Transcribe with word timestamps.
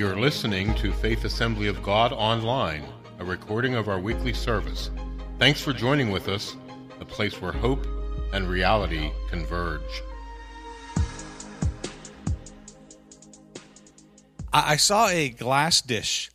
You're 0.00 0.18
listening 0.18 0.74
to 0.76 0.92
Faith 0.92 1.26
Assembly 1.26 1.68
of 1.68 1.82
God 1.82 2.10
Online, 2.14 2.82
a 3.18 3.24
recording 3.26 3.74
of 3.74 3.86
our 3.86 4.00
weekly 4.00 4.32
service. 4.32 4.90
Thanks 5.38 5.60
for 5.60 5.74
joining 5.74 6.10
with 6.10 6.26
us, 6.26 6.56
a 7.00 7.04
place 7.04 7.38
where 7.42 7.52
hope 7.52 7.86
and 8.32 8.48
reality 8.48 9.12
converge. 9.28 9.82
I 14.54 14.72
I 14.72 14.76
saw 14.76 15.08
a 15.08 15.28
glass 15.28 15.82
dish, 15.82 16.30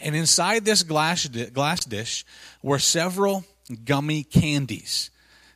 and 0.00 0.16
inside 0.16 0.64
this 0.64 0.82
glass, 0.82 1.22
di- 1.22 1.46
glass 1.50 1.84
dish 1.84 2.24
were 2.64 2.80
several 2.80 3.44
gummy 3.84 4.24
candies. 4.24 5.12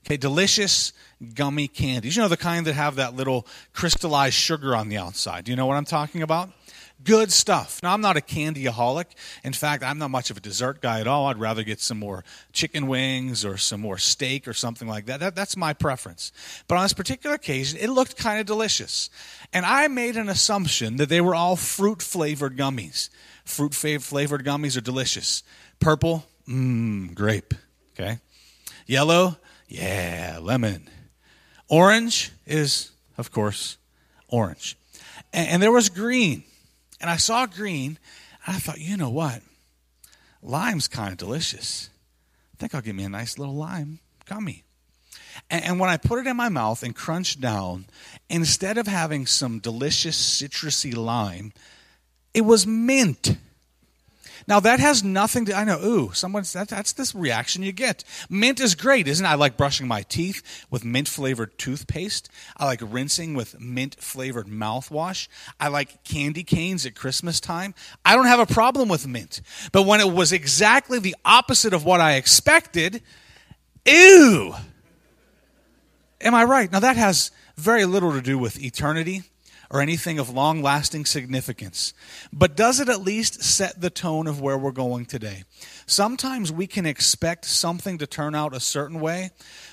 Okay, 0.06 0.16
delicious 0.16 0.92
gummy 1.34 1.66
candies. 1.66 2.14
You 2.14 2.22
know, 2.22 2.28
the 2.28 2.36
kind 2.36 2.66
that 2.68 2.74
have 2.74 2.94
that 2.96 3.16
little 3.16 3.48
crystallized 3.72 4.36
sugar 4.36 4.76
on 4.76 4.88
the 4.88 4.96
outside. 4.96 5.44
Do 5.44 5.50
you 5.50 5.56
know 5.56 5.66
what 5.66 5.76
I'm 5.76 5.84
talking 5.84 6.22
about? 6.22 6.50
Good 7.02 7.32
stuff. 7.32 7.80
Now, 7.82 7.94
I'm 7.94 8.02
not 8.02 8.18
a 8.18 8.20
candyaholic. 8.20 9.06
In 9.42 9.54
fact, 9.54 9.82
I'm 9.82 9.98
not 9.98 10.10
much 10.10 10.30
of 10.30 10.36
a 10.36 10.40
dessert 10.40 10.82
guy 10.82 11.00
at 11.00 11.06
all. 11.06 11.26
I'd 11.26 11.38
rather 11.38 11.62
get 11.62 11.80
some 11.80 11.98
more 11.98 12.24
chicken 12.52 12.88
wings 12.88 13.42
or 13.42 13.56
some 13.56 13.80
more 13.80 13.96
steak 13.96 14.46
or 14.46 14.52
something 14.52 14.86
like 14.86 15.06
that. 15.06 15.20
that 15.20 15.34
that's 15.34 15.56
my 15.56 15.72
preference. 15.72 16.30
But 16.68 16.76
on 16.76 16.84
this 16.84 16.92
particular 16.92 17.36
occasion, 17.36 17.78
it 17.80 17.88
looked 17.88 18.16
kind 18.18 18.38
of 18.38 18.44
delicious. 18.44 19.08
And 19.52 19.64
I 19.64 19.88
made 19.88 20.16
an 20.16 20.28
assumption 20.28 20.96
that 20.96 21.08
they 21.08 21.22
were 21.22 21.34
all 21.34 21.56
fruit 21.56 22.02
flavored 22.02 22.56
gummies. 22.56 23.08
Fruit 23.44 23.72
flavored 23.74 24.44
gummies 24.44 24.76
are 24.76 24.82
delicious. 24.82 25.42
Purple, 25.78 26.26
mmm, 26.46 27.14
grape. 27.14 27.54
Okay. 27.94 28.18
Yellow, 28.86 29.36
yeah, 29.68 30.38
lemon. 30.40 30.88
Orange 31.68 32.32
is, 32.46 32.90
of 33.16 33.30
course, 33.30 33.78
orange. 34.28 34.76
And, 35.32 35.48
and 35.48 35.62
there 35.62 35.72
was 35.72 35.88
green. 35.88 36.44
And 37.00 37.08
I 37.10 37.16
saw 37.16 37.46
green, 37.46 37.98
and 38.46 38.56
I 38.56 38.58
thought, 38.58 38.80
you 38.80 38.96
know 38.96 39.10
what? 39.10 39.42
Lime's 40.42 40.88
kind 40.88 41.12
of 41.12 41.18
delicious. 41.18 41.90
I 42.54 42.56
think 42.58 42.74
I'll 42.74 42.80
give 42.80 42.96
me 42.96 43.04
a 43.04 43.08
nice 43.08 43.38
little 43.38 43.54
lime 43.54 44.00
gummy. 44.26 44.64
And, 45.50 45.64
and 45.64 45.80
when 45.80 45.90
I 45.90 45.96
put 45.96 46.18
it 46.18 46.26
in 46.26 46.36
my 46.36 46.48
mouth 46.48 46.82
and 46.82 46.94
crunched 46.94 47.40
down, 47.40 47.86
instead 48.28 48.78
of 48.78 48.86
having 48.86 49.26
some 49.26 49.58
delicious 49.58 50.16
citrusy 50.16 50.94
lime, 50.96 51.52
it 52.34 52.42
was 52.42 52.66
mint. 52.66 53.36
Now 54.46 54.60
that 54.60 54.80
has 54.80 55.02
nothing 55.04 55.44
to. 55.46 55.54
I 55.54 55.64
know. 55.64 55.80
Ooh, 55.82 56.12
someone's 56.12 56.52
that, 56.52 56.68
that's 56.68 56.92
this 56.92 57.14
reaction 57.14 57.62
you 57.62 57.72
get. 57.72 58.04
Mint 58.28 58.60
is 58.60 58.74
great, 58.74 59.08
isn't 59.08 59.24
it? 59.24 59.28
I 59.28 59.34
like 59.34 59.56
brushing 59.56 59.88
my 59.88 60.02
teeth 60.02 60.66
with 60.70 60.84
mint 60.84 61.08
flavored 61.08 61.58
toothpaste. 61.58 62.28
I 62.56 62.66
like 62.66 62.80
rinsing 62.82 63.34
with 63.34 63.60
mint 63.60 63.96
flavored 64.00 64.46
mouthwash. 64.46 65.28
I 65.58 65.68
like 65.68 66.04
candy 66.04 66.42
canes 66.42 66.86
at 66.86 66.94
Christmas 66.94 67.40
time. 67.40 67.74
I 68.04 68.14
don't 68.14 68.26
have 68.26 68.40
a 68.40 68.46
problem 68.46 68.88
with 68.88 69.06
mint, 69.06 69.40
but 69.72 69.86
when 69.86 70.00
it 70.00 70.12
was 70.12 70.32
exactly 70.32 70.98
the 70.98 71.16
opposite 71.24 71.72
of 71.72 71.84
what 71.84 72.00
I 72.00 72.14
expected, 72.14 73.02
ew. 73.86 74.54
Am 76.20 76.34
I 76.34 76.44
right? 76.44 76.70
Now 76.70 76.80
that 76.80 76.96
has 76.96 77.30
very 77.56 77.84
little 77.84 78.12
to 78.12 78.20
do 78.20 78.38
with 78.38 78.62
eternity 78.62 79.22
or 79.70 79.80
anything 79.80 80.18
of 80.18 80.28
long 80.28 80.62
lasting 80.62 81.04
significance. 81.04 81.94
But 82.32 82.56
does 82.56 82.80
it 82.80 82.88
at 82.88 83.02
least 83.02 83.42
set 83.42 83.80
the 83.80 83.90
tone 83.90 84.26
of 84.26 84.40
where 84.40 84.58
we're 84.58 84.72
going 84.72 85.06
today? 85.06 85.44
Sometimes 85.86 86.50
we 86.50 86.66
can 86.66 86.86
expect 86.86 87.44
something 87.44 87.96
to 87.98 88.06
turn 88.06 88.34
out 88.34 88.54
a 88.54 88.60
certain 88.60 89.00
way, 89.00 89.30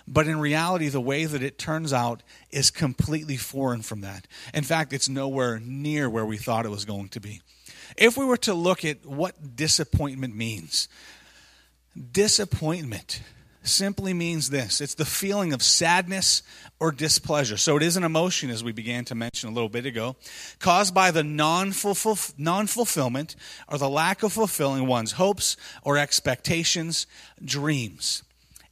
but 0.07 0.27
in 0.27 0.39
reality, 0.39 0.87
the 0.87 1.01
way 1.01 1.25
that 1.25 1.41
it 1.41 1.57
turns 1.57 1.91
out 1.91 2.21
is 2.51 2.69
completely 2.69 3.37
foreign 3.37 3.81
from 3.81 4.01
that. 4.01 4.27
In 4.53 4.63
fact, 4.63 4.93
it's 4.93 5.09
nowhere 5.09 5.59
near 5.59 6.09
where 6.09 6.25
we 6.25 6.37
thought 6.37 6.65
it 6.65 6.69
was 6.69 6.85
going 6.85 7.09
to 7.09 7.19
be. 7.19 7.41
If 7.97 8.17
we 8.17 8.25
were 8.25 8.37
to 8.37 8.53
look 8.53 8.85
at 8.85 9.05
what 9.05 9.55
disappointment 9.55 10.35
means, 10.35 10.87
disappointment 12.11 13.21
simply 13.67 14.13
means 14.13 14.49
this 14.49 14.81
it's 14.81 14.95
the 14.95 15.05
feeling 15.05 15.53
of 15.53 15.61
sadness 15.61 16.43
or 16.79 16.91
displeasure. 16.91 17.57
So 17.57 17.77
it 17.77 17.83
is 17.83 17.97
an 17.97 18.03
emotion, 18.03 18.49
as 18.49 18.63
we 18.63 18.71
began 18.71 19.05
to 19.05 19.15
mention 19.15 19.49
a 19.49 19.51
little 19.51 19.69
bit 19.69 19.85
ago, 19.85 20.15
caused 20.59 20.93
by 20.93 21.11
the 21.11 21.23
non 21.23 21.71
fulfillment 21.71 23.35
or 23.67 23.77
the 23.77 23.89
lack 23.89 24.23
of 24.23 24.33
fulfilling 24.33 24.87
one's 24.87 25.13
hopes 25.13 25.57
or 25.83 25.97
expectations, 25.97 27.07
dreams. 27.43 28.23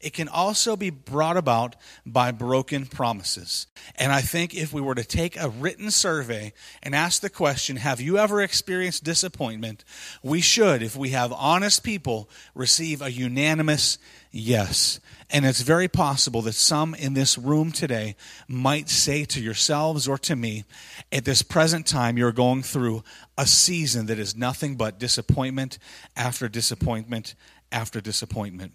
It 0.05 0.13
can 0.13 0.27
also 0.27 0.75
be 0.75 0.91
brought 0.91 1.35
about 1.35 1.75
by 2.05 2.29
broken 2.29 2.85
promises. 2.85 3.65
And 3.95 4.11
I 4.11 4.21
think 4.21 4.53
if 4.53 4.71
we 4.71 4.79
were 4.79 4.93
to 4.93 5.03
take 5.03 5.35
a 5.35 5.49
written 5.49 5.89
survey 5.89 6.53
and 6.83 6.93
ask 6.93 7.23
the 7.23 7.29
question, 7.29 7.77
Have 7.77 7.99
you 7.99 8.19
ever 8.19 8.39
experienced 8.39 9.03
disappointment? 9.03 9.83
we 10.21 10.41
should, 10.41 10.83
if 10.83 10.95
we 10.95 11.09
have 11.09 11.33
honest 11.33 11.83
people, 11.83 12.29
receive 12.53 13.01
a 13.01 13.11
unanimous 13.11 13.97
yes. 14.29 14.99
And 15.31 15.43
it's 15.43 15.61
very 15.61 15.87
possible 15.87 16.43
that 16.43 16.53
some 16.53 16.93
in 16.93 17.15
this 17.15 17.35
room 17.35 17.71
today 17.71 18.15
might 18.47 18.89
say 18.89 19.25
to 19.25 19.41
yourselves 19.41 20.07
or 20.07 20.19
to 20.19 20.35
me, 20.35 20.65
at 21.11 21.25
this 21.25 21.41
present 21.41 21.87
time, 21.87 22.15
you're 22.15 22.31
going 22.31 22.61
through 22.61 23.03
a 23.39 23.47
season 23.47 24.05
that 24.05 24.19
is 24.19 24.35
nothing 24.35 24.75
but 24.75 24.99
disappointment 24.99 25.79
after 26.15 26.47
disappointment 26.47 27.33
after 27.71 27.99
disappointment. 27.99 28.73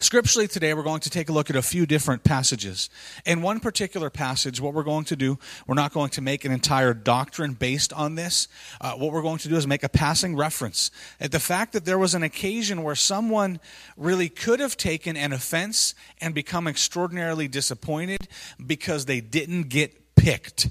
Scripturally, 0.00 0.48
today 0.48 0.74
we're 0.74 0.82
going 0.82 1.00
to 1.00 1.10
take 1.10 1.28
a 1.28 1.32
look 1.32 1.50
at 1.50 1.56
a 1.56 1.62
few 1.62 1.86
different 1.86 2.24
passages. 2.24 2.90
In 3.24 3.42
one 3.42 3.60
particular 3.60 4.10
passage, 4.10 4.60
what 4.60 4.74
we're 4.74 4.82
going 4.82 5.04
to 5.06 5.16
do, 5.16 5.38
we're 5.66 5.74
not 5.74 5.92
going 5.92 6.10
to 6.10 6.22
make 6.22 6.44
an 6.44 6.52
entire 6.52 6.94
doctrine 6.94 7.54
based 7.54 7.92
on 7.92 8.14
this. 8.14 8.48
Uh, 8.80 8.94
what 8.94 9.12
we're 9.12 9.22
going 9.22 9.38
to 9.38 9.48
do 9.48 9.56
is 9.56 9.66
make 9.66 9.84
a 9.84 9.88
passing 9.88 10.36
reference 10.36 10.90
at 11.20 11.32
the 11.32 11.40
fact 11.40 11.72
that 11.74 11.84
there 11.84 11.98
was 11.98 12.14
an 12.14 12.22
occasion 12.22 12.82
where 12.82 12.94
someone 12.94 13.60
really 13.96 14.28
could 14.28 14.60
have 14.60 14.76
taken 14.76 15.16
an 15.16 15.32
offense 15.32 15.94
and 16.20 16.34
become 16.34 16.66
extraordinarily 16.66 17.46
disappointed 17.46 18.28
because 18.64 19.04
they 19.06 19.20
didn't 19.20 19.68
get 19.68 20.16
picked. 20.16 20.70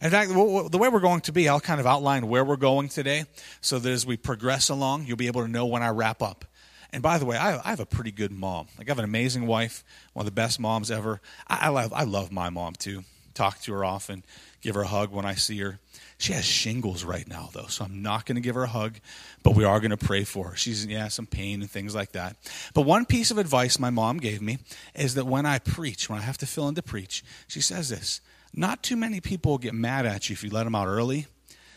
In 0.00 0.10
fact, 0.10 0.30
the 0.30 0.78
way 0.78 0.88
we're 0.88 1.00
going 1.00 1.22
to 1.22 1.32
be, 1.32 1.48
I'll 1.48 1.58
kind 1.58 1.80
of 1.80 1.86
outline 1.86 2.28
where 2.28 2.44
we're 2.44 2.56
going 2.56 2.88
today 2.88 3.24
so 3.60 3.78
that 3.78 3.90
as 3.90 4.06
we 4.06 4.16
progress 4.16 4.68
along, 4.68 5.06
you'll 5.06 5.16
be 5.16 5.26
able 5.26 5.42
to 5.42 5.48
know 5.48 5.66
when 5.66 5.82
I 5.82 5.88
wrap 5.88 6.22
up. 6.22 6.44
And 6.92 7.02
by 7.02 7.18
the 7.18 7.26
way, 7.26 7.36
I, 7.36 7.58
I, 7.58 7.70
have 7.70 7.80
a 7.80 7.86
pretty 7.86 8.10
good 8.10 8.32
mom. 8.32 8.68
Like 8.78 8.88
I 8.88 8.90
have 8.90 8.98
an 8.98 9.04
amazing 9.04 9.46
wife, 9.46 9.84
one 10.14 10.22
of 10.22 10.26
the 10.26 10.34
best 10.34 10.58
moms 10.58 10.90
ever. 10.90 11.20
I, 11.46 11.66
I, 11.66 11.68
love 11.68 11.92
I 11.92 12.04
love 12.04 12.32
my 12.32 12.48
mom 12.48 12.74
too. 12.74 13.04
Talk 13.34 13.60
to 13.62 13.72
her 13.74 13.84
often, 13.84 14.24
give 14.62 14.74
her 14.74 14.82
a 14.82 14.86
hug 14.86 15.12
when 15.12 15.24
I 15.24 15.34
see 15.34 15.58
her. 15.58 15.78
She 16.16 16.32
has 16.32 16.44
shingles 16.44 17.04
right 17.04 17.28
now 17.28 17.50
though, 17.52 17.66
so 17.66 17.84
I'm 17.84 18.02
not 18.02 18.26
going 18.26 18.34
to 18.34 18.40
give 18.40 18.56
her 18.56 18.64
a 18.64 18.68
hug, 18.68 18.98
but 19.44 19.54
we 19.54 19.64
are 19.64 19.78
going 19.78 19.92
to 19.92 19.96
pray 19.96 20.24
for 20.24 20.48
her. 20.48 20.56
She's 20.56 20.86
yeah, 20.86 21.06
some 21.08 21.26
pain 21.26 21.60
and 21.60 21.70
things 21.70 21.94
like 21.94 22.12
that. 22.12 22.36
But 22.74 22.82
one 22.82 23.04
piece 23.04 23.30
of 23.30 23.38
advice 23.38 23.78
my 23.78 23.90
mom 23.90 24.18
gave 24.18 24.42
me 24.42 24.58
is 24.94 25.14
that 25.14 25.26
when 25.26 25.46
I 25.46 25.60
preach, 25.60 26.08
when 26.10 26.18
I 26.18 26.22
have 26.22 26.38
to 26.38 26.46
fill 26.46 26.68
in 26.68 26.74
to 26.74 26.82
preach, 26.82 27.22
she 27.46 27.60
says 27.60 27.90
this: 27.90 28.20
Not 28.52 28.82
too 28.82 28.96
many 28.96 29.20
people 29.20 29.52
will 29.52 29.58
get 29.58 29.74
mad 29.74 30.06
at 30.06 30.28
you 30.28 30.32
if 30.32 30.42
you 30.42 30.50
let 30.50 30.64
them 30.64 30.74
out 30.74 30.88
early. 30.88 31.26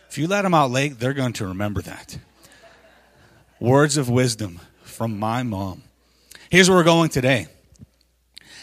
If 0.10 0.18
you 0.18 0.28
let 0.28 0.42
them 0.42 0.54
out 0.54 0.72
late, 0.72 1.00
they're 1.00 1.14
going 1.14 1.34
to 1.34 1.46
remember 1.46 1.82
that. 1.84 2.18
Words 3.60 3.98
of 3.98 4.10
wisdom 4.10 4.60
from 4.92 5.18
my 5.18 5.44
mom. 5.44 5.84
Here's 6.50 6.70
where 6.70 6.78
we're 6.78 6.84
going 6.84 7.10
today. 7.10 7.48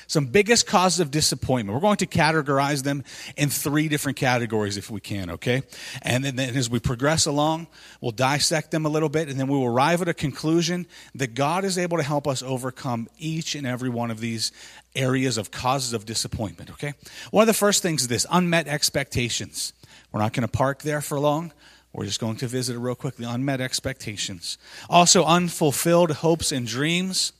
Some 0.08 0.24
biggest 0.24 0.66
causes 0.66 1.00
of 1.00 1.10
disappointment. 1.10 1.74
We're 1.74 1.82
going 1.82 1.98
to 1.98 2.06
categorize 2.06 2.82
them 2.82 3.04
in 3.36 3.50
three 3.50 3.88
different 3.88 4.16
categories 4.16 4.78
if 4.78 4.90
we 4.90 5.00
can, 5.00 5.30
okay? 5.32 5.62
And 6.00 6.24
then, 6.24 6.36
then 6.36 6.56
as 6.56 6.70
we 6.70 6.80
progress 6.80 7.26
along, 7.26 7.66
we'll 8.00 8.12
dissect 8.12 8.70
them 8.70 8.86
a 8.86 8.88
little 8.88 9.10
bit 9.10 9.28
and 9.28 9.38
then 9.38 9.48
we 9.48 9.58
will 9.58 9.66
arrive 9.66 10.00
at 10.00 10.08
a 10.08 10.14
conclusion 10.14 10.86
that 11.14 11.34
God 11.34 11.62
is 11.62 11.76
able 11.76 11.98
to 11.98 12.02
help 12.02 12.26
us 12.26 12.42
overcome 12.42 13.08
each 13.18 13.54
and 13.54 13.66
every 13.66 13.90
one 13.90 14.10
of 14.10 14.18
these 14.18 14.50
areas 14.96 15.36
of 15.36 15.50
causes 15.50 15.92
of 15.92 16.06
disappointment, 16.06 16.70
okay? 16.70 16.94
One 17.30 17.42
of 17.42 17.48
the 17.48 17.52
first 17.52 17.82
things 17.82 18.02
is 18.02 18.08
this 18.08 18.26
unmet 18.30 18.66
expectations. 18.66 19.74
We're 20.10 20.20
not 20.20 20.32
going 20.32 20.48
to 20.48 20.48
park 20.48 20.80
there 20.80 21.02
for 21.02 21.20
long. 21.20 21.52
We're 21.92 22.04
just 22.04 22.20
going 22.20 22.36
to 22.36 22.46
visit 22.46 22.76
it 22.76 22.78
real 22.78 22.94
quickly. 22.94 23.24
Unmet 23.24 23.60
expectations. 23.60 24.58
Also, 24.88 25.24
unfulfilled 25.24 26.12
hopes 26.12 26.52
and 26.52 26.66
dreams. 26.66 27.32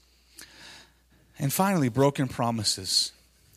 And 1.38 1.52
finally, 1.52 1.88
broken 1.88 2.28
promises. 2.28 3.12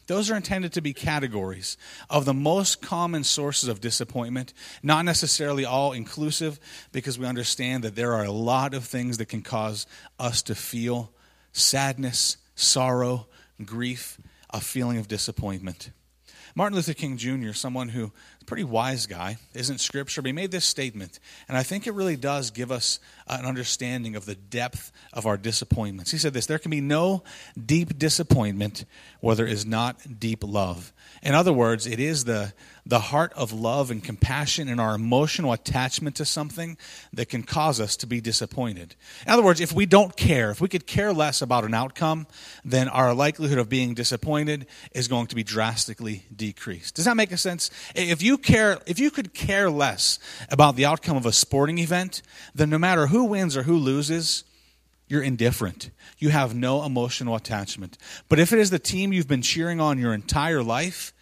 Those 0.07 0.29
are 0.29 0.35
intended 0.35 0.73
to 0.73 0.81
be 0.81 0.93
categories 0.93 1.77
of 2.09 2.25
the 2.25 2.33
most 2.33 2.81
common 2.81 3.23
sources 3.23 3.69
of 3.69 3.79
disappointment, 3.79 4.53
not 4.83 5.05
necessarily 5.05 5.63
all 5.63 5.93
inclusive, 5.93 6.59
because 6.91 7.17
we 7.17 7.25
understand 7.25 7.85
that 7.85 7.95
there 7.95 8.13
are 8.13 8.25
a 8.25 8.31
lot 8.31 8.73
of 8.73 8.83
things 8.83 9.19
that 9.19 9.27
can 9.27 9.41
cause 9.41 9.88
us 10.19 10.41
to 10.43 10.55
feel 10.55 11.11
sadness, 11.53 12.35
sorrow, 12.55 13.27
grief, 13.63 14.19
a 14.49 14.59
feeling 14.59 14.97
of 14.97 15.07
disappointment. 15.07 15.91
Martin 16.55 16.75
Luther 16.75 16.93
King 16.93 17.15
Jr., 17.15 17.53
someone 17.53 17.89
who 17.89 18.11
pretty 18.45 18.63
wise 18.63 19.05
guy, 19.05 19.38
isn't 19.53 19.79
scripture, 19.79 20.21
but 20.21 20.27
he 20.27 20.33
made 20.33 20.51
this 20.51 20.65
statement, 20.65 21.19
and 21.47 21.57
I 21.57 21.63
think 21.63 21.88
it 21.88 21.93
really 21.93 22.15
does 22.15 22.51
give 22.51 22.71
us 22.71 22.99
an 23.31 23.45
understanding 23.45 24.16
of 24.16 24.25
the 24.25 24.36
depth 24.36 24.92
of 25.13 25.25
our 25.25 25.38
disappointments. 25.38 26.12
He 26.12 26.18
said 26.18 26.33
this 26.33 26.45
There 26.45 26.60
can 26.60 26.72
be 26.72 26.81
no 26.81 27.24
deep 27.63 27.98
disappointment 27.98 28.86
where 29.22 29.36
there 29.36 29.48
is 29.48 29.66
not 29.66 30.19
deep 30.19 30.44
love. 30.44 30.94
In 31.24 31.33
other 31.33 31.54
words, 31.54 31.88
it 31.88 32.00
is 32.00 32.25
the 32.25 32.54
the 32.86 33.00
heart 33.00 33.31
of 33.36 33.54
love 33.54 33.92
and 33.92 34.04
compassion 34.04 34.68
and 34.68 34.81
our 34.81 34.95
emotional 34.95 35.54
attachment 35.54 36.16
to 36.16 36.25
something 36.25 36.78
that 37.13 37.30
can 37.30 37.44
cause 37.44 37.80
us 37.80 37.95
to 37.98 38.07
be 38.07 38.19
disappointed. 38.19 38.95
In 39.25 39.31
other 39.31 39.44
words, 39.44 39.62
if 39.62 39.72
we 39.72 39.86
don't 39.86 40.16
care, 40.18 40.50
if 40.51 40.60
we 40.60 40.68
could 40.68 40.88
care 40.88 41.13
less 41.13 41.42
about 41.42 41.63
an 41.63 41.74
outcome, 41.74 42.27
then 42.66 42.88
our 42.88 43.13
likelihood 43.13 43.60
of 43.60 43.69
being 43.69 43.94
disappointed 43.94 44.66
is 44.94 45.07
going 45.07 45.27
to 45.27 45.36
be 45.36 45.44
drastically 45.44 46.25
decreased. 46.36 46.95
Does 46.95 47.06
that 47.06 47.16
make 47.16 47.31
a 47.31 47.38
sense? 47.38 47.69
If 47.95 48.22
you 48.22 48.38
care, 48.38 48.80
if 48.86 49.00
you 49.00 49.12
could 49.12 49.34
care 49.34 49.69
less 49.69 50.18
about 50.50 50.75
the 50.75 50.86
outcome 50.86 51.18
of 51.18 51.25
a 51.25 51.31
sporting 51.31 51.77
event, 51.77 52.22
then 52.56 52.69
no 52.69 52.77
matter 52.77 53.07
who 53.07 53.20
wins 53.23 53.56
or 53.57 53.63
who 53.63 53.77
loses, 53.77 54.44
you're 55.07 55.23
indifferent. 55.23 55.91
You 56.18 56.29
have 56.29 56.56
no 56.56 56.83
emotional 56.83 57.35
attachment. 57.35 57.97
But 58.29 58.39
if 58.39 58.53
it 58.53 58.59
is 58.59 58.69
the 58.69 58.79
team 58.79 59.12
you've 59.12 59.27
been 59.27 59.41
cheering 59.41 59.81
on 59.81 60.00
your 60.00 60.13
entire 60.13 60.63
life, 60.63 61.13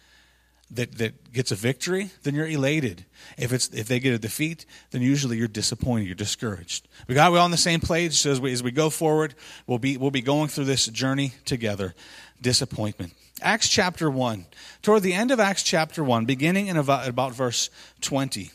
that, 0.72 0.98
that 0.98 1.32
gets 1.32 1.50
a 1.50 1.56
victory, 1.56 2.10
then 2.22 2.34
you're 2.34 2.46
elated. 2.46 3.04
If 3.36 3.52
it's 3.52 3.68
if 3.70 3.88
they 3.88 3.98
get 3.98 4.14
a 4.14 4.18
defeat, 4.18 4.66
then 4.92 5.02
usually 5.02 5.36
you're 5.36 5.48
disappointed, 5.48 6.06
you're 6.06 6.14
discouraged. 6.14 6.86
We 7.08 7.16
got 7.16 7.32
we 7.32 7.38
all 7.38 7.44
on 7.44 7.50
the 7.50 7.56
same 7.56 7.80
page. 7.80 8.14
So 8.14 8.30
as 8.30 8.40
we 8.40 8.52
as 8.52 8.62
we 8.62 8.70
go 8.70 8.88
forward, 8.88 9.34
we'll 9.66 9.80
be 9.80 9.96
we'll 9.96 10.12
be 10.12 10.22
going 10.22 10.48
through 10.48 10.66
this 10.66 10.86
journey 10.86 11.32
together. 11.44 11.94
Disappointment. 12.40 13.14
Acts 13.42 13.68
chapter 13.68 14.08
one. 14.08 14.46
Toward 14.82 15.02
the 15.02 15.12
end 15.12 15.32
of 15.32 15.40
Acts 15.40 15.64
chapter 15.64 16.04
one, 16.04 16.24
beginning 16.24 16.68
in 16.68 16.76
about, 16.76 17.08
about 17.08 17.34
verse 17.34 17.68
twenty, 18.00 18.52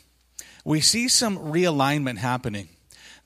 we 0.64 0.80
see 0.80 1.08
some 1.08 1.36
realignment 1.36 2.16
happening. 2.16 2.70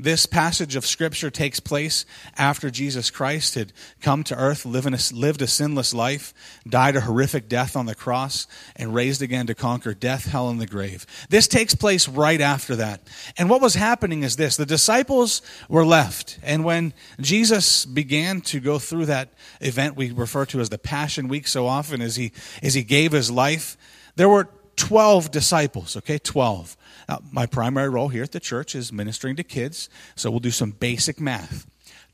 This 0.02 0.25
passage 0.25 0.76
of 0.76 0.87
Scripture 0.87 1.31
takes 1.31 1.61
place 1.61 2.06
after 2.38 2.70
Jesus 2.70 3.11
Christ 3.11 3.55
had 3.55 3.73
come 4.00 4.25
to 4.25 4.35
earth, 4.35 4.64
lived 4.64 5.43
a 5.43 5.47
sinless 5.47 5.93
life, 5.93 6.32
died 6.67 6.97
a 6.97 7.02
horrific 7.02 7.50
death 7.50 7.76
on 7.76 7.85
the 7.85 7.94
cross, 7.94 8.47
and 8.76 8.94
raised 8.94 9.20
again 9.20 9.47
to 9.49 9.55
conquer 9.55 9.93
death, 9.93 10.25
hell, 10.25 10.49
and 10.49 10.58
the 10.58 10.67
grave. 10.67 11.05
This 11.29 11.47
takes 11.47 11.75
place 11.75 12.08
right 12.08 12.41
after 12.41 12.76
that. 12.76 13.02
And 13.37 13.50
what 13.50 13.61
was 13.61 13.75
happening 13.75 14.23
is 14.23 14.37
this 14.37 14.56
the 14.56 14.64
disciples 14.64 15.43
were 15.69 15.85
left. 15.85 16.38
And 16.43 16.64
when 16.64 16.94
Jesus 17.20 17.85
began 17.85 18.41
to 18.43 18.58
go 18.58 18.79
through 18.79 19.06
that 19.06 19.35
event 19.61 19.97
we 19.97 20.12
refer 20.12 20.47
to 20.47 20.61
as 20.61 20.70
the 20.70 20.79
Passion 20.79 21.29
Week 21.29 21.47
so 21.47 21.67
often, 21.67 22.00
as 22.00 22.17
he, 22.17 22.32
as 22.62 22.73
he 22.73 22.85
gave 22.85 23.12
his 23.12 23.31
life, 23.31 23.76
there 24.17 24.31
were 24.31 24.49
12 24.76 25.31
disciples, 25.31 25.96
okay? 25.96 26.19
12. 26.19 26.76
Now, 27.08 27.20
my 27.31 27.46
primary 27.46 27.88
role 27.88 28.08
here 28.08 28.22
at 28.22 28.32
the 28.32 28.40
church 28.40 28.75
is 28.75 28.93
ministering 28.93 29.37
to 29.37 29.43
kids, 29.43 29.88
so 30.14 30.31
we'll 30.31 30.40
do 30.40 30.50
some 30.50 30.70
basic 30.70 31.20
math. 31.20 31.67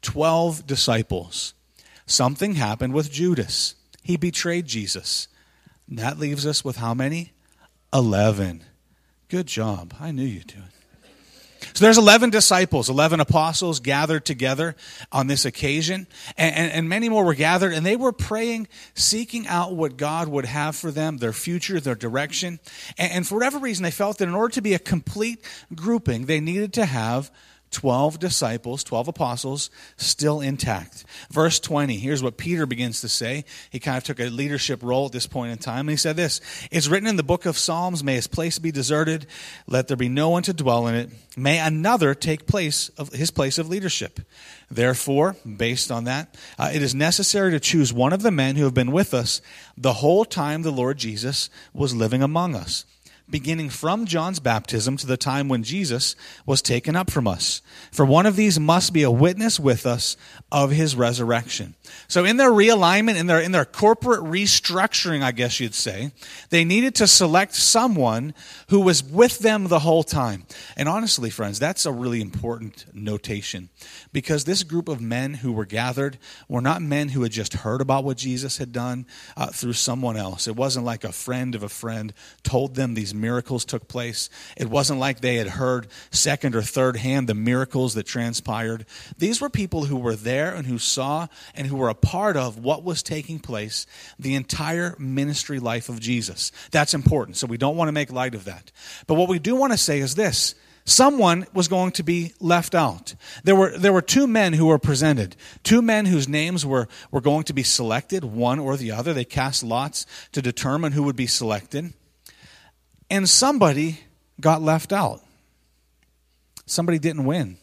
12 0.02 0.66
disciples. 0.66 1.54
Something 2.06 2.54
happened 2.54 2.94
with 2.94 3.10
Judas. 3.10 3.74
He 4.02 4.16
betrayed 4.16 4.66
Jesus. 4.66 5.28
That 5.88 6.18
leaves 6.18 6.46
us 6.46 6.64
with 6.64 6.76
how 6.76 6.94
many? 6.94 7.32
11. 7.92 8.62
Good 9.28 9.46
job. 9.46 9.94
I 10.00 10.12
knew 10.12 10.24
you'd 10.24 10.46
do 10.46 10.58
it. 10.58 10.75
So 11.76 11.84
there's 11.84 11.98
11 11.98 12.30
disciples, 12.30 12.88
11 12.88 13.20
apostles 13.20 13.80
gathered 13.80 14.24
together 14.24 14.76
on 15.12 15.26
this 15.26 15.44
occasion, 15.44 16.06
and, 16.38 16.54
and, 16.54 16.72
and, 16.72 16.88
many 16.88 17.10
more 17.10 17.22
were 17.22 17.34
gathered, 17.34 17.74
and 17.74 17.84
they 17.84 17.96
were 17.96 18.12
praying, 18.12 18.68
seeking 18.94 19.46
out 19.46 19.76
what 19.76 19.98
God 19.98 20.28
would 20.28 20.46
have 20.46 20.74
for 20.74 20.90
them, 20.90 21.18
their 21.18 21.34
future, 21.34 21.78
their 21.78 21.94
direction. 21.94 22.60
And, 22.96 23.12
and 23.12 23.28
for 23.28 23.34
whatever 23.34 23.58
reason, 23.58 23.82
they 23.82 23.90
felt 23.90 24.16
that 24.16 24.26
in 24.26 24.34
order 24.34 24.54
to 24.54 24.62
be 24.62 24.72
a 24.72 24.78
complete 24.78 25.44
grouping, 25.74 26.24
they 26.24 26.40
needed 26.40 26.72
to 26.72 26.86
have 26.86 27.30
12 27.76 28.18
disciples, 28.18 28.82
12 28.84 29.08
apostles, 29.08 29.68
still 29.98 30.40
intact. 30.40 31.04
Verse 31.30 31.60
20, 31.60 31.98
here's 31.98 32.22
what 32.22 32.38
Peter 32.38 32.64
begins 32.64 33.02
to 33.02 33.08
say. 33.08 33.44
He 33.68 33.78
kind 33.78 33.98
of 33.98 34.04
took 34.04 34.18
a 34.18 34.30
leadership 34.30 34.82
role 34.82 35.04
at 35.04 35.12
this 35.12 35.26
point 35.26 35.52
in 35.52 35.58
time, 35.58 35.80
and 35.80 35.90
he 35.90 35.96
said 35.98 36.16
this 36.16 36.40
It's 36.70 36.88
written 36.88 37.06
in 37.06 37.16
the 37.16 37.22
book 37.22 37.44
of 37.44 37.58
Psalms, 37.58 38.02
May 38.02 38.14
his 38.14 38.28
place 38.28 38.58
be 38.58 38.72
deserted, 38.72 39.26
let 39.66 39.88
there 39.88 39.96
be 39.98 40.08
no 40.08 40.30
one 40.30 40.42
to 40.44 40.54
dwell 40.54 40.86
in 40.86 40.94
it. 40.94 41.10
May 41.36 41.58
another 41.58 42.14
take 42.14 42.46
place 42.46 42.88
of 42.96 43.12
his 43.12 43.30
place 43.30 43.58
of 43.58 43.68
leadership. 43.68 44.20
Therefore, 44.70 45.36
based 45.44 45.92
on 45.92 46.04
that, 46.04 46.34
uh, 46.58 46.70
it 46.72 46.80
is 46.80 46.94
necessary 46.94 47.50
to 47.50 47.60
choose 47.60 47.92
one 47.92 48.14
of 48.14 48.22
the 48.22 48.30
men 48.30 48.56
who 48.56 48.64
have 48.64 48.72
been 48.72 48.90
with 48.90 49.12
us 49.12 49.42
the 49.76 49.92
whole 49.92 50.24
time 50.24 50.62
the 50.62 50.70
Lord 50.70 50.96
Jesus 50.96 51.50
was 51.74 51.94
living 51.94 52.22
among 52.22 52.54
us 52.54 52.86
beginning 53.28 53.70
from 53.70 54.06
John's 54.06 54.38
baptism 54.38 54.96
to 54.98 55.06
the 55.06 55.16
time 55.16 55.48
when 55.48 55.62
Jesus 55.62 56.14
was 56.44 56.62
taken 56.62 56.94
up 56.94 57.10
from 57.10 57.26
us. 57.26 57.60
For 57.90 58.04
one 58.04 58.26
of 58.26 58.36
these 58.36 58.60
must 58.60 58.92
be 58.92 59.02
a 59.02 59.10
witness 59.10 59.58
with 59.58 59.86
us 59.86 60.16
of 60.52 60.70
his 60.70 60.94
resurrection. 60.94 61.74
So 62.08 62.24
in 62.24 62.36
their 62.36 62.50
realignment, 62.50 63.16
in 63.16 63.26
their, 63.26 63.40
in 63.40 63.52
their 63.52 63.64
corporate 63.64 64.20
restructuring, 64.20 65.22
I 65.22 65.32
guess 65.32 65.58
you'd 65.58 65.74
say, 65.74 66.12
they 66.50 66.64
needed 66.64 66.94
to 66.96 67.06
select 67.06 67.54
someone 67.54 68.34
who 68.68 68.80
was 68.80 69.02
with 69.02 69.40
them 69.40 69.68
the 69.68 69.80
whole 69.80 70.04
time. 70.04 70.44
And 70.76 70.88
honestly, 70.88 71.30
friends, 71.30 71.58
that's 71.58 71.86
a 71.86 71.92
really 71.92 72.20
important 72.20 72.86
notation 72.94 73.70
because 74.12 74.44
this 74.44 74.62
group 74.62 74.88
of 74.88 75.00
men 75.00 75.34
who 75.34 75.52
were 75.52 75.66
gathered 75.66 76.18
were 76.48 76.60
not 76.60 76.82
men 76.82 77.08
who 77.08 77.22
had 77.22 77.32
just 77.32 77.54
heard 77.54 77.80
about 77.80 78.04
what 78.04 78.16
Jesus 78.16 78.58
had 78.58 78.72
done 78.72 79.06
uh, 79.36 79.48
through 79.48 79.72
someone 79.72 80.16
else. 80.16 80.46
It 80.46 80.56
wasn't 80.56 80.86
like 80.86 81.04
a 81.04 81.12
friend 81.12 81.54
of 81.54 81.62
a 81.62 81.68
friend 81.68 82.12
told 82.42 82.74
them 82.74 82.94
these 82.94 83.14
miracles 83.16 83.64
took 83.64 83.88
place. 83.88 84.28
It 84.56 84.68
wasn't 84.68 85.00
like 85.00 85.20
they 85.20 85.36
had 85.36 85.48
heard 85.48 85.88
second 86.10 86.54
or 86.54 86.62
third 86.62 86.96
hand 86.96 87.28
the 87.28 87.34
miracles 87.34 87.94
that 87.94 88.04
transpired. 88.04 88.86
These 89.18 89.40
were 89.40 89.50
people 89.50 89.86
who 89.86 89.96
were 89.96 90.16
there 90.16 90.54
and 90.54 90.66
who 90.66 90.78
saw 90.78 91.28
and 91.54 91.66
who 91.66 91.76
were 91.76 91.88
a 91.88 91.94
part 91.94 92.36
of 92.36 92.58
what 92.58 92.84
was 92.84 93.02
taking 93.02 93.38
place 93.38 93.86
the 94.18 94.34
entire 94.34 94.94
ministry 94.98 95.58
life 95.58 95.88
of 95.88 96.00
Jesus. 96.00 96.52
That's 96.70 96.94
important. 96.94 97.36
So 97.36 97.46
we 97.46 97.58
don't 97.58 97.76
want 97.76 97.88
to 97.88 97.92
make 97.92 98.12
light 98.12 98.34
of 98.34 98.44
that. 98.44 98.72
But 99.06 99.14
what 99.14 99.28
we 99.28 99.38
do 99.38 99.56
want 99.56 99.72
to 99.72 99.78
say 99.78 100.00
is 100.00 100.14
this 100.14 100.54
someone 100.86 101.46
was 101.52 101.68
going 101.68 101.92
to 101.92 102.02
be 102.02 102.32
left 102.40 102.74
out. 102.74 103.14
There 103.44 103.56
were, 103.56 103.76
there 103.76 103.92
were 103.92 104.02
two 104.02 104.26
men 104.26 104.54
who 104.54 104.66
were 104.66 104.78
presented, 104.78 105.36
two 105.62 105.82
men 105.82 106.06
whose 106.06 106.28
names 106.28 106.64
were, 106.64 106.88
were 107.10 107.20
going 107.20 107.44
to 107.44 107.52
be 107.52 107.64
selected, 107.64 108.24
one 108.24 108.58
or 108.58 108.76
the 108.76 108.92
other. 108.92 109.12
They 109.12 109.24
cast 109.24 109.62
lots 109.62 110.06
to 110.32 110.40
determine 110.40 110.92
who 110.92 111.02
would 111.02 111.16
be 111.16 111.26
selected 111.26 111.92
and 113.10 113.28
somebody 113.28 114.00
got 114.40 114.62
left 114.62 114.92
out. 114.92 115.22
Somebody 116.66 116.98
didn't 116.98 117.24
win. 117.24 117.58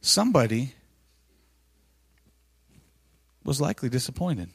Somebody 0.00 0.74
was 3.44 3.60
likely 3.60 3.88
disappointed. 3.88 4.50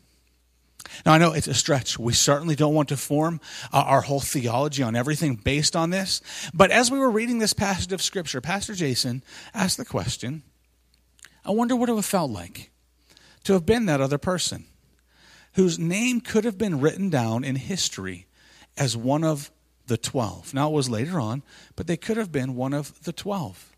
Now, 1.05 1.13
I 1.13 1.17
know 1.17 1.33
it's 1.33 1.47
a 1.47 1.53
stretch. 1.53 1.97
We 1.97 2.13
certainly 2.13 2.55
don't 2.55 2.73
want 2.73 2.89
to 2.89 2.97
form 2.97 3.39
our 3.71 4.01
whole 4.01 4.19
theology 4.19 4.83
on 4.83 4.95
everything 4.95 5.35
based 5.35 5.75
on 5.75 5.89
this. 5.89 6.21
But 6.53 6.71
as 6.71 6.91
we 6.91 6.99
were 6.99 7.09
reading 7.09 7.39
this 7.39 7.53
passage 7.53 7.93
of 7.93 8.01
Scripture, 8.01 8.41
Pastor 8.41 8.73
Jason 8.73 9.23
asked 9.53 9.77
the 9.77 9.85
question 9.85 10.43
I 11.43 11.51
wonder 11.51 11.75
what 11.75 11.89
it 11.89 11.93
would 11.93 11.99
have 11.99 12.05
felt 12.05 12.31
like 12.31 12.71
to 13.45 13.53
have 13.53 13.65
been 13.65 13.85
that 13.87 14.01
other 14.01 14.19
person 14.19 14.65
whose 15.53 15.79
name 15.79 16.21
could 16.21 16.45
have 16.45 16.57
been 16.57 16.79
written 16.79 17.09
down 17.09 17.43
in 17.43 17.55
history 17.55 18.27
as 18.77 18.95
one 18.95 19.23
of 19.23 19.51
the 19.87 19.97
12. 19.97 20.53
Now, 20.53 20.69
it 20.69 20.73
was 20.73 20.89
later 20.89 21.19
on, 21.19 21.43
but 21.75 21.87
they 21.87 21.97
could 21.97 22.17
have 22.17 22.31
been 22.31 22.55
one 22.55 22.73
of 22.73 23.03
the 23.03 23.13
12. 23.13 23.71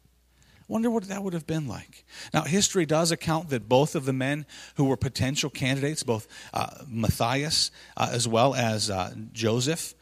Wonder 0.67 0.89
what 0.89 1.03
that 1.05 1.23
would 1.23 1.33
have 1.33 1.45
been 1.45 1.67
like. 1.67 2.05
Now, 2.33 2.43
history 2.43 2.85
does 2.85 3.11
account 3.11 3.49
that 3.49 3.67
both 3.67 3.95
of 3.95 4.05
the 4.05 4.13
men 4.13 4.45
who 4.75 4.85
were 4.85 4.97
potential 4.97 5.49
candidates, 5.49 6.03
both 6.03 6.27
uh, 6.53 6.67
Matthias 6.87 7.69
uh, 7.97 8.09
as 8.11 8.27
well 8.27 8.55
as 8.55 8.89
uh, 8.89 9.13
Joseph, 9.33 9.93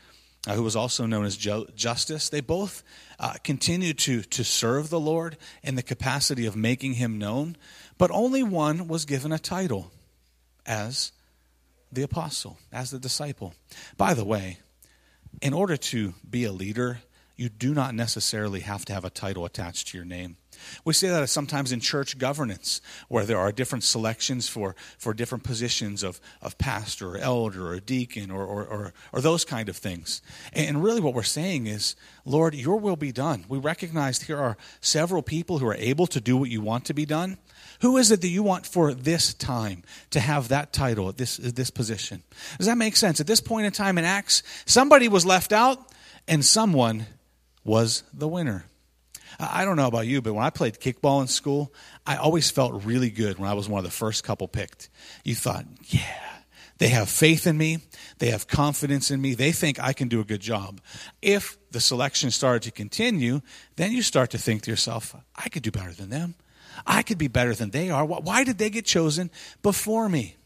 uh, 0.47 0.53
who 0.53 0.63
was 0.63 0.75
also 0.75 1.05
known 1.05 1.25
as 1.25 1.35
jo- 1.35 1.67
Justus, 1.75 2.29
they 2.29 2.41
both 2.41 2.83
uh, 3.19 3.33
continued 3.43 3.97
to, 3.99 4.21
to 4.21 4.43
serve 4.43 4.89
the 4.89 4.99
Lord 4.99 5.37
in 5.63 5.75
the 5.75 5.83
capacity 5.83 6.45
of 6.45 6.55
making 6.55 6.93
him 6.93 7.17
known, 7.17 7.57
but 7.97 8.11
only 8.11 8.43
one 8.43 8.87
was 8.87 9.05
given 9.05 9.31
a 9.31 9.39
title 9.39 9.91
as 10.65 11.11
the 11.91 12.03
apostle, 12.03 12.57
as 12.71 12.91
the 12.91 12.99
disciple. 12.99 13.53
By 13.97 14.13
the 14.13 14.25
way, 14.25 14.59
in 15.41 15.53
order 15.53 15.77
to 15.77 16.13
be 16.29 16.45
a 16.45 16.51
leader, 16.51 16.99
you 17.35 17.49
do 17.49 17.73
not 17.73 17.95
necessarily 17.95 18.59
have 18.59 18.85
to 18.85 18.93
have 18.93 19.03
a 19.03 19.09
title 19.09 19.45
attached 19.45 19.87
to 19.87 19.97
your 19.97 20.05
name. 20.05 20.37
We 20.85 20.93
see 20.93 21.07
that 21.07 21.27
sometimes 21.27 21.71
in 21.71 21.79
church 21.79 22.19
governance, 22.19 22.81
where 23.07 23.25
there 23.25 23.39
are 23.39 23.51
different 23.51 23.83
selections 23.83 24.47
for, 24.47 24.75
for 24.99 25.13
different 25.13 25.43
positions 25.43 26.03
of, 26.03 26.21
of 26.39 26.57
pastor 26.59 27.15
or 27.15 27.17
elder 27.17 27.67
or 27.67 27.79
deacon 27.79 28.29
or, 28.29 28.45
or, 28.45 28.65
or, 28.65 28.93
or 29.11 29.21
those 29.21 29.43
kind 29.43 29.69
of 29.69 29.77
things. 29.77 30.21
And 30.53 30.83
really, 30.83 31.01
what 31.01 31.15
we're 31.15 31.23
saying 31.23 31.65
is, 31.65 31.95
Lord, 32.25 32.53
your 32.53 32.77
will 32.77 32.95
be 32.95 33.11
done. 33.11 33.45
We 33.49 33.57
recognize 33.57 34.21
here 34.21 34.37
are 34.37 34.57
several 34.81 35.23
people 35.23 35.57
who 35.57 35.67
are 35.67 35.75
able 35.75 36.05
to 36.07 36.21
do 36.21 36.37
what 36.37 36.51
you 36.51 36.61
want 36.61 36.85
to 36.85 36.93
be 36.93 37.05
done. 37.05 37.39
Who 37.81 37.97
is 37.97 38.11
it 38.11 38.21
that 38.21 38.27
you 38.27 38.43
want 38.43 38.65
for 38.65 38.93
this 38.93 39.33
time 39.33 39.83
to 40.11 40.19
have 40.19 40.49
that 40.49 40.71
title, 40.71 41.11
this, 41.11 41.37
this 41.37 41.69
position? 41.69 42.23
Does 42.57 42.67
that 42.67 42.77
make 42.77 42.95
sense? 42.95 43.19
At 43.19 43.27
this 43.27 43.41
point 43.41 43.65
in 43.65 43.71
time 43.71 43.97
in 43.97 44.05
Acts, 44.05 44.43
somebody 44.65 45.07
was 45.07 45.25
left 45.25 45.51
out 45.51 45.79
and 46.27 46.45
someone 46.45 47.07
was 47.63 48.03
the 48.13 48.27
winner. 48.27 48.65
I 49.39 49.65
don't 49.65 49.77
know 49.77 49.87
about 49.87 50.07
you, 50.07 50.21
but 50.21 50.33
when 50.33 50.45
I 50.45 50.49
played 50.49 50.79
kickball 50.79 51.21
in 51.21 51.27
school, 51.27 51.73
I 52.05 52.17
always 52.17 52.51
felt 52.51 52.83
really 52.83 53.09
good 53.09 53.39
when 53.39 53.49
I 53.49 53.53
was 53.53 53.67
one 53.67 53.79
of 53.79 53.85
the 53.85 53.91
first 53.91 54.23
couple 54.23 54.47
picked. 54.47 54.89
You 55.23 55.33
thought, 55.35 55.65
yeah, 55.87 56.01
They 56.81 56.89
have 56.89 57.09
faith 57.09 57.45
in 57.45 57.59
me. 57.59 57.77
They 58.17 58.31
have 58.31 58.47
confidence 58.47 59.11
in 59.11 59.21
me. 59.21 59.35
They 59.35 59.51
think 59.51 59.79
I 59.79 59.93
can 59.93 60.07
do 60.07 60.19
a 60.19 60.23
good 60.23 60.41
job. 60.41 60.81
If 61.21 61.55
the 61.69 61.79
selection 61.79 62.31
started 62.31 62.63
to 62.63 62.71
continue, 62.71 63.41
then 63.75 63.91
you 63.91 64.01
start 64.01 64.31
to 64.31 64.39
think 64.39 64.63
to 64.63 64.71
yourself, 64.71 65.15
I 65.35 65.49
could 65.49 65.61
do 65.61 65.69
better 65.69 65.91
than 65.91 66.09
them. 66.09 66.33
I 66.85 67.03
could 67.03 67.17
be 67.17 67.27
better 67.27 67.53
than 67.53 67.71
they 67.71 67.89
are. 67.89 68.05
Why 68.05 68.43
did 68.43 68.57
they 68.57 68.69
get 68.69 68.85
chosen 68.85 69.31
before 69.61 70.09
me? 70.09 70.37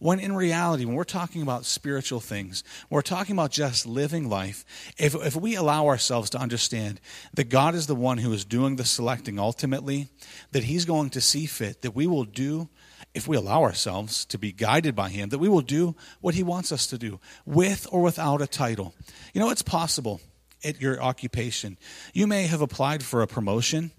When 0.00 0.18
in 0.18 0.34
reality, 0.34 0.86
when 0.86 0.94
we're 0.94 1.04
talking 1.04 1.42
about 1.42 1.66
spiritual 1.66 2.20
things, 2.20 2.64
we're 2.88 3.02
talking 3.02 3.36
about 3.36 3.50
just 3.50 3.84
living 3.84 4.30
life, 4.30 4.64
if, 4.96 5.14
if 5.14 5.36
we 5.36 5.56
allow 5.56 5.88
ourselves 5.88 6.30
to 6.30 6.38
understand 6.38 7.02
that 7.34 7.50
God 7.50 7.74
is 7.74 7.86
the 7.86 7.94
one 7.94 8.16
who 8.16 8.32
is 8.32 8.46
doing 8.46 8.76
the 8.76 8.86
selecting 8.86 9.38
ultimately, 9.38 10.08
that 10.52 10.64
He's 10.64 10.86
going 10.86 11.10
to 11.10 11.20
see 11.20 11.44
fit, 11.44 11.82
that 11.82 11.94
we 11.94 12.06
will 12.06 12.24
do, 12.24 12.70
if 13.12 13.28
we 13.28 13.36
allow 13.36 13.62
ourselves 13.62 14.24
to 14.26 14.38
be 14.38 14.52
guided 14.52 14.96
by 14.96 15.10
Him, 15.10 15.28
that 15.28 15.38
we 15.38 15.50
will 15.50 15.60
do 15.60 15.94
what 16.22 16.34
He 16.34 16.42
wants 16.42 16.72
us 16.72 16.86
to 16.86 16.96
do, 16.96 17.20
with 17.44 17.86
or 17.92 18.00
without 18.00 18.40
a 18.40 18.46
title. 18.46 18.94
You 19.34 19.40
know, 19.42 19.50
it's 19.50 19.60
possible 19.60 20.22
at 20.64 20.80
your 20.80 21.02
occupation. 21.02 21.76
You 22.14 22.26
may 22.26 22.44
have 22.44 22.62
applied 22.62 23.02
for 23.02 23.20
a 23.20 23.26
promotion 23.26 23.90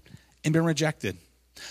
and 0.43 0.51
been 0.51 0.65
rejected. 0.65 1.17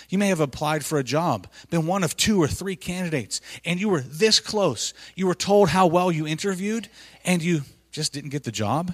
You 0.09 0.17
may 0.17 0.27
have 0.27 0.39
applied 0.39 0.85
for 0.85 0.99
a 0.99 1.03
job, 1.03 1.47
been 1.69 1.87
one 1.87 2.03
of 2.03 2.17
two 2.17 2.41
or 2.41 2.47
three 2.47 2.75
candidates, 2.75 3.41
and 3.65 3.79
you 3.79 3.89
were 3.89 4.01
this 4.01 4.39
close. 4.39 4.93
You 5.15 5.27
were 5.27 5.35
told 5.35 5.69
how 5.69 5.87
well 5.87 6.11
you 6.11 6.27
interviewed, 6.27 6.89
and 7.23 7.41
you 7.41 7.61
just 7.91 8.13
didn't 8.13 8.29
get 8.29 8.43
the 8.43 8.51
job. 8.51 8.93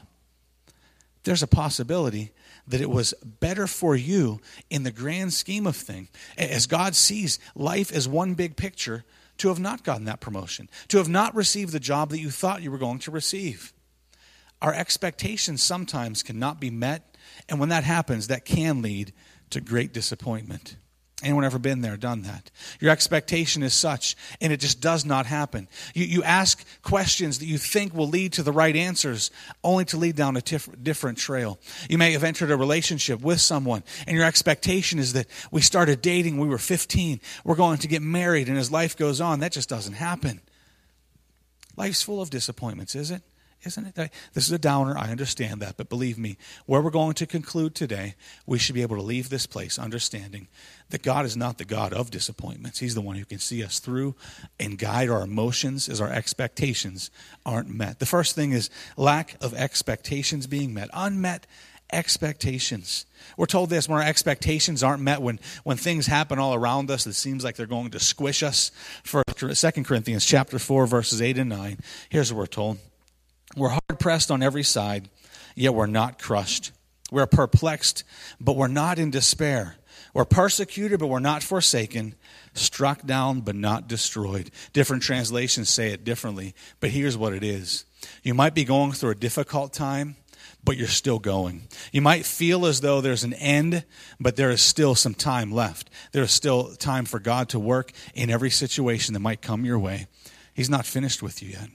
There's 1.23 1.43
a 1.43 1.47
possibility 1.47 2.31
that 2.67 2.81
it 2.81 2.89
was 2.89 3.13
better 3.23 3.67
for 3.67 3.95
you 3.95 4.41
in 4.69 4.83
the 4.83 4.91
grand 4.91 5.33
scheme 5.33 5.67
of 5.67 5.75
things, 5.75 6.09
as 6.37 6.67
God 6.67 6.95
sees 6.95 7.39
life 7.55 7.91
as 7.91 8.07
one 8.07 8.33
big 8.33 8.55
picture, 8.55 9.03
to 9.37 9.49
have 9.49 9.59
not 9.59 9.83
gotten 9.83 10.05
that 10.05 10.19
promotion, 10.19 10.69
to 10.87 10.97
have 10.97 11.09
not 11.09 11.35
received 11.35 11.71
the 11.71 11.79
job 11.79 12.09
that 12.09 12.19
you 12.19 12.31
thought 12.31 12.63
you 12.63 12.71
were 12.71 12.77
going 12.77 12.99
to 12.99 13.11
receive. 13.11 13.71
Our 14.61 14.73
expectations 14.73 15.61
sometimes 15.61 16.23
cannot 16.23 16.59
be 16.59 16.71
met, 16.71 17.15
and 17.47 17.59
when 17.59 17.69
that 17.69 17.83
happens, 17.83 18.27
that 18.27 18.45
can 18.45 18.81
lead 18.81 19.13
to 19.51 19.61
great 19.61 19.93
disappointment. 19.93 20.77
Anyone 21.23 21.45
ever 21.45 21.57
been 21.57 21.81
there, 21.81 21.97
done 21.97 22.21
that? 22.23 22.51
Your 22.79 22.91
expectation 22.91 23.63
is 23.63 23.73
such, 23.73 24.15
and 24.39 24.53
it 24.53 24.59
just 24.59 24.81
does 24.81 25.03
not 25.03 25.25
happen. 25.25 25.67
You, 25.95 26.05
you 26.05 26.23
ask 26.23 26.63
questions 26.83 27.39
that 27.39 27.47
you 27.47 27.57
think 27.57 27.95
will 27.95 28.07
lead 28.07 28.33
to 28.33 28.43
the 28.43 28.51
right 28.51 28.75
answers, 28.75 29.31
only 29.63 29.83
to 29.85 29.97
lead 29.97 30.15
down 30.15 30.37
a 30.37 30.41
tif- 30.41 30.83
different 30.83 31.17
trail. 31.17 31.57
You 31.89 31.97
may 31.97 32.11
have 32.11 32.23
entered 32.23 32.51
a 32.51 32.55
relationship 32.55 33.21
with 33.21 33.41
someone, 33.41 33.83
and 34.05 34.15
your 34.15 34.27
expectation 34.27 34.99
is 34.99 35.13
that 35.13 35.25
we 35.49 35.61
started 35.61 36.03
dating, 36.03 36.37
we 36.37 36.47
were 36.47 36.59
15, 36.59 37.19
we're 37.43 37.55
going 37.55 37.79
to 37.79 37.87
get 37.87 38.03
married, 38.03 38.47
and 38.47 38.57
as 38.59 38.71
life 38.71 38.95
goes 38.95 39.19
on, 39.19 39.39
that 39.39 39.51
just 39.51 39.69
doesn't 39.69 39.93
happen. 39.93 40.39
Life's 41.75 42.03
full 42.03 42.21
of 42.21 42.29
disappointments, 42.29 42.93
is 42.93 43.09
it? 43.09 43.23
Isn't 43.63 43.87
it? 43.97 44.11
This 44.33 44.45
is 44.45 44.51
a 44.51 44.59
downer. 44.59 44.95
I 44.97 45.09
understand 45.09 45.61
that. 45.61 45.77
But 45.77 45.89
believe 45.89 46.17
me, 46.17 46.37
where 46.67 46.81
we're 46.81 46.91
going 46.91 47.15
to 47.15 47.25
conclude 47.25 47.73
today, 47.73 48.15
we 48.45 48.59
should 48.59 48.75
be 48.75 48.83
able 48.83 48.97
to 48.97 49.01
leave 49.01 49.29
this 49.29 49.47
place 49.47 49.79
understanding 49.79 50.47
that 50.89 51.01
God 51.01 51.25
is 51.25 51.35
not 51.35 51.57
the 51.57 51.65
God 51.65 51.91
of 51.91 52.11
disappointments. 52.11 52.79
He's 52.79 52.95
the 52.95 53.01
one 53.01 53.15
who 53.15 53.25
can 53.25 53.39
see 53.39 53.63
us 53.63 53.79
through 53.79 54.15
and 54.59 54.77
guide 54.77 55.09
our 55.09 55.23
emotions 55.23 55.89
as 55.89 55.99
our 55.99 56.09
expectations 56.09 57.09
aren't 57.45 57.69
met. 57.69 57.99
The 57.99 58.05
first 58.05 58.35
thing 58.35 58.51
is 58.51 58.69
lack 58.95 59.35
of 59.43 59.55
expectations 59.55 60.45
being 60.45 60.73
met, 60.73 60.89
unmet 60.93 61.47
expectations. 61.91 63.05
We're 63.37 63.47
told 63.47 63.69
this 63.69 63.89
when 63.89 63.99
our 63.99 64.07
expectations 64.07 64.83
aren't 64.83 65.01
met, 65.01 65.21
when, 65.21 65.39
when 65.63 65.77
things 65.77 66.05
happen 66.05 66.37
all 66.37 66.53
around 66.53 66.91
us 66.91 67.05
that 67.05 67.13
seems 67.13 67.43
like 67.43 67.55
they're 67.55 67.65
going 67.65 67.91
to 67.91 67.99
squish 67.99 68.43
us. 68.43 68.71
For 69.03 69.23
2 69.25 69.71
Corinthians 69.83 70.25
chapter 70.25 70.59
4, 70.59 70.85
verses 70.85 71.21
8 71.21 71.37
and 71.39 71.49
9, 71.49 71.79
here's 72.09 72.31
what 72.31 72.37
we're 72.37 72.45
told. 72.45 72.77
We're 73.57 73.69
hard 73.69 73.99
pressed 73.99 74.29
on 74.29 74.43
every 74.43 74.63
side, 74.63 75.09
yet 75.55 75.73
we're 75.73 75.87
not 75.87 76.21
crushed. 76.21 76.71
We're 77.11 77.25
perplexed, 77.25 78.03
but 78.39 78.55
we're 78.55 78.67
not 78.67 78.99
in 78.99 79.09
despair. 79.09 79.77
We're 80.13 80.25
persecuted, 80.25 80.99
but 80.99 81.07
we're 81.07 81.19
not 81.19 81.41
forsaken. 81.41 82.13
Struck 82.53 83.05
down, 83.05 83.41
but 83.41 83.55
not 83.55 83.87
destroyed. 83.87 84.51
Different 84.73 85.01
translations 85.01 85.69
say 85.69 85.91
it 85.91 86.03
differently, 86.03 86.53
but 86.79 86.91
here's 86.91 87.17
what 87.17 87.33
it 87.33 87.43
is. 87.43 87.85
You 88.21 88.35
might 88.35 88.53
be 88.53 88.63
going 88.63 88.91
through 88.91 89.11
a 89.11 89.15
difficult 89.15 89.73
time, 89.73 90.17
but 90.63 90.77
you're 90.77 90.87
still 90.87 91.17
going. 91.17 91.63
You 91.91 92.01
might 92.01 92.25
feel 92.25 92.67
as 92.67 92.81
though 92.81 93.01
there's 93.01 93.23
an 93.23 93.33
end, 93.33 93.85
but 94.19 94.35
there 94.35 94.51
is 94.51 94.61
still 94.61 94.93
some 94.93 95.15
time 95.15 95.51
left. 95.51 95.89
There 96.11 96.23
is 96.23 96.31
still 96.31 96.75
time 96.75 97.05
for 97.05 97.19
God 97.19 97.49
to 97.49 97.59
work 97.59 97.91
in 98.13 98.29
every 98.29 98.51
situation 98.51 99.15
that 99.15 99.19
might 99.19 99.41
come 99.41 99.65
your 99.65 99.79
way. 99.79 100.05
He's 100.53 100.69
not 100.69 100.85
finished 100.85 101.23
with 101.23 101.41
you 101.41 101.49
yet. 101.49 101.69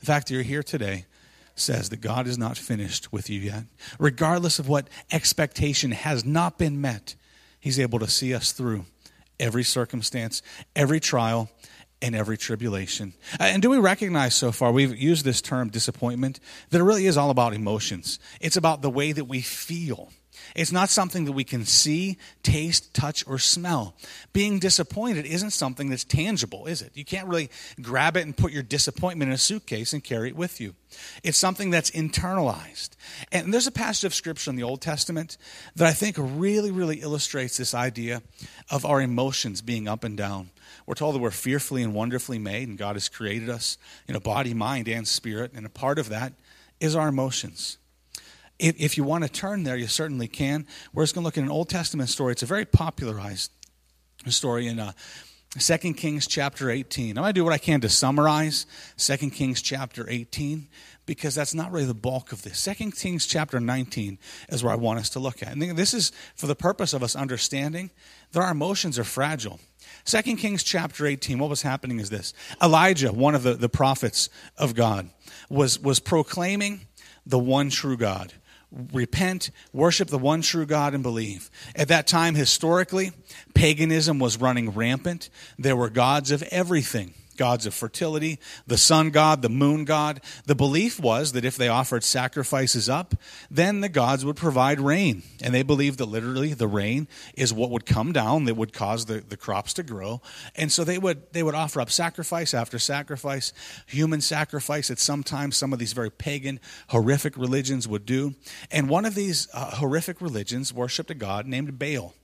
The 0.00 0.06
fact 0.06 0.28
that 0.28 0.34
you're 0.34 0.42
here 0.42 0.62
today 0.62 1.06
says 1.54 1.88
that 1.88 2.00
God 2.00 2.26
is 2.26 2.38
not 2.38 2.56
finished 2.56 3.12
with 3.12 3.28
you 3.28 3.40
yet. 3.40 3.64
Regardless 3.98 4.58
of 4.58 4.68
what 4.68 4.88
expectation 5.10 5.90
has 5.90 6.24
not 6.24 6.58
been 6.58 6.80
met, 6.80 7.14
He's 7.60 7.80
able 7.80 7.98
to 7.98 8.08
see 8.08 8.34
us 8.34 8.52
through 8.52 8.84
every 9.40 9.64
circumstance, 9.64 10.42
every 10.76 11.00
trial, 11.00 11.50
and 12.00 12.14
every 12.14 12.38
tribulation. 12.38 13.12
Uh, 13.40 13.44
and 13.44 13.60
do 13.62 13.70
we 13.70 13.78
recognize 13.78 14.34
so 14.34 14.52
far, 14.52 14.70
we've 14.70 14.96
used 14.96 15.24
this 15.24 15.40
term 15.40 15.68
disappointment, 15.68 16.38
that 16.70 16.78
it 16.78 16.84
really 16.84 17.06
is 17.06 17.16
all 17.16 17.30
about 17.30 17.54
emotions? 17.54 18.20
It's 18.40 18.56
about 18.56 18.82
the 18.82 18.90
way 18.90 19.12
that 19.12 19.24
we 19.24 19.40
feel. 19.40 20.12
It's 20.54 20.72
not 20.72 20.88
something 20.88 21.24
that 21.24 21.32
we 21.32 21.44
can 21.44 21.64
see, 21.64 22.18
taste, 22.42 22.94
touch, 22.94 23.24
or 23.26 23.38
smell. 23.38 23.94
Being 24.32 24.58
disappointed 24.58 25.26
isn't 25.26 25.50
something 25.50 25.90
that's 25.90 26.04
tangible, 26.04 26.66
is 26.66 26.82
it? 26.82 26.92
You 26.94 27.04
can't 27.04 27.28
really 27.28 27.50
grab 27.80 28.16
it 28.16 28.24
and 28.24 28.36
put 28.36 28.52
your 28.52 28.62
disappointment 28.62 29.28
in 29.28 29.34
a 29.34 29.38
suitcase 29.38 29.92
and 29.92 30.02
carry 30.02 30.28
it 30.28 30.36
with 30.36 30.60
you. 30.60 30.74
It's 31.22 31.38
something 31.38 31.70
that's 31.70 31.90
internalized. 31.90 32.90
And 33.30 33.52
there's 33.52 33.66
a 33.66 33.72
passage 33.72 34.04
of 34.04 34.14
scripture 34.14 34.50
in 34.50 34.56
the 34.56 34.62
Old 34.62 34.80
Testament 34.80 35.36
that 35.76 35.86
I 35.86 35.92
think 35.92 36.16
really, 36.18 36.70
really 36.70 37.00
illustrates 37.00 37.56
this 37.56 37.74
idea 37.74 38.22
of 38.70 38.84
our 38.84 39.00
emotions 39.00 39.60
being 39.60 39.88
up 39.88 40.04
and 40.04 40.16
down. 40.16 40.50
We're 40.86 40.94
told 40.94 41.14
that 41.14 41.20
we're 41.20 41.30
fearfully 41.30 41.82
and 41.82 41.94
wonderfully 41.94 42.38
made, 42.38 42.68
and 42.68 42.78
God 42.78 42.96
has 42.96 43.08
created 43.08 43.50
us 43.50 43.78
in 44.06 44.16
a 44.16 44.20
body, 44.20 44.54
mind, 44.54 44.88
and 44.88 45.06
spirit. 45.06 45.52
And 45.54 45.66
a 45.66 45.70
part 45.70 45.98
of 45.98 46.08
that 46.08 46.32
is 46.80 46.96
our 46.96 47.08
emotions. 47.08 47.78
If, 48.58 48.80
if 48.80 48.96
you 48.96 49.04
want 49.04 49.24
to 49.24 49.30
turn 49.30 49.62
there, 49.62 49.76
you 49.76 49.86
certainly 49.86 50.28
can. 50.28 50.66
We're 50.92 51.04
just 51.04 51.14
going 51.14 51.22
to 51.22 51.26
look 51.26 51.38
at 51.38 51.44
an 51.44 51.50
Old 51.50 51.68
Testament 51.68 52.08
story. 52.08 52.32
It's 52.32 52.42
a 52.42 52.46
very 52.46 52.64
popularized 52.64 53.52
story 54.26 54.66
in 54.66 54.80
uh, 54.80 54.92
2 55.58 55.94
Kings 55.94 56.26
chapter 56.26 56.70
18. 56.70 57.16
I'm 57.16 57.22
going 57.22 57.28
to 57.28 57.32
do 57.32 57.44
what 57.44 57.54
I 57.54 57.58
can 57.58 57.80
to 57.80 57.88
summarize 57.88 58.66
2 58.98 59.30
Kings 59.30 59.62
chapter 59.62 60.08
18 60.08 60.68
because 61.06 61.34
that's 61.34 61.54
not 61.54 61.72
really 61.72 61.86
the 61.86 61.94
bulk 61.94 62.32
of 62.32 62.42
this. 62.42 62.62
2 62.62 62.90
Kings 62.90 63.26
chapter 63.26 63.58
19 63.58 64.18
is 64.50 64.62
where 64.62 64.72
I 64.72 64.76
want 64.76 64.98
us 64.98 65.08
to 65.10 65.20
look 65.20 65.42
at. 65.42 65.52
And 65.52 65.76
this 65.76 65.94
is 65.94 66.12
for 66.34 66.46
the 66.46 66.54
purpose 66.54 66.92
of 66.92 67.02
us 67.02 67.16
understanding 67.16 67.90
that 68.32 68.40
our 68.40 68.50
emotions 68.50 68.98
are 68.98 69.04
fragile. 69.04 69.58
2 70.04 70.36
Kings 70.36 70.62
chapter 70.62 71.06
18, 71.06 71.38
what 71.38 71.48
was 71.48 71.62
happening 71.62 71.98
is 71.98 72.10
this 72.10 72.34
Elijah, 72.62 73.10
one 73.10 73.34
of 73.34 73.42
the, 73.42 73.54
the 73.54 73.70
prophets 73.70 74.28
of 74.58 74.74
God, 74.74 75.08
was, 75.48 75.78
was 75.78 75.98
proclaiming 75.98 76.82
the 77.24 77.38
one 77.38 77.70
true 77.70 77.96
God 77.96 78.34
repent, 78.70 79.50
worship 79.72 80.08
the 80.08 80.18
one 80.18 80.42
true 80.42 80.66
God, 80.66 80.94
and 80.94 81.02
believe. 81.02 81.50
At 81.74 81.88
that 81.88 82.06
time, 82.06 82.34
historically, 82.34 83.12
paganism 83.54 84.18
was 84.18 84.40
running 84.40 84.70
rampant. 84.70 85.30
There 85.58 85.76
were 85.76 85.90
gods 85.90 86.30
of 86.30 86.42
everything 86.44 87.14
gods 87.38 87.64
of 87.64 87.72
fertility, 87.72 88.38
the 88.66 88.76
sun 88.76 89.10
god, 89.10 89.40
the 89.40 89.48
moon 89.48 89.86
god. 89.86 90.20
The 90.44 90.54
belief 90.54 91.00
was 91.00 91.32
that 91.32 91.44
if 91.44 91.56
they 91.56 91.68
offered 91.68 92.04
sacrifices 92.04 92.88
up, 92.88 93.14
then 93.50 93.80
the 93.80 93.88
gods 93.88 94.24
would 94.24 94.36
provide 94.36 94.80
rain. 94.80 95.22
And 95.42 95.54
they 95.54 95.62
believed 95.62 95.98
that 95.98 96.06
literally 96.06 96.52
the 96.52 96.68
rain 96.68 97.08
is 97.34 97.54
what 97.54 97.70
would 97.70 97.86
come 97.86 98.12
down 98.12 98.44
that 98.44 98.56
would 98.56 98.74
cause 98.74 99.06
the, 99.06 99.20
the 99.20 99.36
crops 99.36 99.72
to 99.74 99.82
grow. 99.82 100.20
And 100.54 100.70
so 100.70 100.84
they 100.84 100.98
would 100.98 101.32
they 101.32 101.42
would 101.42 101.54
offer 101.54 101.80
up 101.80 101.90
sacrifice 101.90 102.52
after 102.52 102.78
sacrifice, 102.78 103.52
human 103.86 104.20
sacrifice 104.20 104.88
that 104.88 104.98
sometimes 104.98 105.56
some 105.56 105.72
of 105.72 105.78
these 105.78 105.92
very 105.92 106.10
pagan, 106.10 106.60
horrific 106.88 107.36
religions 107.36 107.86
would 107.88 108.04
do. 108.04 108.34
And 108.70 108.88
one 108.88 109.04
of 109.04 109.14
these 109.14 109.48
uh, 109.54 109.76
horrific 109.76 110.20
religions 110.20 110.74
worshiped 110.74 111.10
a 111.10 111.14
god 111.14 111.46
named 111.46 111.78
Baal. 111.78 112.14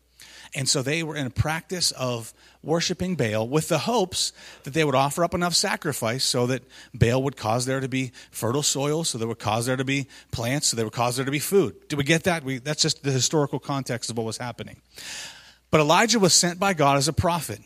And 0.55 0.69
so 0.69 0.83
they 0.83 1.03
were 1.03 1.17
in 1.17 1.27
a 1.27 1.31
practice 1.31 1.91
of 1.93 2.33
worshiping 2.63 3.17
Baal 3.17 3.49
with 3.49 3.69
the 3.69 3.79
hopes 3.79 4.33
that 4.63 4.73
they 4.73 4.85
would 4.85 4.95
offer 4.95 5.25
up 5.25 5.35
enough 5.35 5.55
sacrifice 5.55 6.25
so 6.25 6.47
that 6.47 6.63
Baal 6.95 7.23
would 7.25 7.37
cause 7.37 7.67
there 7.67 7.81
to 7.81 7.89
be 7.89 8.13
fertile 8.31 8.63
soil, 8.63 9.05
so 9.05 9.19
there 9.19 9.29
would 9.29 9.39
cause 9.39 9.67
there 9.67 9.77
to 9.77 9.85
be 9.85 10.07
plants, 10.31 10.69
so 10.69 10.77
there 10.77 10.87
would 10.87 10.95
cause 10.95 11.17
there 11.17 11.25
to 11.25 11.31
be 11.31 11.41
food. 11.41 11.89
Did 11.89 11.97
we 11.97 12.05
get 12.05 12.25
that? 12.25 12.45
We, 12.45 12.59
that's 12.59 12.83
just 12.83 13.03
the 13.03 13.11
historical 13.11 13.59
context 13.59 14.11
of 14.11 14.17
what 14.17 14.27
was 14.27 14.39
happening. 14.39 14.81
But 15.71 15.81
Elijah 15.81 16.21
was 16.21 16.35
sent 16.35 16.61
by 16.61 16.73
God 16.73 16.99
as 16.99 17.09
a 17.09 17.13
prophet. 17.13 17.59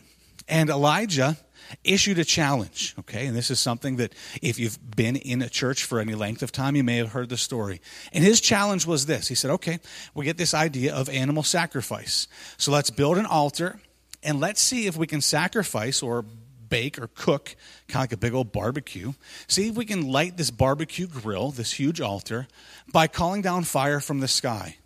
And 0.48 0.70
Elijah 0.70 1.36
issued 1.84 2.18
a 2.18 2.24
challenge, 2.24 2.94
okay? 2.98 3.26
And 3.26 3.36
this 3.36 3.50
is 3.50 3.60
something 3.60 3.96
that 3.96 4.14
if 4.42 4.58
you've 4.58 4.78
been 4.96 5.16
in 5.16 5.42
a 5.42 5.48
church 5.48 5.84
for 5.84 6.00
any 6.00 6.14
length 6.14 6.42
of 6.42 6.52
time, 6.52 6.76
you 6.76 6.84
may 6.84 6.96
have 6.96 7.12
heard 7.12 7.28
the 7.28 7.36
story. 7.36 7.80
And 8.12 8.24
his 8.24 8.40
challenge 8.40 8.86
was 8.86 9.06
this 9.06 9.28
He 9.28 9.34
said, 9.34 9.50
okay, 9.52 9.78
we 10.14 10.24
get 10.24 10.38
this 10.38 10.54
idea 10.54 10.94
of 10.94 11.08
animal 11.08 11.42
sacrifice. 11.42 12.28
So 12.56 12.72
let's 12.72 12.90
build 12.90 13.18
an 13.18 13.26
altar 13.26 13.80
and 14.22 14.40
let's 14.40 14.60
see 14.60 14.86
if 14.86 14.96
we 14.96 15.06
can 15.06 15.20
sacrifice 15.20 16.02
or 16.02 16.24
bake 16.68 16.98
or 16.98 17.08
cook, 17.08 17.56
kind 17.86 18.00
of 18.00 18.02
like 18.02 18.12
a 18.12 18.16
big 18.16 18.34
old 18.34 18.52
barbecue. 18.52 19.12
See 19.46 19.68
if 19.68 19.76
we 19.76 19.84
can 19.84 20.08
light 20.08 20.36
this 20.36 20.50
barbecue 20.50 21.06
grill, 21.06 21.50
this 21.50 21.72
huge 21.72 22.00
altar, 22.00 22.46
by 22.92 23.06
calling 23.06 23.42
down 23.42 23.64
fire 23.64 24.00
from 24.00 24.20
the 24.20 24.28
sky. 24.28 24.76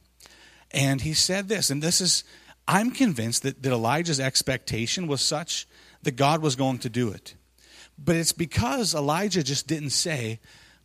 And 0.71 1.01
he 1.01 1.15
said 1.15 1.49
this, 1.49 1.71
and 1.71 1.83
this 1.83 2.01
is, 2.01 2.25
I'm 2.67 2.91
convinced 2.91 3.43
that, 3.43 3.62
that 3.62 3.73
Elijah's 3.73 4.21
expectation 4.21 5.07
was 5.07 5.21
such 5.21 5.67
that 6.03 6.17
God 6.17 6.43
was 6.43 6.57
going 6.57 6.79
to 6.79 6.89
do 6.89 7.11
it. 7.11 7.35
But 7.99 8.17
it's 8.17 8.33
because 8.33 8.95
Elijah 8.95 9.43
just 9.43 9.67
didn't 9.67 9.91
say, 9.91 10.41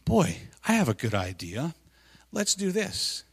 Boy, 0.06 0.38
I 0.68 0.74
have 0.74 0.88
a 0.88 0.94
good 0.94 1.14
idea. 1.14 1.76
Let's 2.32 2.56
do 2.56 2.72
this. 2.72 3.24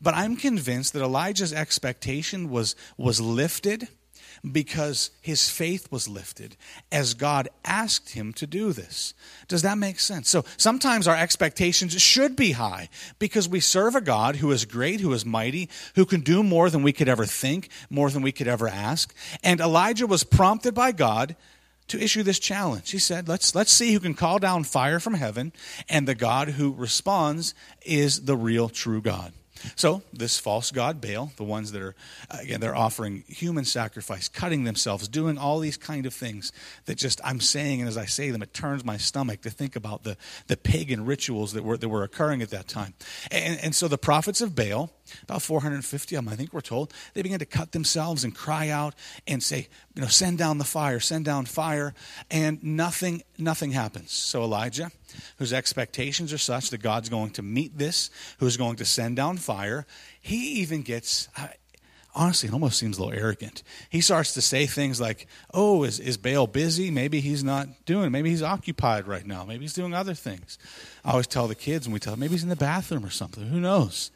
But 0.00 0.14
I'm 0.14 0.36
convinced 0.36 0.94
that 0.94 1.02
Elijah's 1.02 1.52
expectation 1.52 2.48
was, 2.48 2.74
was 2.96 3.20
lifted 3.20 3.88
because 4.48 5.10
his 5.20 5.50
faith 5.50 5.90
was 5.90 6.08
lifted 6.08 6.56
as 6.90 7.14
God 7.14 7.48
asked 7.64 8.10
him 8.10 8.32
to 8.34 8.46
do 8.46 8.72
this. 8.72 9.14
Does 9.48 9.62
that 9.62 9.78
make 9.78 10.00
sense? 10.00 10.28
So 10.28 10.44
sometimes 10.56 11.06
our 11.06 11.16
expectations 11.16 12.00
should 12.00 12.36
be 12.36 12.52
high 12.52 12.88
because 13.18 13.48
we 13.48 13.60
serve 13.60 13.94
a 13.94 14.00
God 14.00 14.36
who 14.36 14.50
is 14.52 14.64
great, 14.64 15.00
who 15.00 15.12
is 15.12 15.26
mighty, 15.26 15.68
who 15.94 16.06
can 16.06 16.20
do 16.20 16.42
more 16.42 16.70
than 16.70 16.82
we 16.82 16.92
could 16.92 17.08
ever 17.08 17.26
think, 17.26 17.68
more 17.90 18.10
than 18.10 18.22
we 18.22 18.32
could 18.32 18.48
ever 18.48 18.68
ask. 18.68 19.14
And 19.42 19.60
Elijah 19.60 20.06
was 20.06 20.24
prompted 20.24 20.74
by 20.74 20.92
God 20.92 21.36
to 21.88 22.02
issue 22.02 22.22
this 22.22 22.38
challenge. 22.38 22.90
He 22.92 22.98
said, 22.98 23.28
let's, 23.28 23.54
let's 23.54 23.72
see 23.72 23.92
who 23.92 24.00
can 24.00 24.14
call 24.14 24.38
down 24.38 24.64
fire 24.64 25.00
from 25.00 25.14
heaven, 25.14 25.52
and 25.88 26.06
the 26.06 26.14
God 26.14 26.50
who 26.50 26.72
responds 26.72 27.52
is 27.82 28.24
the 28.24 28.36
real 28.36 28.68
true 28.68 29.02
God. 29.02 29.32
So, 29.76 30.02
this 30.12 30.38
false 30.38 30.70
god 30.70 31.00
Baal, 31.00 31.32
the 31.36 31.44
ones 31.44 31.72
that 31.72 31.82
are, 31.82 31.94
again, 32.30 32.60
they're 32.60 32.76
offering 32.76 33.24
human 33.26 33.64
sacrifice, 33.64 34.28
cutting 34.28 34.64
themselves, 34.64 35.08
doing 35.08 35.38
all 35.38 35.58
these 35.58 35.76
kind 35.76 36.06
of 36.06 36.14
things 36.14 36.52
that 36.86 36.96
just, 36.96 37.20
I'm 37.24 37.40
saying, 37.40 37.80
and 37.80 37.88
as 37.88 37.96
I 37.96 38.06
say 38.06 38.30
them, 38.30 38.42
it 38.42 38.54
turns 38.54 38.84
my 38.84 38.96
stomach 38.96 39.42
to 39.42 39.50
think 39.50 39.76
about 39.76 40.04
the, 40.04 40.16
the 40.46 40.56
pagan 40.56 41.04
rituals 41.04 41.52
that 41.52 41.64
were, 41.64 41.76
that 41.76 41.88
were 41.88 42.02
occurring 42.02 42.42
at 42.42 42.50
that 42.50 42.68
time. 42.68 42.94
And, 43.30 43.58
and 43.62 43.74
so 43.74 43.88
the 43.88 43.98
prophets 43.98 44.40
of 44.40 44.54
Baal, 44.54 44.90
about 45.22 45.42
450 45.42 46.16
of 46.16 46.24
them, 46.24 46.32
I 46.32 46.36
think 46.36 46.52
we're 46.52 46.60
told, 46.60 46.92
they 47.14 47.22
began 47.22 47.38
to 47.38 47.46
cut 47.46 47.72
themselves 47.72 48.24
and 48.24 48.34
cry 48.34 48.68
out 48.68 48.94
and 49.26 49.42
say, 49.42 49.68
you 49.94 50.02
know, 50.02 50.08
send 50.08 50.38
down 50.38 50.58
the 50.58 50.64
fire, 50.64 51.00
send 51.00 51.24
down 51.24 51.46
fire, 51.46 51.94
and 52.30 52.62
nothing, 52.62 53.22
nothing 53.38 53.72
happens. 53.72 54.12
So 54.12 54.42
Elijah, 54.42 54.90
whose 55.38 55.52
expectations 55.52 56.32
are 56.32 56.38
such 56.38 56.70
that 56.70 56.78
God's 56.78 57.08
going 57.08 57.30
to 57.30 57.42
meet 57.42 57.78
this, 57.78 58.10
who's 58.38 58.56
going 58.56 58.76
to 58.76 58.84
send 58.84 59.16
down 59.16 59.36
fire, 59.36 59.86
he 60.20 60.60
even 60.60 60.82
gets, 60.82 61.28
honestly, 62.14 62.48
it 62.48 62.52
almost 62.52 62.78
seems 62.78 62.98
a 62.98 63.04
little 63.04 63.18
arrogant. 63.18 63.62
He 63.88 64.00
starts 64.00 64.34
to 64.34 64.42
say 64.42 64.66
things 64.66 65.00
like, 65.00 65.26
oh, 65.52 65.84
is, 65.84 66.00
is 66.00 66.16
Baal 66.16 66.46
busy? 66.46 66.90
Maybe 66.90 67.20
he's 67.20 67.44
not 67.44 67.68
doing 67.84 68.10
Maybe 68.12 68.30
he's 68.30 68.42
occupied 68.42 69.06
right 69.06 69.26
now. 69.26 69.44
Maybe 69.44 69.64
he's 69.64 69.74
doing 69.74 69.94
other 69.94 70.14
things. 70.14 70.58
I 71.04 71.12
always 71.12 71.26
tell 71.26 71.48
the 71.48 71.54
kids 71.54 71.86
when 71.86 71.94
we 71.94 72.00
tell 72.00 72.12
them, 72.12 72.20
maybe 72.20 72.32
he's 72.32 72.42
in 72.42 72.48
the 72.48 72.56
bathroom 72.56 73.04
or 73.04 73.10
something. 73.10 73.46
Who 73.46 73.60
knows? 73.60 74.10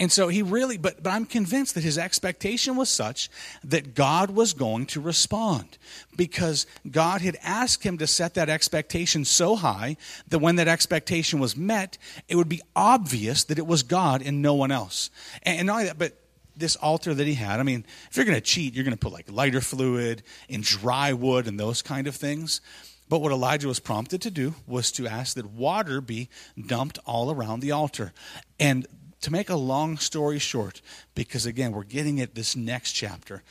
And 0.00 0.10
so 0.10 0.28
he 0.28 0.40
really, 0.40 0.78
but, 0.78 1.02
but 1.02 1.10
I'm 1.10 1.26
convinced 1.26 1.74
that 1.74 1.84
his 1.84 1.98
expectation 1.98 2.74
was 2.74 2.88
such 2.88 3.28
that 3.62 3.94
God 3.94 4.30
was 4.30 4.54
going 4.54 4.86
to 4.86 5.00
respond 5.00 5.76
because 6.16 6.66
God 6.90 7.20
had 7.20 7.36
asked 7.42 7.84
him 7.84 7.98
to 7.98 8.06
set 8.06 8.32
that 8.34 8.48
expectation 8.48 9.26
so 9.26 9.56
high 9.56 9.98
that 10.28 10.38
when 10.38 10.56
that 10.56 10.68
expectation 10.68 11.38
was 11.38 11.54
met, 11.54 11.98
it 12.28 12.36
would 12.36 12.48
be 12.48 12.62
obvious 12.74 13.44
that 13.44 13.58
it 13.58 13.66
was 13.66 13.82
God 13.82 14.22
and 14.22 14.40
no 14.40 14.54
one 14.54 14.70
else. 14.70 15.10
And, 15.42 15.58
and 15.58 15.66
not 15.66 15.74
only 15.74 15.84
that, 15.88 15.98
but 15.98 16.16
this 16.56 16.76
altar 16.76 17.12
that 17.12 17.26
he 17.26 17.34
had, 17.34 17.60
I 17.60 17.62
mean, 17.62 17.84
if 18.10 18.16
you're 18.16 18.24
going 18.24 18.38
to 18.38 18.40
cheat, 18.40 18.72
you're 18.72 18.84
going 18.84 18.96
to 18.96 18.98
put 18.98 19.12
like 19.12 19.30
lighter 19.30 19.60
fluid 19.60 20.22
and 20.48 20.62
dry 20.62 21.12
wood 21.12 21.46
and 21.46 21.60
those 21.60 21.82
kind 21.82 22.06
of 22.06 22.16
things. 22.16 22.62
But 23.10 23.20
what 23.20 23.32
Elijah 23.32 23.68
was 23.68 23.80
prompted 23.80 24.22
to 24.22 24.30
do 24.30 24.54
was 24.66 24.92
to 24.92 25.06
ask 25.06 25.34
that 25.34 25.44
water 25.44 26.00
be 26.00 26.30
dumped 26.58 26.98
all 27.04 27.30
around 27.30 27.60
the 27.60 27.72
altar. 27.72 28.14
And 28.58 28.86
to 29.22 29.32
make 29.32 29.50
a 29.50 29.56
long 29.56 29.98
story 29.98 30.38
short, 30.38 30.80
because 31.14 31.46
again, 31.46 31.72
we're 31.72 31.84
getting 31.84 32.20
at 32.20 32.34
this 32.34 32.56
next 32.56 32.92
chapter, 32.92 33.42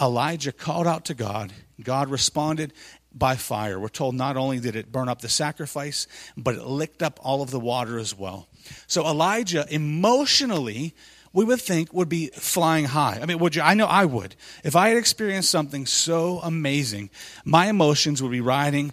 Elijah 0.00 0.52
called 0.52 0.86
out 0.86 1.04
to 1.06 1.14
God. 1.14 1.52
God 1.82 2.08
responded 2.08 2.72
by 3.12 3.36
fire. 3.36 3.78
We're 3.78 3.88
told 3.88 4.14
not 4.14 4.36
only 4.36 4.58
did 4.58 4.74
it 4.74 4.90
burn 4.90 5.08
up 5.08 5.20
the 5.20 5.28
sacrifice, 5.28 6.06
but 6.36 6.56
it 6.56 6.64
licked 6.64 7.02
up 7.02 7.20
all 7.22 7.42
of 7.42 7.50
the 7.50 7.60
water 7.60 7.98
as 7.98 8.16
well. 8.16 8.48
So 8.86 9.06
Elijah 9.06 9.66
emotionally 9.70 10.94
we 11.34 11.44
would 11.44 11.60
think 11.60 11.92
would 11.92 12.08
be 12.08 12.28
flying 12.28 12.84
high. 12.84 13.18
I 13.20 13.26
mean, 13.26 13.40
would 13.40 13.56
you? 13.56 13.62
I 13.62 13.74
know 13.74 13.86
I 13.86 14.04
would. 14.04 14.36
If 14.62 14.76
I 14.76 14.90
had 14.90 14.96
experienced 14.96 15.50
something 15.50 15.84
so 15.84 16.38
amazing, 16.38 17.10
my 17.44 17.66
emotions 17.66 18.22
would 18.22 18.30
be 18.30 18.40
riding 18.40 18.92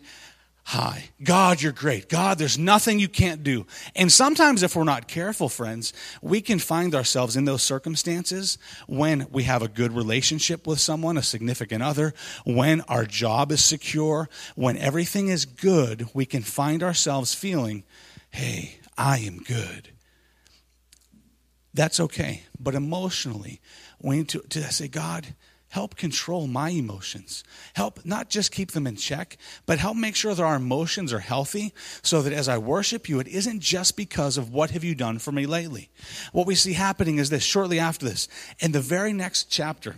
high. 0.71 1.09
God, 1.21 1.61
you're 1.61 1.73
great. 1.73 2.07
God, 2.07 2.37
there's 2.37 2.57
nothing 2.57 2.97
you 2.97 3.09
can't 3.09 3.43
do. 3.43 3.65
And 3.93 4.09
sometimes, 4.09 4.63
if 4.63 4.73
we're 4.73 4.85
not 4.85 5.09
careful, 5.09 5.49
friends, 5.49 5.91
we 6.21 6.39
can 6.39 6.59
find 6.59 6.95
ourselves 6.95 7.35
in 7.35 7.43
those 7.43 7.61
circumstances 7.61 8.57
when 8.87 9.27
we 9.31 9.43
have 9.43 9.61
a 9.61 9.67
good 9.67 9.91
relationship 9.91 10.65
with 10.65 10.79
someone, 10.79 11.17
a 11.17 11.23
significant 11.23 11.83
other, 11.83 12.13
when 12.45 12.79
our 12.81 13.03
job 13.03 13.51
is 13.51 13.61
secure, 13.61 14.29
when 14.55 14.77
everything 14.77 15.27
is 15.27 15.43
good, 15.43 16.07
we 16.13 16.25
can 16.25 16.41
find 16.41 16.83
ourselves 16.83 17.33
feeling, 17.33 17.83
hey, 18.29 18.79
I 18.97 19.19
am 19.19 19.39
good. 19.39 19.89
That's 21.73 21.99
okay. 21.99 22.43
But 22.57 22.75
emotionally, 22.75 23.59
we 24.01 24.19
need 24.19 24.29
to, 24.29 24.39
to 24.39 24.71
say, 24.71 24.87
God, 24.87 25.35
help 25.71 25.95
control 25.95 26.47
my 26.47 26.69
emotions. 26.69 27.43
Help 27.73 28.05
not 28.05 28.29
just 28.29 28.51
keep 28.51 28.71
them 28.71 28.85
in 28.85 28.97
check, 28.97 29.37
but 29.65 29.79
help 29.79 29.95
make 29.95 30.15
sure 30.15 30.35
that 30.35 30.43
our 30.43 30.57
emotions 30.57 31.13
are 31.13 31.19
healthy 31.19 31.73
so 32.03 32.21
that 32.21 32.33
as 32.33 32.49
I 32.49 32.57
worship 32.57 33.07
you, 33.07 33.19
it 33.19 33.27
isn't 33.27 33.61
just 33.61 33.95
because 33.95 34.37
of 34.37 34.51
what 34.51 34.71
have 34.71 34.83
you 34.83 34.95
done 34.95 35.17
for 35.17 35.31
me 35.31 35.45
lately. 35.45 35.89
What 36.33 36.45
we 36.45 36.55
see 36.55 36.73
happening 36.73 37.17
is 37.17 37.29
this 37.29 37.43
shortly 37.43 37.79
after 37.79 38.05
this, 38.05 38.27
in 38.59 38.73
the 38.73 38.81
very 38.81 39.13
next 39.13 39.45
chapter, 39.45 39.95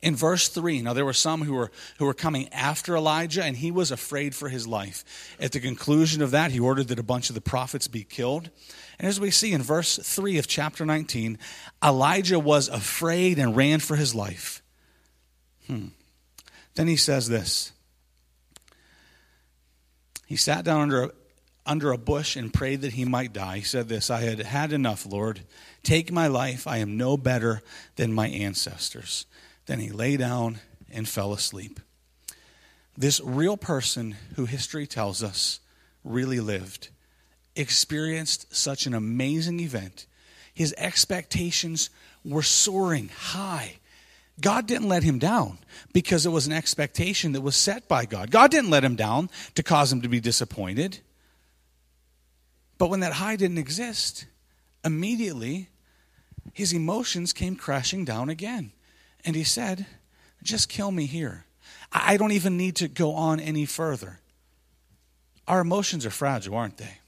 in 0.00 0.16
verse 0.16 0.48
3 0.48 0.82
now 0.82 0.92
there 0.92 1.04
were 1.04 1.12
some 1.12 1.42
who 1.42 1.52
were 1.52 1.70
who 1.98 2.06
were 2.06 2.14
coming 2.14 2.48
after 2.52 2.96
elijah 2.96 3.44
and 3.44 3.58
he 3.58 3.70
was 3.70 3.90
afraid 3.90 4.34
for 4.34 4.48
his 4.48 4.66
life 4.66 5.36
at 5.38 5.52
the 5.52 5.60
conclusion 5.60 6.22
of 6.22 6.30
that 6.30 6.50
he 6.50 6.58
ordered 6.58 6.88
that 6.88 6.98
a 6.98 7.02
bunch 7.02 7.28
of 7.28 7.34
the 7.34 7.42
prophets 7.42 7.86
be 7.86 8.02
killed 8.02 8.50
and 8.98 9.08
as 9.08 9.20
we 9.20 9.30
see 9.30 9.52
in 9.52 9.62
verse 9.62 9.98
3 9.98 10.38
of 10.38 10.46
chapter 10.46 10.86
19, 10.86 11.38
Elijah 11.84 12.38
was 12.38 12.68
afraid 12.68 13.38
and 13.38 13.56
ran 13.56 13.80
for 13.80 13.96
his 13.96 14.14
life. 14.14 14.62
Hmm. 15.66 15.88
Then 16.74 16.88
he 16.88 16.96
says 16.96 17.28
this 17.28 17.72
He 20.26 20.36
sat 20.36 20.64
down 20.64 20.82
under 20.82 21.04
a, 21.04 21.10
under 21.66 21.92
a 21.92 21.98
bush 21.98 22.36
and 22.36 22.54
prayed 22.54 22.82
that 22.82 22.94
he 22.94 23.04
might 23.04 23.32
die. 23.32 23.58
He 23.58 23.64
said 23.64 23.88
this 23.88 24.10
I 24.10 24.20
had 24.20 24.38
had 24.38 24.72
enough, 24.72 25.04
Lord. 25.04 25.40
Take 25.82 26.10
my 26.10 26.26
life. 26.26 26.66
I 26.66 26.78
am 26.78 26.96
no 26.96 27.16
better 27.16 27.62
than 27.96 28.12
my 28.12 28.28
ancestors. 28.28 29.26
Then 29.66 29.80
he 29.80 29.90
lay 29.90 30.16
down 30.16 30.60
and 30.90 31.08
fell 31.08 31.32
asleep. 31.32 31.80
This 32.96 33.20
real 33.20 33.58
person 33.58 34.16
who 34.36 34.46
history 34.46 34.86
tells 34.86 35.22
us 35.22 35.60
really 36.02 36.40
lived 36.40 36.88
experienced 37.56 38.54
such 38.54 38.86
an 38.86 38.94
amazing 38.94 39.60
event, 39.60 40.06
his 40.54 40.74
expectations 40.78 41.90
were 42.24 42.42
soaring 42.42 43.08
high. 43.08 43.76
God 44.40 44.66
didn't 44.66 44.88
let 44.88 45.02
him 45.02 45.18
down 45.18 45.58
because 45.92 46.26
it 46.26 46.30
was 46.30 46.46
an 46.46 46.52
expectation 46.52 47.32
that 47.32 47.40
was 47.40 47.56
set 47.56 47.88
by 47.88 48.04
God. 48.04 48.30
God 48.30 48.50
didn't 48.50 48.70
let 48.70 48.84
him 48.84 48.96
down 48.96 49.30
to 49.54 49.62
cause 49.62 49.90
him 49.90 50.02
to 50.02 50.08
be 50.08 50.20
disappointed. 50.20 50.98
But 52.78 52.90
when 52.90 53.00
that 53.00 53.14
high 53.14 53.36
didn't 53.36 53.58
exist, 53.58 54.26
immediately 54.84 55.70
his 56.52 56.72
emotions 56.72 57.32
came 57.32 57.56
crashing 57.56 58.04
down 58.04 58.28
again. 58.28 58.72
And 59.24 59.34
he 59.34 59.44
said, 59.44 59.86
Just 60.42 60.68
kill 60.68 60.90
me 60.90 61.06
here. 61.06 61.46
I 61.90 62.16
don't 62.16 62.32
even 62.32 62.56
need 62.56 62.76
to 62.76 62.88
go 62.88 63.12
on 63.12 63.40
any 63.40 63.64
further. 63.64 64.20
Our 65.48 65.60
emotions 65.60 66.04
are 66.04 66.10
fragile, 66.10 66.56
aren't 66.56 66.76
they? 66.76 66.98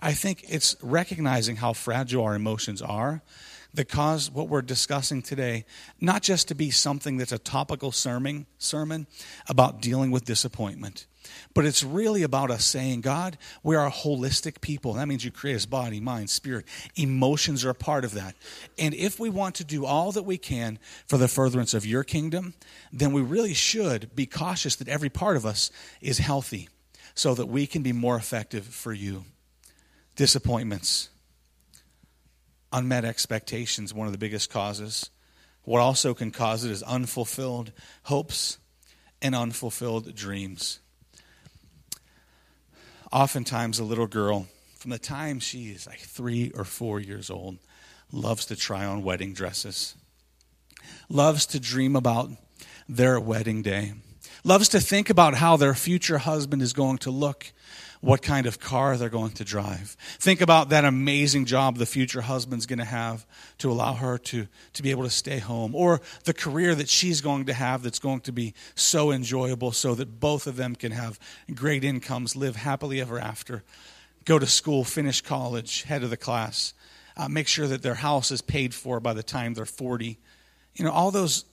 I 0.00 0.12
think 0.12 0.44
it's 0.48 0.76
recognizing 0.82 1.56
how 1.56 1.74
fragile 1.74 2.24
our 2.24 2.34
emotions 2.34 2.80
are 2.80 3.22
that 3.74 3.88
cause 3.88 4.30
what 4.30 4.48
we're 4.48 4.62
discussing 4.62 5.22
today 5.22 5.64
not 6.00 6.22
just 6.22 6.48
to 6.48 6.54
be 6.54 6.70
something 6.70 7.18
that's 7.18 7.32
a 7.32 7.38
topical 7.38 7.92
sermon, 7.92 8.46
sermon 8.58 9.06
about 9.48 9.80
dealing 9.80 10.10
with 10.10 10.24
disappointment, 10.24 11.06
but 11.54 11.64
it's 11.64 11.84
really 11.84 12.22
about 12.22 12.50
us 12.50 12.64
saying, 12.64 13.02
God, 13.02 13.36
we 13.62 13.76
are 13.76 13.86
a 13.86 13.92
holistic 13.92 14.60
people. 14.60 14.94
That 14.94 15.06
means 15.06 15.24
you 15.24 15.30
create 15.30 15.56
us 15.56 15.66
body, 15.66 16.00
mind, 16.00 16.30
spirit. 16.30 16.64
Emotions 16.96 17.64
are 17.64 17.70
a 17.70 17.74
part 17.74 18.04
of 18.04 18.14
that. 18.14 18.34
And 18.78 18.94
if 18.94 19.20
we 19.20 19.28
want 19.28 19.56
to 19.56 19.64
do 19.64 19.84
all 19.84 20.12
that 20.12 20.24
we 20.24 20.38
can 20.38 20.78
for 21.06 21.18
the 21.18 21.28
furtherance 21.28 21.74
of 21.74 21.86
your 21.86 22.04
kingdom, 22.04 22.54
then 22.92 23.12
we 23.12 23.20
really 23.20 23.54
should 23.54 24.16
be 24.16 24.26
cautious 24.26 24.76
that 24.76 24.88
every 24.88 25.10
part 25.10 25.36
of 25.36 25.44
us 25.44 25.70
is 26.00 26.18
healthy 26.18 26.68
so 27.14 27.34
that 27.34 27.46
we 27.46 27.66
can 27.66 27.82
be 27.82 27.92
more 27.92 28.16
effective 28.16 28.64
for 28.64 28.92
you 28.92 29.24
disappointments, 30.16 31.08
unmet 32.72 33.04
expectations, 33.04 33.94
one 33.94 34.06
of 34.06 34.12
the 34.12 34.18
biggest 34.18 34.50
causes. 34.50 35.10
What 35.62 35.80
also 35.80 36.14
can 36.14 36.30
cause 36.30 36.64
it 36.64 36.70
is 36.70 36.82
unfulfilled 36.82 37.72
hopes 38.04 38.58
and 39.20 39.34
unfulfilled 39.34 40.14
dreams. 40.14 40.80
Oftentimes, 43.12 43.78
a 43.78 43.84
little 43.84 44.06
girl, 44.06 44.46
from 44.78 44.90
the 44.90 44.98
time 44.98 45.40
she 45.40 45.70
is 45.70 45.86
like 45.86 45.98
three 45.98 46.50
or 46.54 46.64
four 46.64 47.00
years 47.00 47.28
old, 47.28 47.58
loves 48.12 48.46
to 48.46 48.56
try 48.56 48.84
on 48.84 49.02
wedding 49.02 49.32
dresses, 49.32 49.94
loves 51.08 51.44
to 51.46 51.60
dream 51.60 51.96
about 51.96 52.30
their 52.88 53.20
wedding 53.20 53.62
day, 53.62 53.92
loves 54.44 54.68
to 54.68 54.80
think 54.80 55.10
about 55.10 55.34
how 55.34 55.56
their 55.56 55.74
future 55.74 56.18
husband 56.18 56.62
is 56.62 56.72
going 56.72 56.98
to 56.98 57.10
look 57.10 57.52
what 58.00 58.22
kind 58.22 58.46
of 58.46 58.58
car 58.58 58.96
they're 58.96 59.10
going 59.10 59.32
to 59.32 59.44
drive. 59.44 59.96
Think 60.18 60.40
about 60.40 60.70
that 60.70 60.84
amazing 60.84 61.44
job 61.44 61.76
the 61.76 61.86
future 61.86 62.22
husband's 62.22 62.66
going 62.66 62.78
to 62.78 62.84
have 62.84 63.26
to 63.58 63.70
allow 63.70 63.92
her 63.92 64.16
to, 64.18 64.48
to 64.72 64.82
be 64.82 64.90
able 64.90 65.04
to 65.04 65.10
stay 65.10 65.38
home, 65.38 65.74
or 65.74 66.00
the 66.24 66.32
career 66.32 66.74
that 66.74 66.88
she's 66.88 67.20
going 67.20 67.44
to 67.46 67.52
have 67.52 67.82
that's 67.82 67.98
going 67.98 68.20
to 68.20 68.32
be 68.32 68.54
so 68.74 69.10
enjoyable 69.10 69.72
so 69.72 69.94
that 69.94 70.18
both 70.18 70.46
of 70.46 70.56
them 70.56 70.74
can 70.74 70.92
have 70.92 71.18
great 71.54 71.84
incomes, 71.84 72.34
live 72.34 72.56
happily 72.56 73.00
ever 73.00 73.18
after, 73.18 73.62
go 74.24 74.38
to 74.38 74.46
school, 74.46 74.82
finish 74.82 75.20
college, 75.20 75.82
head 75.82 76.02
of 76.02 76.10
the 76.10 76.16
class, 76.16 76.72
uh, 77.16 77.28
make 77.28 77.48
sure 77.48 77.66
that 77.66 77.82
their 77.82 77.94
house 77.94 78.30
is 78.30 78.40
paid 78.40 78.74
for 78.74 78.98
by 78.98 79.12
the 79.12 79.22
time 79.22 79.52
they're 79.52 79.66
40. 79.66 80.18
You 80.74 80.84
know, 80.84 80.92
all 80.92 81.10
those 81.10 81.44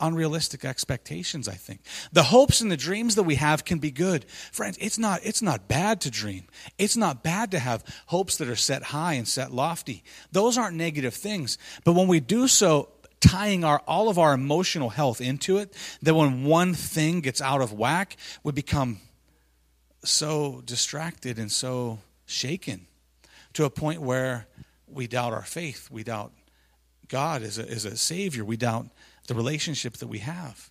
unrealistic 0.00 0.64
expectations 0.64 1.48
i 1.48 1.54
think. 1.54 1.80
The 2.12 2.24
hopes 2.24 2.60
and 2.60 2.70
the 2.70 2.76
dreams 2.76 3.14
that 3.14 3.22
we 3.24 3.36
have 3.36 3.64
can 3.64 3.78
be 3.78 3.90
good. 3.90 4.24
Friends 4.52 4.78
it's 4.80 4.98
not 4.98 5.20
it's 5.24 5.42
not 5.42 5.68
bad 5.68 6.00
to 6.02 6.10
dream. 6.10 6.46
It's 6.78 6.96
not 6.96 7.22
bad 7.22 7.50
to 7.52 7.58
have 7.58 7.84
hopes 8.06 8.36
that 8.38 8.48
are 8.48 8.56
set 8.56 8.82
high 8.84 9.14
and 9.14 9.26
set 9.26 9.52
lofty. 9.52 10.02
Those 10.32 10.58
aren't 10.58 10.76
negative 10.76 11.14
things. 11.14 11.58
But 11.84 11.92
when 11.92 12.08
we 12.08 12.20
do 12.20 12.48
so 12.48 12.90
tying 13.20 13.64
our 13.64 13.80
all 13.86 14.08
of 14.08 14.18
our 14.18 14.32
emotional 14.32 14.90
health 14.90 15.20
into 15.20 15.58
it 15.58 15.74
that 16.02 16.14
when 16.14 16.44
one 16.44 16.72
thing 16.74 17.20
gets 17.20 17.40
out 17.40 17.60
of 17.60 17.72
whack 17.72 18.16
we 18.44 18.52
become 18.52 19.00
so 20.04 20.62
distracted 20.64 21.38
and 21.38 21.50
so 21.50 21.98
shaken 22.26 22.86
to 23.54 23.64
a 23.64 23.70
point 23.70 24.00
where 24.00 24.46
we 24.86 25.06
doubt 25.06 25.32
our 25.32 25.42
faith. 25.42 25.90
We 25.90 26.04
doubt 26.04 26.32
god 27.08 27.42
as 27.42 27.58
a, 27.58 27.68
as 27.68 27.84
a 27.84 27.96
savior. 27.96 28.44
We 28.44 28.56
doubt 28.56 28.86
the 29.28 29.34
relationship 29.34 29.98
that 29.98 30.08
we 30.08 30.18
have. 30.18 30.70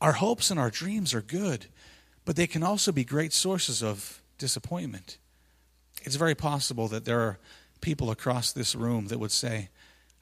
Our 0.00 0.12
hopes 0.12 0.50
and 0.50 0.60
our 0.60 0.70
dreams 0.70 1.14
are 1.14 1.22
good, 1.22 1.66
but 2.26 2.36
they 2.36 2.46
can 2.46 2.62
also 2.62 2.92
be 2.92 3.04
great 3.04 3.32
sources 3.32 3.82
of 3.82 4.20
disappointment. 4.36 5.16
It's 6.02 6.16
very 6.16 6.34
possible 6.34 6.88
that 6.88 7.06
there 7.06 7.20
are 7.20 7.38
people 7.80 8.10
across 8.10 8.52
this 8.52 8.74
room 8.74 9.06
that 9.06 9.18
would 9.18 9.32
say, 9.32 9.70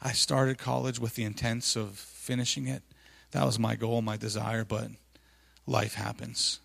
I 0.00 0.12
started 0.12 0.58
college 0.58 1.00
with 1.00 1.14
the 1.14 1.24
intents 1.24 1.74
of 1.74 1.98
finishing 1.98 2.68
it. 2.68 2.82
That 3.32 3.44
was 3.44 3.58
my 3.58 3.74
goal, 3.74 4.02
my 4.02 4.16
desire, 4.16 4.64
but 4.64 4.88
life 5.66 5.94
happens. 5.94 6.60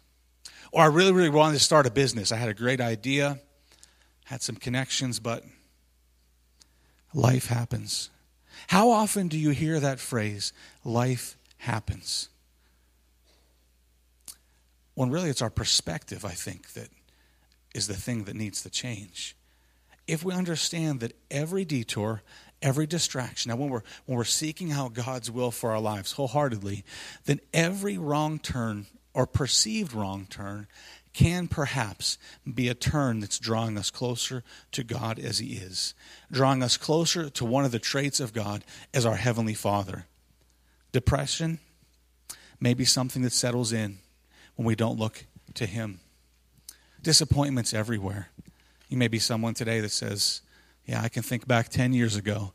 Or 0.72 0.84
I 0.84 0.88
really, 0.88 1.14
really 1.14 1.30
wanted 1.30 1.54
to 1.54 1.64
start 1.64 1.88
a 1.88 1.92
business. 1.92 2.32
I 2.32 2.38
had 2.38 2.50
a 2.50 2.54
great 2.54 2.82
idea, 2.82 3.40
had 4.26 4.42
some 4.42 4.58
connections, 4.58 5.20
but 5.20 5.44
life 7.14 7.48
happens. 7.48 8.10
How 8.70 8.92
often 8.92 9.30
do 9.30 9.38
you 9.40 9.50
hear 9.50 9.80
that 9.80 10.00
phrase, 10.00 10.54
life 10.86 11.40
happens? 11.58 12.30
When 14.94 15.10
really 15.10 15.32
it's 15.32 15.42
our 15.42 15.50
perspective, 15.50 16.24
I 16.24 16.34
think, 16.34 16.74
that 16.74 16.90
is 17.74 17.88
the 17.88 17.96
thing 17.96 18.26
that 18.26 18.36
needs 18.36 18.62
to 18.62 18.70
change. 18.70 19.36
If 20.06 20.24
we 20.24 20.36
understand 20.36 21.00
that 21.00 21.14
every 21.32 21.66
detour, 21.66 22.22
every 22.62 22.86
distraction, 22.86 23.50
now 23.50 23.56
when 23.56 23.70
we're, 23.70 23.82
when 24.06 24.20
we're 24.20 24.24
seeking 24.24 24.72
out 24.72 24.94
God's 24.94 25.32
will 25.32 25.50
for 25.50 25.72
our 25.72 25.80
lives 25.80 26.12
wholeheartedly, 26.12 26.84
then 27.26 27.40
every 27.52 27.98
wrong 27.98 28.38
turn 28.38 28.86
or 29.16 29.26
perceived 29.26 29.94
wrong 29.96 30.28
turn 30.30 30.68
can 31.14 31.48
perhaps 31.48 32.18
be 32.52 32.70
a 32.70 32.74
turn 32.74 33.20
that's 33.20 33.40
drawing 33.40 33.78
us 33.78 33.90
closer 33.90 34.44
to 34.72 34.84
God 34.84 35.20
as 35.20 35.40
He 35.40 35.54
is, 35.54 35.94
drawing 36.32 36.64
us 36.64 36.78
closer 36.78 37.30
to 37.30 37.46
one 37.46 37.66
of 37.66 37.72
the 37.72 37.80
traits 37.80 38.20
of 38.20 38.34
God 38.34 38.64
as 38.94 39.06
our 39.06 39.16
Heavenly 39.16 39.54
Father. 39.54 40.06
Depression 40.92 41.60
may 42.60 42.74
be 42.74 42.86
something 42.86 43.22
that 43.24 43.34
settles 43.34 43.74
in 43.74 43.98
when 44.56 44.66
we 44.66 44.76
don't 44.76 45.00
look 45.00 45.26
to 45.56 45.66
Him. 45.66 46.00
Disappointments 47.02 47.74
everywhere. 47.74 48.30
You 48.88 48.98
may 48.98 49.08
be 49.08 49.20
someone 49.20 49.54
today 49.54 49.80
that 49.80 49.92
says, 49.92 50.42
Yeah, 50.86 51.02
I 51.02 51.10
can 51.10 51.24
think 51.24 51.48
back 51.48 51.70
10 51.70 51.94
years 51.94 52.16
ago, 52.16 52.54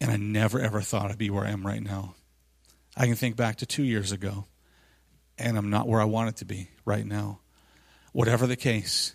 and 0.00 0.10
I 0.10 0.16
never 0.16 0.60
ever 0.60 0.80
thought 0.80 1.10
I'd 1.10 1.18
be 1.18 1.30
where 1.30 1.44
I 1.44 1.50
am 1.50 1.66
right 1.66 1.82
now. 1.82 2.14
I 2.96 3.06
can 3.06 3.16
think 3.16 3.36
back 3.36 3.56
to 3.56 3.66
two 3.66 3.82
years 3.82 4.12
ago, 4.12 4.46
and 5.38 5.56
I'm 5.56 5.70
not 5.70 5.88
where 5.88 6.00
I 6.00 6.04
wanted 6.04 6.36
to 6.36 6.44
be 6.44 6.68
right 6.84 7.06
now. 7.06 7.40
Whatever 8.12 8.46
the 8.46 8.56
case, 8.56 9.14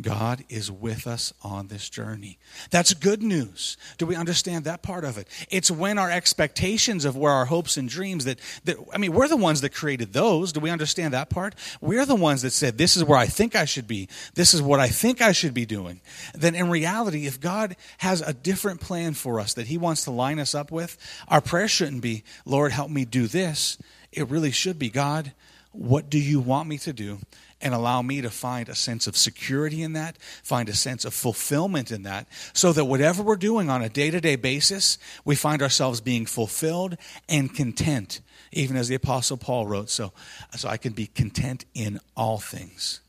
God 0.00 0.42
is 0.48 0.70
with 0.70 1.06
us 1.06 1.34
on 1.42 1.68
this 1.68 1.90
journey. 1.90 2.38
That's 2.70 2.94
good 2.94 3.22
news. 3.22 3.76
Do 3.98 4.06
we 4.06 4.16
understand 4.16 4.64
that 4.64 4.82
part 4.82 5.04
of 5.04 5.18
it? 5.18 5.28
It's 5.50 5.70
when 5.70 5.98
our 5.98 6.10
expectations 6.10 7.04
of 7.04 7.14
where 7.14 7.30
our 7.30 7.44
hopes 7.44 7.76
and 7.76 7.90
dreams 7.90 8.24
that, 8.24 8.38
that 8.64 8.76
I 8.94 8.96
mean, 8.96 9.12
we're 9.12 9.28
the 9.28 9.36
ones 9.36 9.60
that 9.60 9.74
created 9.74 10.14
those. 10.14 10.52
Do 10.52 10.60
we 10.60 10.70
understand 10.70 11.12
that 11.12 11.28
part? 11.28 11.54
We're 11.82 12.06
the 12.06 12.14
ones 12.14 12.40
that 12.40 12.52
said, 12.52 12.78
this 12.78 12.96
is 12.96 13.04
where 13.04 13.18
I 13.18 13.26
think 13.26 13.54
I 13.54 13.66
should 13.66 13.86
be. 13.86 14.08
This 14.34 14.54
is 14.54 14.62
what 14.62 14.80
I 14.80 14.88
think 14.88 15.20
I 15.20 15.32
should 15.32 15.52
be 15.52 15.66
doing. 15.66 16.00
Then 16.34 16.54
in 16.54 16.70
reality, 16.70 17.26
if 17.26 17.38
God 17.38 17.76
has 17.98 18.22
a 18.22 18.32
different 18.32 18.80
plan 18.80 19.12
for 19.12 19.40
us 19.40 19.52
that 19.54 19.66
He 19.66 19.76
wants 19.76 20.04
to 20.04 20.10
line 20.10 20.38
us 20.38 20.54
up 20.54 20.72
with, 20.72 20.96
our 21.28 21.42
prayer 21.42 21.68
shouldn't 21.68 22.00
be, 22.00 22.24
Lord, 22.46 22.72
help 22.72 22.90
me 22.90 23.04
do 23.04 23.26
this. 23.26 23.76
It 24.10 24.30
really 24.30 24.52
should 24.52 24.78
be, 24.78 24.88
God, 24.88 25.32
what 25.72 26.08
do 26.08 26.18
you 26.18 26.40
want 26.40 26.68
me 26.68 26.78
to 26.78 26.94
do? 26.94 27.18
And 27.62 27.72
allow 27.72 28.02
me 28.02 28.20
to 28.20 28.30
find 28.30 28.68
a 28.68 28.74
sense 28.74 29.06
of 29.06 29.16
security 29.16 29.82
in 29.82 29.92
that, 29.94 30.20
find 30.42 30.68
a 30.68 30.74
sense 30.74 31.04
of 31.04 31.14
fulfillment 31.14 31.90
in 31.90 32.02
that, 32.02 32.26
so 32.52 32.72
that 32.72 32.84
whatever 32.84 33.22
we're 33.22 33.36
doing 33.36 33.70
on 33.70 33.82
a 33.82 33.88
day 33.88 34.10
to 34.10 34.20
day 34.20 34.36
basis, 34.36 34.98
we 35.24 35.34
find 35.34 35.62
ourselves 35.62 36.00
being 36.00 36.26
fulfilled 36.26 36.96
and 37.28 37.54
content, 37.54 38.20
even 38.52 38.76
as 38.76 38.88
the 38.88 38.94
Apostle 38.94 39.36
Paul 39.36 39.66
wrote, 39.66 39.88
so, 39.88 40.12
so 40.56 40.68
I 40.68 40.76
can 40.76 40.92
be 40.92 41.06
content 41.06 41.64
in 41.74 42.00
all 42.16 42.38
things, 42.38 43.00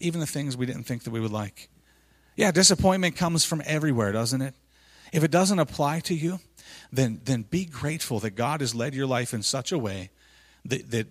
even 0.00 0.20
the 0.20 0.26
things 0.26 0.56
we 0.56 0.66
didn't 0.66 0.84
think 0.84 1.04
that 1.04 1.10
we 1.10 1.20
would 1.20 1.32
like. 1.32 1.68
Yeah, 2.36 2.50
disappointment 2.50 3.16
comes 3.16 3.44
from 3.44 3.62
everywhere, 3.66 4.12
doesn't 4.12 4.40
it? 4.40 4.54
If 5.12 5.22
it 5.22 5.30
doesn't 5.30 5.58
apply 5.58 6.00
to 6.00 6.14
you, 6.14 6.40
then, 6.90 7.20
then 7.24 7.42
be 7.42 7.66
grateful 7.66 8.20
that 8.20 8.30
God 8.30 8.60
has 8.60 8.74
led 8.74 8.94
your 8.94 9.06
life 9.06 9.34
in 9.34 9.42
such 9.42 9.72
a 9.72 9.78
way 9.78 10.10
that, 10.64 10.90
that 10.90 11.08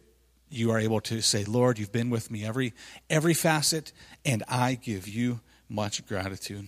you 0.52 0.72
are 0.72 0.80
able 0.80 1.00
to 1.02 1.22
say, 1.22 1.46
Lord, 1.46 1.80
you've 1.80 1.92
been 1.92 2.10
with 2.10 2.30
me 2.30 2.46
every, 2.46 2.74
every 3.10 3.34
facet, 3.34 3.94
and 4.26 4.44
I 4.48 4.76
give 4.76 5.08
you 5.08 5.40
much 5.70 6.06
gratitude. 6.06 6.68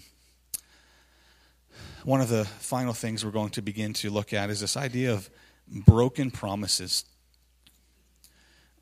One 2.04 2.22
of 2.22 2.30
the 2.30 2.46
final 2.46 2.94
things 2.94 3.26
we're 3.26 3.32
going 3.32 3.52
to 3.52 3.62
begin 3.62 3.94
to 3.96 4.10
look 4.10 4.34
at 4.34 4.50
is 4.50 4.62
this 4.62 4.78
idea 4.78 5.14
of 5.14 5.30
broken 5.68 6.32
promises. 6.32 7.04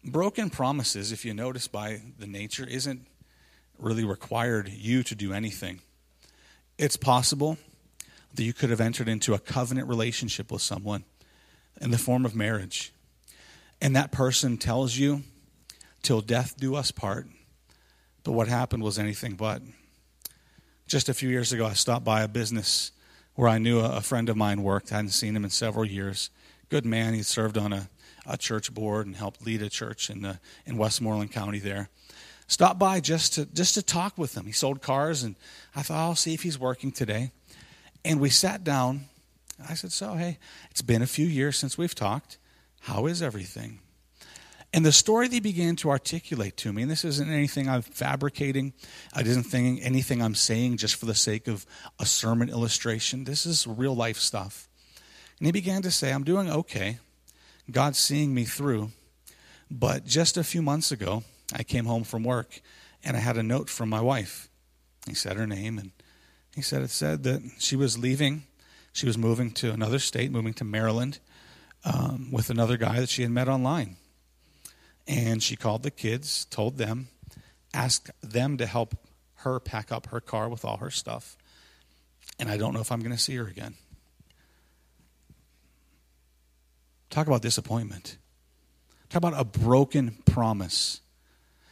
Broken 0.03 0.49
promises, 0.49 1.11
if 1.11 1.25
you 1.25 1.33
notice 1.33 1.67
by 1.67 2.01
the 2.17 2.27
nature, 2.27 2.65
isn't 2.65 3.07
really 3.79 4.03
required 4.03 4.69
you 4.69 5.03
to 5.03 5.15
do 5.15 5.33
anything. 5.33 5.81
It's 6.77 6.97
possible 6.97 7.57
that 8.33 8.43
you 8.43 8.53
could 8.53 8.69
have 8.69 8.81
entered 8.81 9.07
into 9.07 9.33
a 9.33 9.39
covenant 9.39 9.87
relationship 9.87 10.51
with 10.51 10.61
someone 10.61 11.03
in 11.79 11.91
the 11.91 11.97
form 11.97 12.25
of 12.25 12.35
marriage 12.35 12.93
and 13.81 13.95
that 13.95 14.11
person 14.11 14.57
tells 14.57 14.95
you, 14.95 15.23
till 16.01 16.21
death 16.21 16.55
do 16.57 16.75
us 16.75 16.91
part, 16.91 17.27
but 18.23 18.33
what 18.33 18.47
happened 18.47 18.83
was 18.83 18.99
anything 18.99 19.33
but. 19.33 19.61
Just 20.87 21.09
a 21.09 21.13
few 21.13 21.29
years 21.29 21.51
ago, 21.53 21.65
I 21.65 21.73
stopped 21.73 22.05
by 22.05 22.21
a 22.21 22.27
business 22.27 22.91
where 23.35 23.47
I 23.47 23.57
knew 23.57 23.79
a, 23.79 24.01
friend 24.01 24.29
of 24.29 24.37
mine 24.37 24.61
worked. 24.61 24.91
I 24.91 24.97
hadn't 24.97 25.11
seen 25.11 25.35
him 25.35 25.43
in 25.43 25.49
several 25.49 25.85
years. 25.85 26.29
Good 26.69 26.85
man. 26.85 27.13
He 27.13 27.23
served 27.23 27.57
on 27.57 27.71
a, 27.71 27.89
a 28.25 28.37
church 28.37 28.73
board 28.73 29.07
and 29.07 29.15
helped 29.15 29.45
lead 29.45 29.61
a 29.61 29.69
church 29.69 30.09
in, 30.09 30.21
the, 30.21 30.39
in 30.65 30.77
Westmoreland 30.77 31.31
County 31.31 31.59
there. 31.59 31.89
Stopped 32.47 32.79
by 32.79 32.99
just 32.99 33.33
to, 33.33 33.45
just 33.45 33.75
to 33.75 33.81
talk 33.81 34.17
with 34.17 34.35
him. 34.35 34.45
He 34.45 34.51
sold 34.51 34.81
cars, 34.81 35.23
and 35.23 35.35
I 35.73 35.81
thought, 35.81 35.97
I'll 35.97 36.15
see 36.15 36.33
if 36.33 36.43
he's 36.43 36.59
working 36.59 36.91
today. 36.91 37.31
And 38.03 38.19
we 38.19 38.29
sat 38.29 38.63
down. 38.63 39.05
I 39.69 39.75
said, 39.75 39.93
So, 39.93 40.15
hey, 40.15 40.37
it's 40.69 40.81
been 40.81 41.01
a 41.01 41.07
few 41.07 41.25
years 41.25 41.57
since 41.57 41.77
we've 41.77 41.95
talked. 41.95 42.37
How 42.81 43.05
is 43.05 43.21
everything? 43.21 43.79
And 44.73 44.85
the 44.85 44.91
story 44.91 45.27
they 45.27 45.39
began 45.39 45.75
to 45.77 45.89
articulate 45.89 46.55
to 46.57 46.71
me, 46.71 46.81
and 46.81 46.89
this 46.89 47.03
isn't 47.03 47.29
anything 47.29 47.67
I'm 47.69 47.81
fabricating, 47.81 48.73
I 49.13 49.21
didn't 49.21 49.43
think 49.43 49.81
anything 49.83 50.21
I'm 50.21 50.35
saying 50.35 50.77
just 50.77 50.95
for 50.95 51.05
the 51.05 51.15
sake 51.15 51.47
of 51.47 51.65
a 51.99 52.05
sermon 52.05 52.49
illustration. 52.49 53.25
This 53.25 53.45
is 53.45 53.67
real 53.67 53.95
life 53.95 54.17
stuff. 54.17 54.69
And 55.39 55.45
he 55.45 55.51
began 55.51 55.81
to 55.81 55.91
say, 55.91 56.11
I'm 56.11 56.23
doing 56.23 56.49
okay. 56.49 56.99
God's 57.69 57.97
seeing 57.97 58.33
me 58.33 58.45
through. 58.45 58.91
But 59.69 60.05
just 60.05 60.37
a 60.37 60.43
few 60.43 60.61
months 60.61 60.91
ago, 60.91 61.23
I 61.53 61.63
came 61.63 61.85
home 61.85 62.03
from 62.03 62.23
work 62.23 62.61
and 63.03 63.17
I 63.17 63.19
had 63.19 63.37
a 63.37 63.43
note 63.43 63.69
from 63.69 63.89
my 63.89 64.01
wife. 64.01 64.49
He 65.07 65.15
said 65.15 65.35
her 65.35 65.47
name, 65.47 65.77
and 65.79 65.91
he 66.55 66.61
said 66.61 66.81
it 66.81 66.91
said 66.91 67.23
that 67.23 67.41
she 67.57 67.75
was 67.75 67.97
leaving. 67.97 68.43
She 68.93 69.07
was 69.07 69.17
moving 69.17 69.51
to 69.53 69.71
another 69.71 69.99
state, 69.99 70.31
moving 70.31 70.53
to 70.55 70.63
Maryland 70.63 71.19
um, 71.83 72.29
with 72.31 72.49
another 72.49 72.77
guy 72.77 72.99
that 72.99 73.09
she 73.09 73.21
had 73.21 73.31
met 73.31 73.47
online. 73.47 73.97
And 75.07 75.41
she 75.41 75.55
called 75.55 75.83
the 75.83 75.91
kids, 75.91 76.45
told 76.45 76.77
them, 76.77 77.07
asked 77.73 78.11
them 78.21 78.57
to 78.57 78.65
help 78.65 78.95
her 79.37 79.59
pack 79.59 79.91
up 79.91 80.07
her 80.07 80.21
car 80.21 80.47
with 80.49 80.63
all 80.63 80.77
her 80.77 80.91
stuff. 80.91 81.37
And 82.39 82.49
I 82.49 82.57
don't 82.57 82.73
know 82.73 82.81
if 82.81 82.91
I'm 82.91 82.99
going 82.99 83.11
to 83.11 83.17
see 83.17 83.35
her 83.35 83.47
again. 83.47 83.75
Talk 87.09 87.27
about 87.27 87.41
disappointment. 87.41 88.17
Talk 89.09 89.17
about 89.17 89.39
a 89.39 89.43
broken 89.43 90.17
promise. 90.25 91.01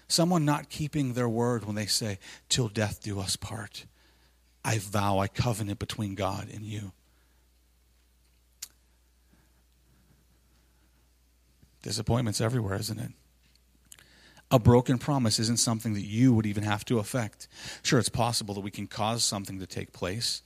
Someone 0.07 0.43
not 0.43 0.69
keeping 0.69 1.13
their 1.13 1.29
word 1.29 1.65
when 1.65 1.75
they 1.75 1.85
say, 1.85 2.19
Till 2.49 2.67
death 2.67 3.01
do 3.01 3.19
us 3.19 3.35
part. 3.35 3.85
I 4.65 4.79
vow, 4.79 5.19
I 5.19 5.27
covenant 5.27 5.79
between 5.79 6.15
God 6.15 6.49
and 6.53 6.65
you. 6.65 6.91
Disappointment's 11.89 12.39
everywhere, 12.39 12.79
isn't 12.79 12.99
it? 12.99 13.09
A 14.51 14.59
broken 14.59 14.99
promise 14.99 15.39
isn't 15.39 15.57
something 15.57 15.95
that 15.95 16.05
you 16.05 16.31
would 16.35 16.45
even 16.45 16.61
have 16.61 16.85
to 16.85 16.99
affect. 16.99 17.47
Sure, 17.81 17.97
it's 17.97 18.09
possible 18.09 18.53
that 18.53 18.61
we 18.61 18.69
can 18.69 18.85
cause 18.85 19.23
something 19.23 19.59
to 19.59 19.65
take 19.65 19.91
place, 19.91 20.43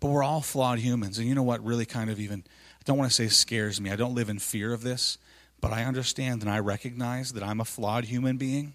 but 0.00 0.08
we're 0.08 0.22
all 0.22 0.40
flawed 0.40 0.78
humans. 0.78 1.18
And 1.18 1.28
you 1.28 1.34
know 1.34 1.42
what 1.42 1.62
really 1.62 1.84
kind 1.84 2.08
of 2.08 2.18
even, 2.18 2.44
I 2.46 2.82
don't 2.86 2.96
want 2.96 3.10
to 3.10 3.14
say 3.14 3.28
scares 3.28 3.78
me. 3.78 3.90
I 3.90 3.96
don't 3.96 4.14
live 4.14 4.30
in 4.30 4.38
fear 4.38 4.72
of 4.72 4.82
this, 4.82 5.18
but 5.60 5.70
I 5.70 5.84
understand 5.84 6.40
and 6.40 6.50
I 6.50 6.60
recognize 6.60 7.34
that 7.34 7.42
I'm 7.42 7.60
a 7.60 7.66
flawed 7.66 8.06
human 8.06 8.38
being 8.38 8.72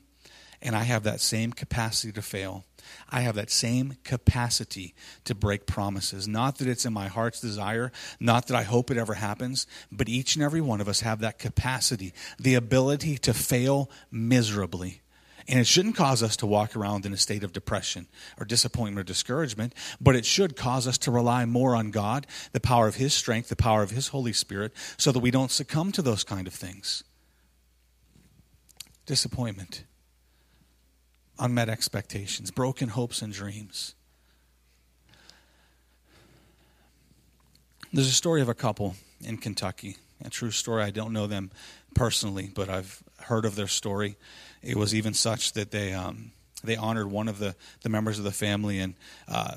and 0.62 0.76
I 0.76 0.84
have 0.84 1.02
that 1.02 1.22
same 1.22 1.52
capacity 1.52 2.14
to 2.14 2.22
fail. 2.22 2.66
I 3.10 3.22
have 3.22 3.36
that 3.36 3.50
same 3.50 3.98
capacity 4.04 4.94
to 5.26 5.36
break 5.36 5.66
promises. 5.66 6.28
Not 6.28 6.58
that 6.58 6.68
it's 6.68 6.86
in 6.86 6.94
my 6.94 7.08
heart's 7.08 7.42
desire, 7.42 7.92
not 8.20 8.48
that 8.48 8.56
I 8.58 8.64
hope 8.64 8.92
it 8.92 8.98
ever 8.98 9.16
happens, 9.16 9.68
but 9.92 10.10
each 10.10 10.36
and 10.36 10.44
every 10.44 10.62
one 10.62 10.82
of 10.82 10.88
us 10.88 11.02
have 11.02 11.20
that 11.20 11.40
capacity, 11.40 12.14
the 12.40 12.56
ability 12.56 13.18
to 13.20 13.34
fail 13.34 13.90
miserably. 14.10 15.02
And 15.48 15.60
it 15.60 15.68
shouldn't 15.68 15.96
cause 15.96 16.22
us 16.22 16.38
to 16.38 16.46
walk 16.46 16.76
around 16.76 17.06
in 17.06 17.14
a 17.14 17.18
state 17.18 17.44
of 17.44 17.52
depression 17.52 18.08
or 18.40 18.46
disappointment 18.46 19.00
or 19.00 19.04
discouragement, 19.04 19.74
but 20.00 20.16
it 20.16 20.26
should 20.26 20.56
cause 20.56 20.88
us 20.88 20.98
to 21.00 21.12
rely 21.12 21.46
more 21.46 21.76
on 21.76 21.92
God, 21.92 22.28
the 22.52 22.60
power 22.60 22.88
of 22.88 22.96
His 22.96 23.14
strength, 23.14 23.50
the 23.50 23.56
power 23.56 23.82
of 23.84 23.92
His 23.92 24.10
Holy 24.10 24.34
Spirit, 24.34 24.72
so 24.98 25.12
that 25.12 25.20
we 25.20 25.32
don't 25.32 25.52
succumb 25.52 25.92
to 25.94 26.02
those 26.02 26.24
kind 26.24 26.48
of 26.48 26.54
things. 26.54 27.04
Disappointment 29.06 29.84
unmet 31.42 31.68
expectations, 31.68 32.52
broken 32.52 32.90
hopes 32.90 33.22
and 33.22 33.34
dreams. 33.34 33.96
There's 37.92 38.08
a 38.08 38.14
story 38.14 38.42
of 38.42 38.48
a 38.48 38.54
couple 38.54 38.96
in 39.22 39.38
Kentucky, 39.38 39.98
a 40.24 40.30
true 40.30 40.52
story. 40.52 40.84
I 40.84 40.92
don't 40.92 41.12
know 41.12 41.28
them 41.28 41.52
personally, 41.94 42.50
but 42.54 42.70
I've 42.70 43.04
heard 43.24 43.44
of 43.44 43.56
their 43.56 43.68
story. 43.68 44.16
It 44.62 44.78
was 44.78 44.96
even 44.96 45.14
such 45.14 45.54
that 45.54 45.72
they 45.72 45.94
um, 45.94 46.32
they 46.64 46.78
honored 46.78 47.12
one 47.12 47.28
of 47.28 47.40
the, 47.40 47.56
the 47.82 47.90
members 47.90 48.18
of 48.18 48.24
the 48.24 48.32
family 48.32 48.80
in 48.80 48.96
uh, 49.28 49.56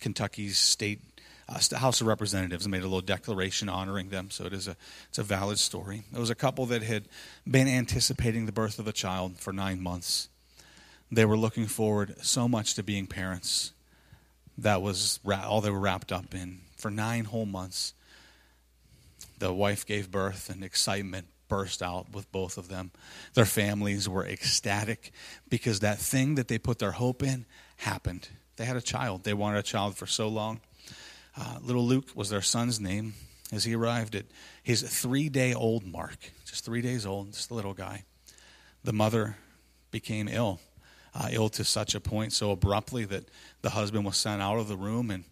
Kentucky's 0.00 0.58
state 0.58 1.00
uh, 1.48 1.76
House 1.76 2.00
of 2.00 2.06
Representatives 2.06 2.64
and 2.64 2.70
made 2.70 2.80
a 2.80 2.86
little 2.86 3.00
declaration 3.00 3.68
honoring 3.68 4.08
them. 4.08 4.30
So 4.30 4.46
it 4.46 4.52
is 4.52 4.68
a 4.68 4.76
it's 5.08 5.18
a 5.18 5.22
valid 5.22 5.58
story. 5.58 6.04
It 6.14 6.18
was 6.18 6.30
a 6.30 6.34
couple 6.34 6.64
that 6.66 6.82
had 6.82 7.08
been 7.46 7.68
anticipating 7.68 8.46
the 8.46 8.52
birth 8.52 8.78
of 8.78 8.86
a 8.86 8.92
child 8.92 9.38
for 9.38 9.52
nine 9.52 9.82
months. 9.82 10.29
They 11.12 11.24
were 11.24 11.36
looking 11.36 11.66
forward 11.66 12.14
so 12.22 12.46
much 12.46 12.74
to 12.74 12.82
being 12.82 13.06
parents. 13.06 13.72
That 14.58 14.80
was 14.80 15.18
all 15.26 15.60
they 15.60 15.70
were 15.70 15.80
wrapped 15.80 16.12
up 16.12 16.34
in. 16.34 16.60
For 16.76 16.90
nine 16.90 17.24
whole 17.24 17.46
months, 17.46 17.94
the 19.38 19.52
wife 19.52 19.84
gave 19.84 20.10
birth, 20.10 20.50
and 20.50 20.62
excitement 20.62 21.26
burst 21.48 21.82
out 21.82 22.12
with 22.12 22.30
both 22.30 22.56
of 22.56 22.68
them. 22.68 22.92
Their 23.34 23.44
families 23.44 24.08
were 24.08 24.24
ecstatic 24.24 25.10
because 25.48 25.80
that 25.80 25.98
thing 25.98 26.36
that 26.36 26.46
they 26.46 26.58
put 26.58 26.78
their 26.78 26.92
hope 26.92 27.22
in 27.22 27.44
happened. 27.78 28.28
They 28.56 28.64
had 28.64 28.76
a 28.76 28.82
child. 28.82 29.24
They 29.24 29.34
wanted 29.34 29.58
a 29.58 29.62
child 29.62 29.96
for 29.96 30.06
so 30.06 30.28
long. 30.28 30.60
Uh, 31.36 31.58
little 31.62 31.84
Luke 31.84 32.10
was 32.14 32.30
their 32.30 32.42
son's 32.42 32.78
name 32.78 33.14
as 33.52 33.64
he 33.64 33.74
arrived 33.74 34.14
at 34.14 34.26
his 34.62 34.82
three 34.82 35.28
day 35.28 35.54
old 35.54 35.84
mark, 35.84 36.18
just 36.44 36.64
three 36.64 36.82
days 36.82 37.04
old, 37.04 37.32
just 37.32 37.50
a 37.50 37.54
little 37.54 37.74
guy. 37.74 38.04
The 38.84 38.92
mother 38.92 39.36
became 39.90 40.28
ill 40.28 40.60
uh, 41.14 41.28
ill 41.30 41.48
to 41.50 41.64
such 41.64 41.94
a 41.94 42.00
point 42.00 42.32
so 42.32 42.50
abruptly 42.50 43.04
that 43.04 43.28
the 43.62 43.70
husband 43.70 44.04
was 44.04 44.16
sent 44.16 44.40
out 44.40 44.58
of 44.58 44.68
the 44.68 44.76
room. 44.76 45.10
And 45.10 45.24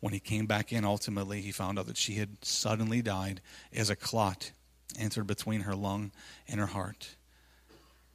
when 0.00 0.12
he 0.12 0.20
came 0.20 0.46
back 0.46 0.72
in, 0.72 0.84
ultimately, 0.84 1.40
he 1.40 1.52
found 1.52 1.78
out 1.78 1.86
that 1.86 1.96
she 1.96 2.14
had 2.14 2.44
suddenly 2.44 3.02
died 3.02 3.40
as 3.72 3.90
a 3.90 3.96
clot 3.96 4.52
entered 4.98 5.26
between 5.26 5.62
her 5.62 5.74
lung 5.74 6.10
and 6.48 6.58
her 6.58 6.66
heart 6.66 7.16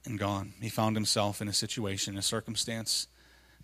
and 0.05 0.19
gone. 0.19 0.53
He 0.61 0.69
found 0.69 0.95
himself 0.95 1.41
in 1.41 1.47
a 1.47 1.53
situation, 1.53 2.17
a 2.17 2.21
circumstance 2.21 3.07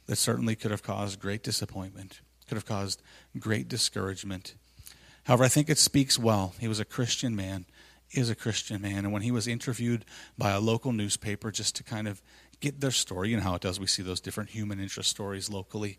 that 0.08 0.16
certainly 0.16 0.56
could 0.56 0.72
have 0.72 0.84
caused 0.84 1.20
great 1.20 1.44
disappointment, 1.44 2.22
could 2.48 2.56
have 2.56 2.66
caused 2.66 3.02
great 3.38 3.68
discouragement. 3.68 4.56
However, 5.26 5.44
I 5.44 5.50
think 5.50 5.70
it 5.70 5.78
speaks 5.78 6.18
well. 6.18 6.56
He 6.60 6.68
was 6.68 6.80
a 6.80 6.86
Christian 6.86 7.36
man, 7.36 7.66
is 8.12 8.30
a 8.30 8.36
Christian 8.36 8.82
man. 8.82 9.00
And 9.00 9.12
when 9.12 9.22
he 9.22 9.32
was 9.32 9.48
interviewed 9.48 10.06
by 10.38 10.52
a 10.52 10.60
local 10.60 10.92
newspaper 10.92 11.52
just 11.52 11.76
to 11.76 11.84
kind 11.84 12.08
of 12.08 12.22
get 12.62 12.80
their 12.80 12.92
story. 12.92 13.30
You 13.30 13.38
know 13.38 13.44
how 13.44 13.56
it 13.56 13.62
does. 13.62 13.80
We 13.80 13.88
see 13.88 14.04
those 14.04 14.22
different 14.22 14.52
human 14.52 14.80
interest 14.80 15.10
stories 15.10 15.50
locally. 15.50 15.98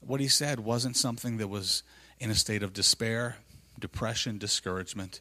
What 0.00 0.20
he 0.20 0.28
said 0.28 0.60
wasn't 0.60 0.96
something 0.96 1.38
that 1.38 1.48
was 1.48 1.84
in 2.18 2.30
a 2.30 2.34
state 2.34 2.62
of 2.62 2.72
despair, 2.72 3.36
depression, 3.78 4.36
discouragement. 4.36 5.20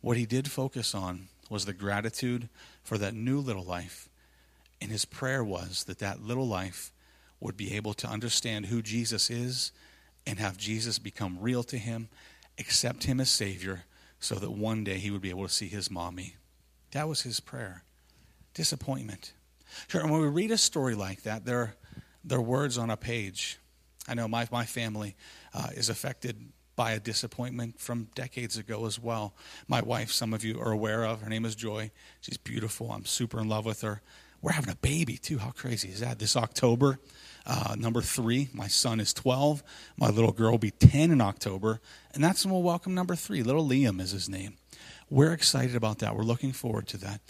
What 0.00 0.16
he 0.16 0.26
did 0.26 0.50
focus 0.50 0.94
on 0.94 1.28
was 1.48 1.66
the 1.66 1.74
gratitude 1.74 2.48
for 2.82 2.98
that 2.98 3.14
new 3.14 3.38
little 3.38 3.64
life. 3.64 4.08
And 4.80 4.90
his 4.90 5.04
prayer 5.04 5.44
was 5.44 5.84
that 5.84 5.98
that 6.00 6.22
little 6.22 6.48
life 6.48 6.92
would 7.38 7.56
be 7.56 7.74
able 7.74 7.94
to 7.94 8.08
understand 8.08 8.66
who 8.66 8.82
Jesus 8.82 9.30
is 9.30 9.70
and 10.26 10.38
have 10.38 10.56
Jesus 10.56 10.98
become 10.98 11.38
real 11.40 11.62
to 11.64 11.78
him, 11.78 12.08
accept 12.58 13.04
him 13.04 13.20
as 13.20 13.30
Savior, 13.30 13.84
so 14.18 14.36
that 14.36 14.50
one 14.50 14.82
day 14.82 14.96
he 14.96 15.10
would 15.10 15.20
be 15.20 15.30
able 15.30 15.46
to 15.46 15.52
see 15.52 15.68
his 15.68 15.90
mommy. 15.90 16.36
That 16.92 17.06
was 17.08 17.22
his 17.22 17.38
prayer 17.38 17.84
disappointment. 18.56 19.34
Sure, 19.86 20.00
and 20.00 20.10
when 20.10 20.22
we 20.22 20.28
read 20.28 20.50
a 20.50 20.58
story 20.58 20.94
like 20.94 21.22
that, 21.22 21.44
there, 21.44 21.76
there 22.24 22.38
are 22.38 22.42
words 22.42 22.78
on 22.78 22.90
a 22.90 22.96
page. 22.96 23.58
I 24.08 24.14
know 24.14 24.26
my, 24.26 24.48
my 24.50 24.64
family 24.64 25.14
uh, 25.54 25.68
is 25.74 25.90
affected 25.90 26.52
by 26.74 26.92
a 26.92 27.00
disappointment 27.00 27.78
from 27.78 28.08
decades 28.14 28.56
ago 28.56 28.86
as 28.86 28.98
well. 28.98 29.34
My 29.68 29.82
wife, 29.82 30.10
some 30.10 30.32
of 30.32 30.42
you 30.42 30.58
are 30.58 30.72
aware 30.72 31.04
of, 31.04 31.20
her 31.20 31.28
name 31.28 31.44
is 31.44 31.54
Joy. 31.54 31.90
She's 32.20 32.38
beautiful. 32.38 32.90
I'm 32.90 33.04
super 33.04 33.38
in 33.38 33.48
love 33.48 33.66
with 33.66 33.82
her. 33.82 34.00
We're 34.40 34.52
having 34.52 34.70
a 34.70 34.76
baby, 34.76 35.16
too. 35.16 35.38
How 35.38 35.50
crazy 35.50 35.88
is 35.88 36.00
that? 36.00 36.18
This 36.18 36.36
October, 36.36 36.98
uh, 37.46 37.76
number 37.78 38.00
three. 38.00 38.48
My 38.52 38.68
son 38.68 39.00
is 39.00 39.12
12. 39.12 39.62
My 39.98 40.08
little 40.08 40.32
girl 40.32 40.52
will 40.52 40.58
be 40.58 40.70
10 40.70 41.10
in 41.10 41.20
October. 41.20 41.80
And 42.14 42.22
that's 42.24 42.44
when 42.44 42.52
we'll 42.54 42.62
welcome 42.62 42.94
number 42.94 43.16
three. 43.16 43.42
Little 43.42 43.66
Liam 43.66 44.00
is 44.00 44.12
his 44.12 44.28
name. 44.28 44.56
We're 45.08 45.32
excited 45.32 45.76
about 45.76 45.98
that. 46.00 46.16
We're 46.16 46.24
looking 46.24 46.52
forward 46.52 46.88
to 46.88 46.96
that. 46.98 47.20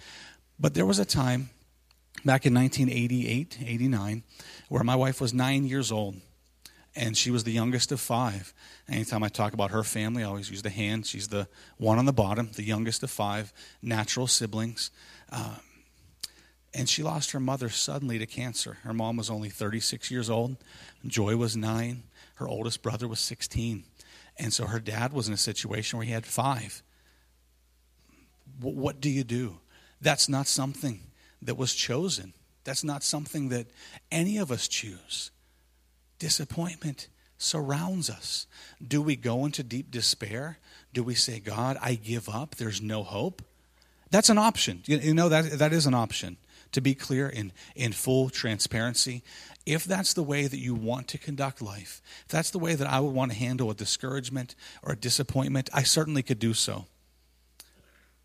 But 0.58 0.74
there 0.74 0.86
was 0.86 0.98
a 0.98 1.04
time 1.04 1.50
back 2.24 2.46
in 2.46 2.54
1988, 2.54 3.58
89, 3.64 4.22
where 4.68 4.82
my 4.82 4.96
wife 4.96 5.20
was 5.20 5.34
nine 5.34 5.66
years 5.66 5.92
old 5.92 6.16
and 6.96 7.16
she 7.16 7.30
was 7.30 7.44
the 7.44 7.52
youngest 7.52 7.92
of 7.92 8.00
five. 8.00 8.54
Anytime 8.88 9.22
I 9.22 9.28
talk 9.28 9.52
about 9.52 9.70
her 9.70 9.84
family, 9.84 10.24
I 10.24 10.26
always 10.26 10.50
use 10.50 10.62
the 10.62 10.70
hand. 10.70 11.06
She's 11.06 11.28
the 11.28 11.46
one 11.76 11.98
on 11.98 12.06
the 12.06 12.12
bottom, 12.12 12.50
the 12.54 12.64
youngest 12.64 13.02
of 13.02 13.10
five 13.10 13.52
natural 13.82 14.26
siblings. 14.26 14.90
Um, 15.30 15.60
and 16.72 16.88
she 16.88 17.02
lost 17.02 17.32
her 17.32 17.40
mother 17.40 17.68
suddenly 17.68 18.18
to 18.18 18.26
cancer. 18.26 18.78
Her 18.82 18.94
mom 18.94 19.18
was 19.18 19.30
only 19.30 19.50
36 19.50 20.10
years 20.10 20.30
old. 20.30 20.56
Joy 21.06 21.36
was 21.36 21.56
nine. 21.56 22.04
Her 22.36 22.48
oldest 22.48 22.82
brother 22.82 23.06
was 23.06 23.20
16. 23.20 23.84
And 24.38 24.52
so 24.52 24.66
her 24.66 24.80
dad 24.80 25.12
was 25.12 25.28
in 25.28 25.34
a 25.34 25.38
situation 25.38 25.98
where 25.98 26.06
he 26.06 26.12
had 26.12 26.26
five. 26.26 26.82
What 28.60 29.00
do 29.00 29.10
you 29.10 29.24
do? 29.24 29.58
That's 30.06 30.28
not 30.28 30.46
something 30.46 31.00
that 31.42 31.56
was 31.56 31.74
chosen. 31.74 32.32
That's 32.62 32.84
not 32.84 33.02
something 33.02 33.48
that 33.48 33.66
any 34.12 34.36
of 34.36 34.52
us 34.52 34.68
choose. 34.68 35.32
Disappointment 36.20 37.08
surrounds 37.38 38.08
us. 38.08 38.46
Do 38.86 39.02
we 39.02 39.16
go 39.16 39.44
into 39.44 39.64
deep 39.64 39.90
despair? 39.90 40.58
Do 40.92 41.02
we 41.02 41.16
say, 41.16 41.40
God, 41.40 41.76
I 41.82 41.96
give 41.96 42.28
up? 42.28 42.54
There's 42.54 42.80
no 42.80 43.02
hope? 43.02 43.42
That's 44.12 44.28
an 44.28 44.38
option. 44.38 44.84
You 44.86 45.12
know, 45.12 45.28
that, 45.28 45.58
that 45.58 45.72
is 45.72 45.86
an 45.86 45.94
option. 45.94 46.36
To 46.70 46.80
be 46.80 46.94
clear, 46.94 47.28
in, 47.28 47.50
in 47.74 47.90
full 47.90 48.30
transparency, 48.30 49.24
if 49.66 49.86
that's 49.86 50.12
the 50.14 50.22
way 50.22 50.46
that 50.46 50.58
you 50.58 50.76
want 50.76 51.08
to 51.08 51.18
conduct 51.18 51.60
life, 51.60 52.00
if 52.26 52.28
that's 52.28 52.50
the 52.50 52.60
way 52.60 52.76
that 52.76 52.86
I 52.86 53.00
would 53.00 53.12
want 53.12 53.32
to 53.32 53.36
handle 53.36 53.72
a 53.72 53.74
discouragement 53.74 54.54
or 54.84 54.92
a 54.92 54.96
disappointment, 54.96 55.68
I 55.74 55.82
certainly 55.82 56.22
could 56.22 56.38
do 56.38 56.54
so. 56.54 56.86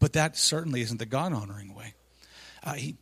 But 0.02 0.14
that 0.14 0.36
certainly 0.36 0.82
isn't 0.82 0.98
the 0.98 1.06
God 1.06 1.32
honoring 1.32 1.76
way. 1.76 1.94
Uh, 2.64 2.74
he, 2.74 2.96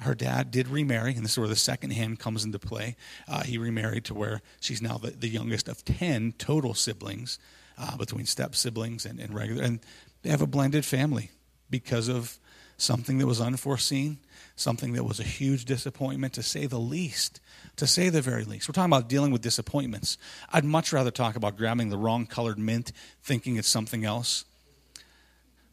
her 0.00 0.14
dad 0.14 0.52
did 0.52 0.68
remarry, 0.68 1.14
and 1.14 1.24
this 1.24 1.32
is 1.32 1.38
where 1.38 1.48
the 1.48 1.56
second 1.56 1.90
hand 1.90 2.20
comes 2.20 2.44
into 2.44 2.60
play. 2.60 2.96
Uh, 3.28 3.42
he 3.42 3.58
remarried 3.58 4.04
to 4.06 4.14
where 4.14 4.40
she's 4.60 4.80
now 4.80 4.96
the, 4.96 5.10
the 5.10 5.28
youngest 5.28 5.68
of 5.68 5.84
10 5.84 6.34
total 6.38 6.72
siblings 6.72 7.40
uh, 7.76 7.96
between 7.96 8.24
step 8.24 8.54
siblings 8.54 9.04
and, 9.04 9.18
and 9.18 9.34
regular. 9.34 9.64
And 9.64 9.80
they 10.22 10.30
have 10.30 10.42
a 10.42 10.46
blended 10.46 10.84
family 10.84 11.32
because 11.70 12.08
of 12.08 12.38
something 12.76 13.18
that 13.18 13.26
was 13.26 13.40
unforeseen, 13.40 14.18
something 14.54 14.92
that 14.92 15.02
was 15.02 15.18
a 15.18 15.24
huge 15.24 15.64
disappointment, 15.64 16.34
to 16.34 16.42
say 16.44 16.66
the 16.66 16.78
least, 16.78 17.40
to 17.74 17.86
say 17.88 18.10
the 18.10 18.22
very 18.22 18.44
least. 18.44 18.68
We're 18.68 18.74
talking 18.74 18.92
about 18.92 19.08
dealing 19.08 19.32
with 19.32 19.42
disappointments. 19.42 20.18
I'd 20.52 20.64
much 20.64 20.92
rather 20.92 21.10
talk 21.10 21.34
about 21.34 21.56
grabbing 21.56 21.88
the 21.88 21.98
wrong 21.98 22.26
colored 22.26 22.60
mint, 22.60 22.92
thinking 23.22 23.56
it's 23.56 23.68
something 23.68 24.04
else. 24.04 24.44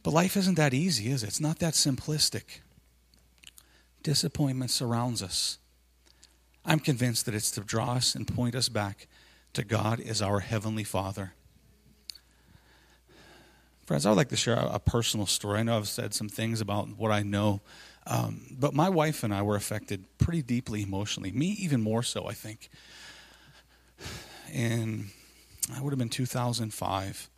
But 0.03 0.13
life 0.13 0.35
isn't 0.35 0.55
that 0.55 0.73
easy, 0.73 1.11
is 1.11 1.23
it? 1.23 1.27
It's 1.27 1.39
not 1.39 1.59
that 1.59 1.73
simplistic. 1.73 2.61
Disappointment 4.03 4.71
surrounds 4.71 5.21
us. 5.21 5.59
I'm 6.65 6.79
convinced 6.79 7.25
that 7.25 7.35
it's 7.35 7.51
to 7.51 7.61
draw 7.61 7.93
us 7.93 8.15
and 8.15 8.27
point 8.27 8.55
us 8.55 8.69
back 8.69 9.07
to 9.53 9.63
God 9.63 9.99
as 9.99 10.21
our 10.21 10.39
Heavenly 10.39 10.83
Father. 10.83 11.33
Friends, 13.85 14.05
I 14.05 14.09
would 14.09 14.17
like 14.17 14.29
to 14.29 14.37
share 14.37 14.55
a, 14.55 14.79
personal 14.79 15.25
story. 15.25 15.59
I 15.59 15.63
know 15.63 15.75
I've 15.75 15.87
said 15.87 16.13
some 16.13 16.29
things 16.29 16.61
about 16.61 16.87
what 16.97 17.11
I 17.11 17.23
know, 17.23 17.61
um, 18.07 18.41
but 18.51 18.73
my 18.73 18.89
wife 18.89 19.23
and 19.23 19.33
I 19.33 19.41
were 19.41 19.55
affected 19.55 20.05
pretty 20.17 20.41
deeply 20.41 20.81
emotionally. 20.81 21.31
Me, 21.31 21.47
even 21.59 21.81
more 21.81 22.01
so, 22.03 22.25
I 22.27 22.33
think. 22.33 22.69
And 24.53 25.09
I 25.75 25.81
would 25.81 25.91
have 25.91 25.99
been 25.99 26.09
2005, 26.09 27.29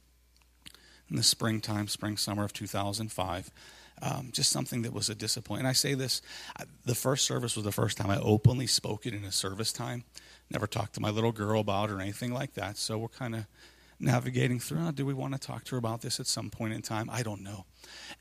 in 1.09 1.15
the 1.15 1.23
springtime, 1.23 1.87
spring, 1.87 2.17
summer 2.17 2.43
of 2.43 2.53
2005. 2.53 3.51
Um, 4.01 4.29
just 4.33 4.51
something 4.51 4.81
that 4.81 4.91
was 4.91 5.09
a 5.09 5.15
disappointment. 5.15 5.67
I 5.67 5.73
say 5.73 5.93
this 5.93 6.21
the 6.85 6.95
first 6.95 7.25
service 7.25 7.55
was 7.55 7.63
the 7.63 7.71
first 7.71 7.97
time 7.97 8.09
I 8.09 8.19
openly 8.19 8.67
spoke 8.67 9.05
it 9.05 9.13
in 9.13 9.23
a 9.23 9.31
service 9.31 9.71
time. 9.71 10.03
Never 10.49 10.67
talked 10.67 10.93
to 10.95 10.99
my 10.99 11.09
little 11.09 11.31
girl 11.31 11.59
about 11.61 11.89
or 11.89 12.01
anything 12.01 12.33
like 12.33 12.53
that. 12.55 12.77
So 12.77 12.97
we're 12.97 13.07
kind 13.07 13.35
of 13.35 13.45
navigating 13.99 14.59
through. 14.59 14.79
Oh, 14.85 14.91
do 14.91 15.05
we 15.05 15.13
want 15.13 15.33
to 15.33 15.39
talk 15.39 15.63
to 15.65 15.71
her 15.71 15.77
about 15.77 16.01
this 16.01 16.19
at 16.19 16.27
some 16.27 16.49
point 16.49 16.73
in 16.73 16.81
time? 16.81 17.09
I 17.11 17.23
don't 17.23 17.41
know. 17.41 17.65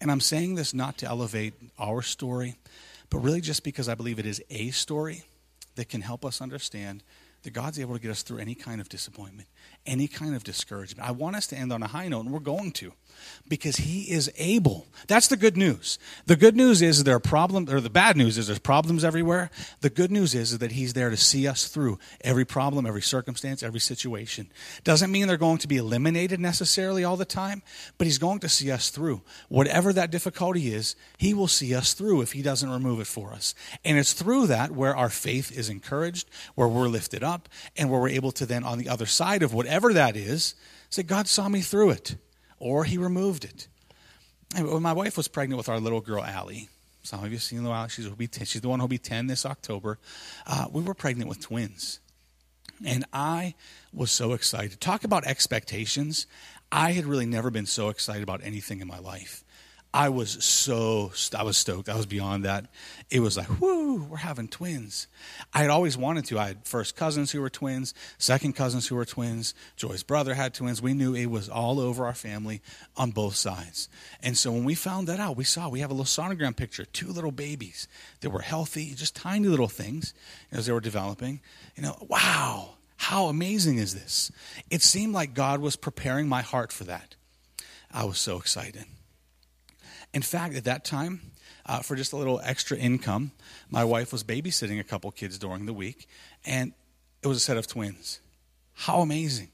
And 0.01 0.11
I'm 0.11 0.21
saying 0.21 0.55
this 0.55 0.73
not 0.73 0.99
to 0.99 1.07
elevate 1.07 1.55
our 1.79 2.03
story, 2.03 2.57
but 3.11 3.19
really 3.19 3.41
just 3.41 3.65
because 3.65 3.89
I 3.89 3.95
believe 3.95 4.19
it 4.19 4.27
is 4.27 4.43
a 4.51 4.71
story 4.71 5.25
that 5.75 5.89
can 5.89 6.03
help 6.03 6.25
us 6.25 6.41
understand 6.41 7.03
that 7.43 7.51
God's 7.53 7.81
able 7.81 7.95
to 7.95 8.01
get 8.01 8.11
us 8.11 8.23
through 8.23 8.39
any 8.39 8.55
kind 8.55 8.81
of 8.81 8.89
disappointment, 8.89 9.49
any 9.87 10.09
kind 10.09 10.35
of 10.35 10.45
discouragement. 10.45 11.09
I 11.09 11.13
want 11.13 11.37
us 11.37 11.47
to 11.49 11.57
end 11.57 11.73
on 11.73 11.83
a 11.83 11.89
high 11.89 12.09
note, 12.09 12.25
and 12.25 12.33
we're 12.33 12.41
going 12.41 12.73
to 12.73 12.93
because 13.49 13.77
he 13.77 14.11
is 14.11 14.31
able. 14.37 14.87
That's 15.07 15.29
the 15.29 15.37
good 15.37 15.57
news. 15.57 15.99
The 16.27 16.37
good 16.37 16.57
news 16.57 16.83
is 16.83 17.05
there 17.05 17.17
are 17.17 17.21
problems, 17.21 17.73
or 17.73 17.81
the 17.81 17.91
bad 17.91 18.17
news 18.17 18.39
is 18.39 18.47
there's 18.47 18.59
problems 18.59 19.05
everywhere. 19.05 19.51
The 19.81 19.91
good 19.91 20.11
news 20.11 20.35
is, 20.35 20.59
that 20.59 20.73
he's 20.73 20.93
there 20.93 21.11
to 21.11 21.17
see 21.17 21.47
us 21.47 21.67
through 21.69 21.99
every 22.21 22.45
problem, 22.45 22.87
every 22.87 23.03
circumstance, 23.03 23.63
every 23.63 23.81
situation. 23.81 24.51
Doesn't 24.85 25.11
mean 25.11 25.27
they're 25.27 25.37
going 25.37 25.59
to 25.59 25.69
be 25.69 25.79
eliminated 25.79 26.41
necessarily 26.41 27.05
all 27.05 27.17
the 27.17 27.25
time, 27.25 27.63
but 27.99 28.07
he's 28.07 28.19
going 28.19 28.39
to 28.41 28.49
see 28.49 28.71
us 28.71 28.91
through. 28.91 29.23
Whatever 29.49 29.93
that 29.93 30.11
difficulty 30.11 30.73
is, 30.73 30.95
he 31.19 31.35
will 31.35 31.49
see 31.49 31.75
us 31.75 31.95
through 31.95 32.21
if 32.21 32.33
he 32.33 32.43
doesn't 32.43 32.69
remove 32.69 33.01
it 33.01 33.07
for 33.07 33.33
us. 33.33 33.55
And 33.85 33.99
it's 33.99 34.13
through 34.13 34.47
that 34.49 34.73
where 34.73 34.97
our 34.97 35.11
faith 35.11 35.51
is 35.57 35.69
encouraged, 35.69 36.29
where 36.55 36.69
we're 36.69 36.89
lifted 36.89 37.25
up, 37.25 37.49
and 37.77 37.91
where 37.91 38.01
we're 38.01 38.09
able 38.09 38.33
to 38.33 38.47
then, 38.47 38.63
on 38.63 38.79
the 38.79 38.89
other 38.89 39.07
side 39.07 39.43
of 39.43 39.52
whatever 39.53 39.93
that 39.93 40.17
is, 40.17 40.55
say, 40.91 41.03
God 41.03 41.29
saw 41.29 41.49
me 41.49 41.61
through 41.61 41.91
it 41.91 42.17
or 42.59 42.85
he 42.85 42.99
removed 42.99 43.45
it. 43.45 43.69
when 44.57 44.83
my 44.83 44.93
wife 44.93 45.17
was 45.17 45.29
pregnant 45.29 45.59
with 45.59 45.69
our 45.69 45.81
little 45.81 46.01
girl, 46.01 46.23
Allie, 46.23 46.69
some 47.03 47.21
of 47.21 47.27
you 47.27 47.33
have 47.33 47.43
seen 47.43 47.63
little 47.63 47.75
Allie, 47.75 47.89
she's, 47.89 48.09
be 48.09 48.29
10, 48.29 48.47
she's 48.47 48.63
the 48.63 48.69
one 48.69 48.79
who'll 48.79 48.89
be 48.89 48.99
10 48.99 49.27
this 49.27 49.45
October. 49.45 49.99
Uh, 50.47 50.67
we 50.71 50.83
were 50.83 50.95
pregnant 50.95 51.29
with 51.29 51.41
twins. 51.41 52.01
And 52.85 53.05
I 53.13 53.55
was 53.93 54.11
so 54.11 54.33
excited. 54.33 54.81
Talk 54.81 55.05
about 55.05 55.25
expectations. 55.25 56.27
I 56.71 56.93
had 56.93 57.05
really 57.05 57.27
never 57.27 57.51
been 57.51 57.67
so 57.67 57.89
excited 57.89 58.23
about 58.23 58.41
anything 58.43 58.81
in 58.81 58.89
my 58.89 58.99
life. 58.99 59.42
I 59.95 60.09
was 60.09 60.43
so 60.43 61.13
I 61.37 61.43
was 61.43 61.59
stoked. 61.59 61.91
I 61.91 61.97
was 61.97 62.07
beyond 62.07 62.47
that. 62.47 62.67
It 63.11 63.21
was 63.21 63.37
like, 63.37 63.61
whoo, 63.61 64.05
we're 64.05 64.17
having 64.17 64.49
twins. 64.49 65.07
I 65.53 65.61
had 65.61 65.71
always 65.71 65.99
wanted 65.99 66.25
to. 66.27 66.39
I 66.39 66.49
had 66.49 66.67
first 66.67 66.97
cousins 66.97 67.31
who 67.31 67.43
were 67.43 67.51
twins, 67.51 67.93
second 68.17 68.55
cousins 68.55 68.89
who 68.89 68.97
were 68.97 69.05
twins. 69.05 69.55
Joy's 69.77 70.03
brother 70.03 70.33
had 70.33 70.55
twins. 70.55 70.81
We 70.81 70.95
knew 70.95 71.15
it 71.15 71.27
was 71.27 71.51
all 71.51 71.79
over 71.79 72.07
our 72.07 72.15
family 72.15 72.63
on 72.97 73.11
both 73.11 73.37
sides. 73.37 73.91
And 74.23 74.37
so 74.37 74.51
when 74.51 74.65
we 74.65 74.75
found 74.75 75.09
that 75.09 75.21
out, 75.21 75.37
we 75.37 75.45
saw 75.45 75.69
we 75.69 75.81
have 75.81 75.91
a 75.91 75.95
little 75.95 76.07
sonogram 76.07 76.57
picture, 76.57 76.87
two 76.87 77.09
little 77.09 77.33
babies 77.33 77.87
that 78.21 78.31
were 78.31 78.41
healthy, 78.41 78.95
just 78.95 79.15
tiny 79.15 79.49
little 79.49 79.69
things 79.69 80.15
as 80.51 80.65
they 80.65 80.73
were 80.73 80.81
developing. 80.81 81.41
You 81.77 81.83
know, 81.83 81.99
wow, 82.09 82.77
how 82.97 83.27
amazing 83.27 83.77
is 83.77 83.93
this? 83.93 84.33
It 84.71 84.81
seemed 84.81 85.13
like 85.13 85.35
God 85.35 85.61
was 85.61 85.77
preparing 85.77 86.29
my 86.29 86.41
heart 86.41 86.73
for 86.73 86.85
that. 86.85 87.15
I 87.93 88.05
was 88.05 88.17
so 88.17 88.39
excited. 88.39 88.87
In 90.15 90.23
fact, 90.23 90.55
at 90.55 90.65
that 90.65 90.85
time, 90.85 91.21
uh, 91.67 91.81
for 91.81 91.97
just 91.97 92.13
a 92.13 92.17
little 92.17 92.41
extra 92.45 92.77
income, 92.77 93.33
my 93.71 93.85
wife 93.85 94.13
was 94.13 94.25
babysitting 94.25 94.81
a 94.81 94.85
couple 94.85 95.11
kids 95.11 95.39
during 95.39 95.67
the 95.67 95.73
week, 95.73 96.07
and 96.45 96.73
it 97.23 97.29
was 97.29 97.37
a 97.37 97.41
set 97.41 97.57
of 97.57 97.67
twins. 97.67 98.21
How 98.75 99.01
amazing! 99.01 99.51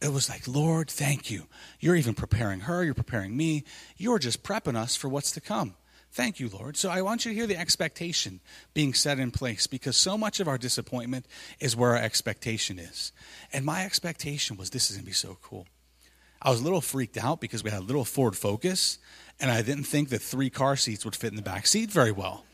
It 0.00 0.12
was 0.12 0.30
like, 0.30 0.48
Lord, 0.48 0.88
thank 0.88 1.30
you. 1.30 1.46
You're 1.78 1.96
even 1.96 2.14
preparing 2.14 2.60
her, 2.60 2.82
you're 2.82 2.94
preparing 2.94 3.36
me, 3.36 3.64
you're 3.98 4.18
just 4.18 4.42
prepping 4.42 4.76
us 4.76 4.96
for 4.96 5.08
what's 5.08 5.32
to 5.32 5.40
come. 5.40 5.74
Thank 6.12 6.40
you, 6.40 6.48
Lord. 6.48 6.76
So 6.76 6.88
I 6.88 7.02
want 7.02 7.24
you 7.24 7.30
to 7.30 7.34
hear 7.34 7.46
the 7.46 7.58
expectation 7.58 8.40
being 8.74 8.94
set 8.94 9.20
in 9.20 9.30
place 9.30 9.66
because 9.66 9.96
so 9.96 10.18
much 10.18 10.40
of 10.40 10.48
our 10.48 10.58
disappointment 10.58 11.26
is 11.60 11.76
where 11.76 11.90
our 11.90 12.02
expectation 12.02 12.80
is. 12.80 13.12
And 13.52 13.64
my 13.64 13.84
expectation 13.84 14.56
was 14.56 14.70
this 14.70 14.90
is 14.90 14.96
going 14.96 15.04
to 15.04 15.10
be 15.10 15.12
so 15.12 15.38
cool. 15.40 15.66
I 16.42 16.50
was 16.50 16.60
a 16.60 16.64
little 16.64 16.80
freaked 16.80 17.18
out 17.18 17.40
because 17.40 17.62
we 17.62 17.70
had 17.70 17.80
a 17.80 17.84
little 17.84 18.04
Ford 18.04 18.36
Focus 18.36 18.98
and 19.40 19.50
I 19.50 19.62
didn't 19.62 19.84
think 19.84 20.10
that 20.10 20.20
three 20.20 20.50
car 20.50 20.76
seats 20.76 21.04
would 21.04 21.16
fit 21.16 21.28
in 21.28 21.36
the 21.36 21.42
back 21.42 21.66
seat 21.66 21.90
very 21.90 22.12
well. 22.12 22.44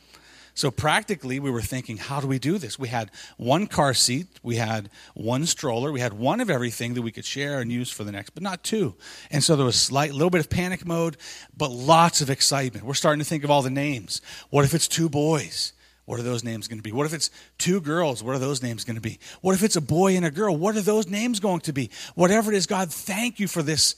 So 0.54 0.70
practically, 0.70 1.38
we 1.38 1.50
were 1.50 1.60
thinking, 1.60 1.98
how 1.98 2.18
do 2.18 2.26
we 2.26 2.38
do 2.38 2.56
this? 2.56 2.78
We 2.78 2.88
had 2.88 3.10
one 3.36 3.66
car 3.66 3.92
seat, 3.92 4.26
we 4.42 4.56
had 4.56 4.88
one 5.12 5.44
stroller, 5.44 5.92
we 5.92 6.00
had 6.00 6.14
one 6.14 6.40
of 6.40 6.48
everything 6.48 6.94
that 6.94 7.02
we 7.02 7.12
could 7.12 7.26
share 7.26 7.60
and 7.60 7.70
use 7.70 7.90
for 7.90 8.04
the 8.04 8.12
next, 8.12 8.30
but 8.30 8.42
not 8.42 8.62
two. 8.62 8.94
And 9.30 9.44
so 9.44 9.54
there 9.54 9.66
was 9.66 9.78
slight 9.78 10.12
little 10.12 10.30
bit 10.30 10.40
of 10.40 10.48
panic 10.48 10.86
mode, 10.86 11.18
but 11.54 11.70
lots 11.70 12.22
of 12.22 12.30
excitement. 12.30 12.86
We're 12.86 12.94
starting 12.94 13.18
to 13.18 13.26
think 13.26 13.44
of 13.44 13.50
all 13.50 13.60
the 13.60 13.68
names. 13.68 14.22
What 14.48 14.64
if 14.64 14.72
it's 14.72 14.88
two 14.88 15.10
boys? 15.10 15.74
What 16.06 16.18
are 16.18 16.24
those 16.24 16.44
names 16.44 16.68
going 16.68 16.78
to 16.78 16.82
be? 16.82 16.92
What 16.92 17.06
if 17.06 17.12
it's 17.12 17.30
two 17.58 17.80
girls? 17.80 18.22
What 18.22 18.34
are 18.34 18.38
those 18.38 18.62
names 18.62 18.84
going 18.84 18.94
to 18.94 19.02
be? 19.02 19.18
What 19.42 19.54
if 19.54 19.62
it's 19.62 19.76
a 19.76 19.80
boy 19.80 20.16
and 20.16 20.24
a 20.24 20.30
girl? 20.30 20.56
What 20.56 20.76
are 20.76 20.80
those 20.80 21.08
names 21.08 21.40
going 21.40 21.60
to 21.60 21.72
be? 21.72 21.90
Whatever 22.14 22.52
it 22.52 22.56
is, 22.56 22.66
God, 22.66 22.92
thank 22.92 23.38
you 23.38 23.48
for 23.48 23.62
this 23.62 23.96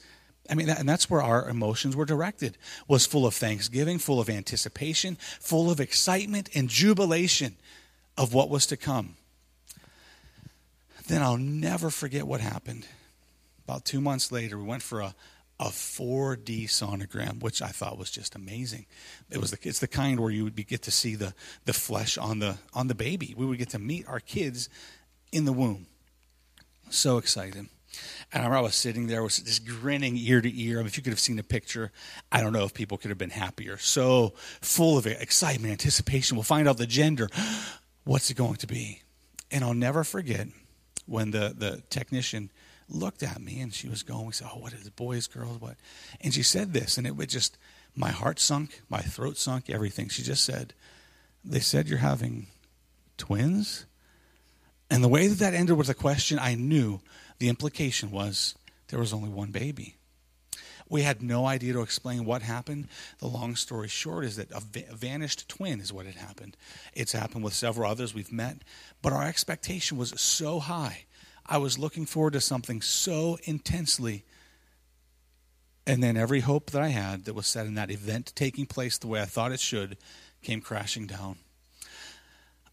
I 0.50 0.54
mean, 0.54 0.70
and 0.70 0.88
that's 0.88 1.10
where 1.10 1.20
our 1.20 1.48
emotions 1.48 1.94
were 1.94 2.06
directed. 2.06 2.56
Was 2.86 3.06
full 3.06 3.26
of 3.26 3.34
thanksgiving, 3.34 3.98
full 3.98 4.20
of 4.20 4.30
anticipation, 4.30 5.16
full 5.20 5.70
of 5.70 5.80
excitement 5.80 6.48
and 6.54 6.68
jubilation 6.68 7.56
of 8.16 8.32
what 8.32 8.48
was 8.48 8.66
to 8.66 8.76
come. 8.76 9.16
Then 11.06 11.22
I'll 11.22 11.36
never 11.36 11.90
forget 11.90 12.26
what 12.26 12.40
happened. 12.40 12.86
About 13.64 13.84
two 13.84 14.00
months 14.00 14.32
later, 14.32 14.56
we 14.56 14.64
went 14.64 14.82
for 14.82 15.00
a, 15.00 15.14
a 15.60 15.66
4D 15.66 16.64
sonogram, 16.66 17.42
which 17.42 17.60
I 17.62 17.68
thought 17.68 17.98
was 17.98 18.10
just 18.10 18.36
amazing. 18.36 18.86
It 19.30 19.38
was 19.38 19.50
the, 19.50 19.58
it's 19.62 19.80
the 19.80 19.88
kind 19.88 20.20
where 20.20 20.30
you 20.30 20.44
would 20.44 20.54
be, 20.54 20.64
get 20.64 20.82
to 20.82 20.90
see 20.90 21.16
the, 21.16 21.34
the 21.64 21.72
flesh 21.72 22.16
on 22.16 22.38
the 22.38 22.58
on 22.74 22.86
the 22.86 22.94
baby. 22.94 23.34
We 23.36 23.44
would 23.44 23.58
get 23.58 23.70
to 23.70 23.78
meet 23.78 24.06
our 24.08 24.20
kids 24.20 24.68
in 25.32 25.44
the 25.44 25.52
womb. 25.52 25.86
So 26.90 27.18
excited. 27.18 27.66
And 28.32 28.44
I 28.44 28.60
was 28.60 28.74
sitting 28.74 29.06
there, 29.06 29.22
was 29.22 29.38
just 29.38 29.66
grinning 29.66 30.16
ear 30.16 30.40
to 30.40 30.62
ear. 30.62 30.76
I 30.76 30.78
mean, 30.80 30.86
if 30.86 30.96
you 30.96 31.02
could 31.02 31.12
have 31.12 31.20
seen 31.20 31.38
a 31.38 31.42
picture, 31.42 31.90
I 32.30 32.40
don't 32.42 32.52
know 32.52 32.64
if 32.64 32.74
people 32.74 32.98
could 32.98 33.08
have 33.08 33.18
been 33.18 33.30
happier. 33.30 33.78
So 33.78 34.34
full 34.60 34.98
of 34.98 35.06
excitement, 35.06 35.72
anticipation. 35.72 36.36
We'll 36.36 36.44
find 36.44 36.68
out 36.68 36.76
the 36.76 36.86
gender. 36.86 37.28
What's 38.04 38.30
it 38.30 38.34
going 38.34 38.56
to 38.56 38.66
be? 38.66 39.02
And 39.50 39.64
I'll 39.64 39.74
never 39.74 40.04
forget 40.04 40.48
when 41.06 41.30
the, 41.30 41.54
the 41.56 41.82
technician 41.90 42.50
looked 42.88 43.22
at 43.22 43.40
me 43.40 43.60
and 43.60 43.72
she 43.72 43.88
was 43.88 44.02
going, 44.02 44.26
we 44.26 44.32
said, 44.32 44.48
Oh, 44.52 44.58
what 44.58 44.72
is 44.72 44.86
it, 44.86 44.96
boys, 44.96 45.26
girls, 45.26 45.60
what? 45.60 45.76
And 46.20 46.32
she 46.32 46.42
said 46.42 46.72
this, 46.72 46.98
and 46.98 47.06
it 47.06 47.16
would 47.16 47.28
just, 47.28 47.58
my 47.94 48.10
heart 48.10 48.38
sunk, 48.38 48.80
my 48.88 49.00
throat 49.00 49.36
sunk, 49.36 49.70
everything. 49.70 50.08
She 50.08 50.22
just 50.22 50.44
said, 50.44 50.74
They 51.44 51.60
said 51.60 51.88
you're 51.88 51.98
having 51.98 52.46
twins? 53.16 53.86
And 54.90 55.04
the 55.04 55.08
way 55.08 55.26
that 55.26 55.38
that 55.38 55.54
ended 55.54 55.76
with 55.76 55.90
a 55.90 55.94
question, 55.94 56.38
I 56.38 56.54
knew 56.54 57.00
the 57.38 57.48
implication 57.48 58.10
was 58.10 58.54
there 58.88 58.98
was 58.98 59.12
only 59.12 59.28
one 59.28 59.50
baby. 59.50 59.96
We 60.88 61.02
had 61.02 61.22
no 61.22 61.46
idea 61.46 61.74
to 61.74 61.82
explain 61.82 62.24
what 62.24 62.40
happened. 62.40 62.88
The 63.18 63.26
long 63.26 63.56
story 63.56 63.88
short 63.88 64.24
is 64.24 64.36
that 64.36 64.50
a, 64.50 64.60
va- 64.60 64.94
vanished 64.94 65.46
twin 65.48 65.80
is 65.80 65.92
what 65.92 66.06
had 66.06 66.14
happened. 66.14 66.56
It's 66.94 67.12
happened 67.12 67.44
with 67.44 67.52
several 67.52 67.90
others 67.90 68.14
we've 68.14 68.32
met, 68.32 68.62
but 69.02 69.12
our 69.12 69.24
expectation 69.24 69.98
was 69.98 70.18
so 70.18 70.60
high. 70.60 71.04
I 71.48 71.58
was 71.58 71.78
looking 71.78 72.04
forward 72.04 72.34
to 72.34 72.40
something 72.40 72.82
so 72.82 73.38
intensely. 73.44 74.24
And 75.86 76.02
then 76.02 76.16
every 76.16 76.40
hope 76.40 76.70
that 76.70 76.82
I 76.82 76.88
had 76.88 77.24
that 77.24 77.34
was 77.34 77.46
set 77.46 77.66
in 77.66 77.74
that 77.74 77.90
event 77.90 78.32
taking 78.36 78.66
place 78.66 78.98
the 78.98 79.06
way 79.06 79.22
I 79.22 79.24
thought 79.24 79.52
it 79.52 79.60
should 79.60 79.96
came 80.42 80.60
crashing 80.60 81.06
down. 81.06 81.38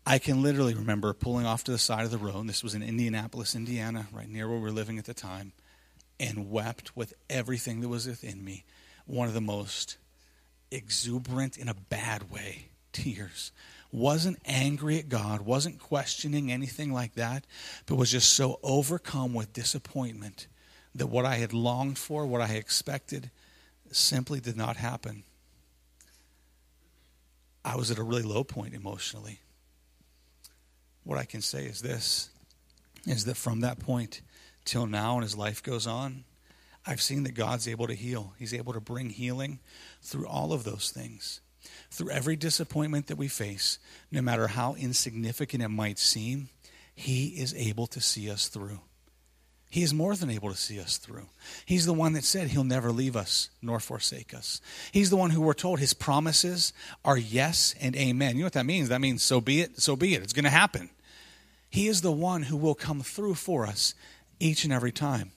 I 0.05 0.19
can 0.19 0.43
literally 0.43 0.75
remember 0.75 1.13
pulling 1.13 1.45
off 1.45 1.63
to 1.63 1.71
the 1.71 1.79
side 1.79 2.05
of 2.05 2.11
the 2.11 2.17
road. 2.17 2.47
This 2.47 2.63
was 2.63 2.75
in 2.75 2.83
Indianapolis, 2.83 3.55
Indiana, 3.55 4.07
right 4.11 4.29
near 4.29 4.47
where 4.47 4.57
we 4.57 4.63
were 4.63 4.71
living 4.71 4.99
at 4.99 5.05
the 5.05 5.15
time, 5.15 5.53
and 6.19 6.51
wept 6.51 6.95
with 6.95 7.13
everything 7.29 7.81
that 7.81 7.87
was 7.87 8.05
within 8.05 8.43
me. 8.43 8.65
One 9.07 9.27
of 9.27 9.33
the 9.33 9.41
most 9.41 9.97
exuberant 10.69 11.57
in 11.57 11.69
a 11.69 11.73
bad 11.73 12.29
way, 12.29 12.67
tears. 12.91 13.51
Wasn't 13.95 14.39
angry 14.43 14.99
at 14.99 15.07
God, 15.07 15.39
wasn't 15.39 15.79
questioning 15.79 16.51
anything 16.51 16.91
like 16.91 17.15
that, 17.15 17.45
but 17.85 17.95
was 17.95 18.11
just 18.11 18.31
so 18.31 18.59
overcome 18.61 19.33
with 19.33 19.53
disappointment 19.53 20.47
that 20.95 21.07
what 21.07 21.23
I 21.23 21.35
had 21.35 21.53
longed 21.53 21.97
for, 21.97 22.25
what 22.25 22.41
I 22.41 22.55
expected, 22.55 23.31
simply 23.93 24.41
did 24.41 24.57
not 24.57 24.75
happen. 24.75 25.23
I 27.63 27.77
was 27.77 27.89
at 27.89 27.97
a 27.97 28.03
really 28.03 28.23
low 28.23 28.43
point 28.43 28.73
emotionally. 28.73 29.39
What 31.05 31.17
I 31.17 31.23
can 31.23 31.41
say 31.41 31.63
is 31.63 31.81
this 31.81 32.31
is 33.07 33.23
that 33.23 33.37
from 33.37 33.61
that 33.61 33.79
point 33.79 34.19
till 34.65 34.87
now 34.87 35.15
and 35.15 35.23
as 35.23 35.37
life 35.37 35.63
goes 35.63 35.87
on, 35.87 36.25
I've 36.85 37.01
seen 37.01 37.23
that 37.23 37.31
God's 37.33 37.65
able 37.65 37.87
to 37.87 37.95
heal. 37.95 38.33
He's 38.37 38.53
able 38.53 38.73
to 38.73 38.81
bring 38.81 39.09
healing 39.09 39.59
through 40.01 40.27
all 40.27 40.51
of 40.51 40.65
those 40.65 40.91
things. 40.91 41.39
Through 41.95 42.09
every 42.09 42.35
disappointment 42.35 43.07
that 43.07 43.17
we 43.17 43.29
face, 43.29 43.79
no 44.11 44.21
matter 44.21 44.47
how 44.47 44.75
insignificant 44.75 45.63
it 45.63 45.69
might 45.69 45.97
seem, 45.97 46.49
He 46.93 47.27
is 47.27 47.53
able 47.55 47.87
to 47.87 48.01
see 48.01 48.29
us 48.29 48.49
through. 48.49 48.81
He 49.69 49.81
is 49.81 49.93
more 49.93 50.13
than 50.13 50.29
able 50.29 50.49
to 50.51 50.57
see 50.57 50.77
us 50.77 50.97
through. 50.97 51.27
He's 51.65 51.85
the 51.85 51.93
one 51.93 52.11
that 52.13 52.25
said 52.25 52.49
he'll 52.49 52.65
never 52.65 52.91
leave 52.91 53.15
us 53.15 53.49
nor 53.61 53.79
forsake 53.79 54.33
us. 54.33 54.59
He's 54.91 55.09
the 55.09 55.15
one 55.15 55.31
who 55.31 55.41
we're 55.41 55.53
told 55.53 55.79
his 55.79 55.93
promises 55.93 56.73
are 57.05 57.17
yes 57.17 57.75
and 57.79 57.95
amen. 57.95 58.35
You 58.35 58.41
know 58.41 58.47
what 58.47 58.53
that 58.53 58.65
means? 58.65 58.89
That 58.89 59.01
means 59.01 59.23
so 59.23 59.39
be 59.41 59.61
it, 59.61 59.79
so 59.81 59.95
be 59.95 60.15
it. 60.15 60.21
It's 60.21 60.33
going 60.33 60.45
to 60.45 60.49
happen. 60.49 60.89
He 61.69 61.87
is 61.87 62.01
the 62.01 62.11
one 62.11 62.43
who 62.43 62.57
will 62.57 62.75
come 62.75 63.01
through 63.01 63.35
for 63.35 63.65
us 63.65 63.95
each 64.39 64.65
and 64.65 64.71
every 64.71 64.91
time. 64.91 65.31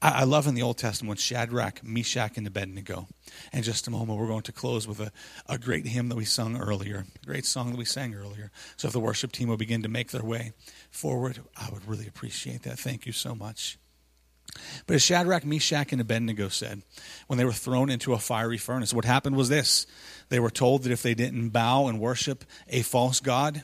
I, 0.00 0.20
I 0.20 0.24
love 0.24 0.46
in 0.46 0.54
the 0.54 0.62
Old 0.62 0.78
Testament 0.78 1.18
Shadrach, 1.18 1.82
Meshach, 1.84 2.36
and 2.36 2.46
Abednego. 2.46 3.08
In 3.52 3.62
just 3.62 3.86
a 3.86 3.90
moment, 3.90 4.18
we're 4.18 4.26
going 4.26 4.42
to 4.42 4.52
close 4.52 4.86
with 4.86 5.00
a, 5.00 5.12
a 5.48 5.58
great 5.58 5.86
hymn 5.86 6.08
that 6.08 6.16
we 6.16 6.24
sung 6.24 6.56
earlier, 6.56 7.04
a 7.22 7.26
great 7.26 7.46
song 7.46 7.70
that 7.70 7.78
we 7.78 7.84
sang 7.84 8.14
earlier. 8.14 8.50
So 8.76 8.88
if 8.88 8.92
the 8.92 9.00
worship 9.00 9.32
team 9.32 9.48
will 9.48 9.56
begin 9.56 9.82
to 9.82 9.88
make 9.88 10.10
their 10.10 10.24
way 10.24 10.52
forward, 10.90 11.40
I 11.56 11.68
would 11.72 11.86
really 11.88 12.06
appreciate 12.06 12.62
that. 12.62 12.78
Thank 12.78 13.06
you 13.06 13.12
so 13.12 13.34
much. 13.34 13.78
But 14.86 14.94
as 14.94 15.02
Shadrach, 15.02 15.44
Meshach, 15.44 15.92
and 15.92 16.00
Abednego 16.00 16.48
said, 16.48 16.82
when 17.26 17.38
they 17.38 17.44
were 17.44 17.52
thrown 17.52 17.90
into 17.90 18.12
a 18.12 18.18
fiery 18.18 18.58
furnace, 18.58 18.94
what 18.94 19.04
happened 19.04 19.36
was 19.36 19.48
this. 19.48 19.86
They 20.28 20.38
were 20.38 20.50
told 20.50 20.82
that 20.82 20.92
if 20.92 21.02
they 21.02 21.14
didn't 21.14 21.50
bow 21.50 21.86
and 21.86 22.00
worship 22.00 22.44
a 22.68 22.82
false 22.82 23.20
god, 23.20 23.62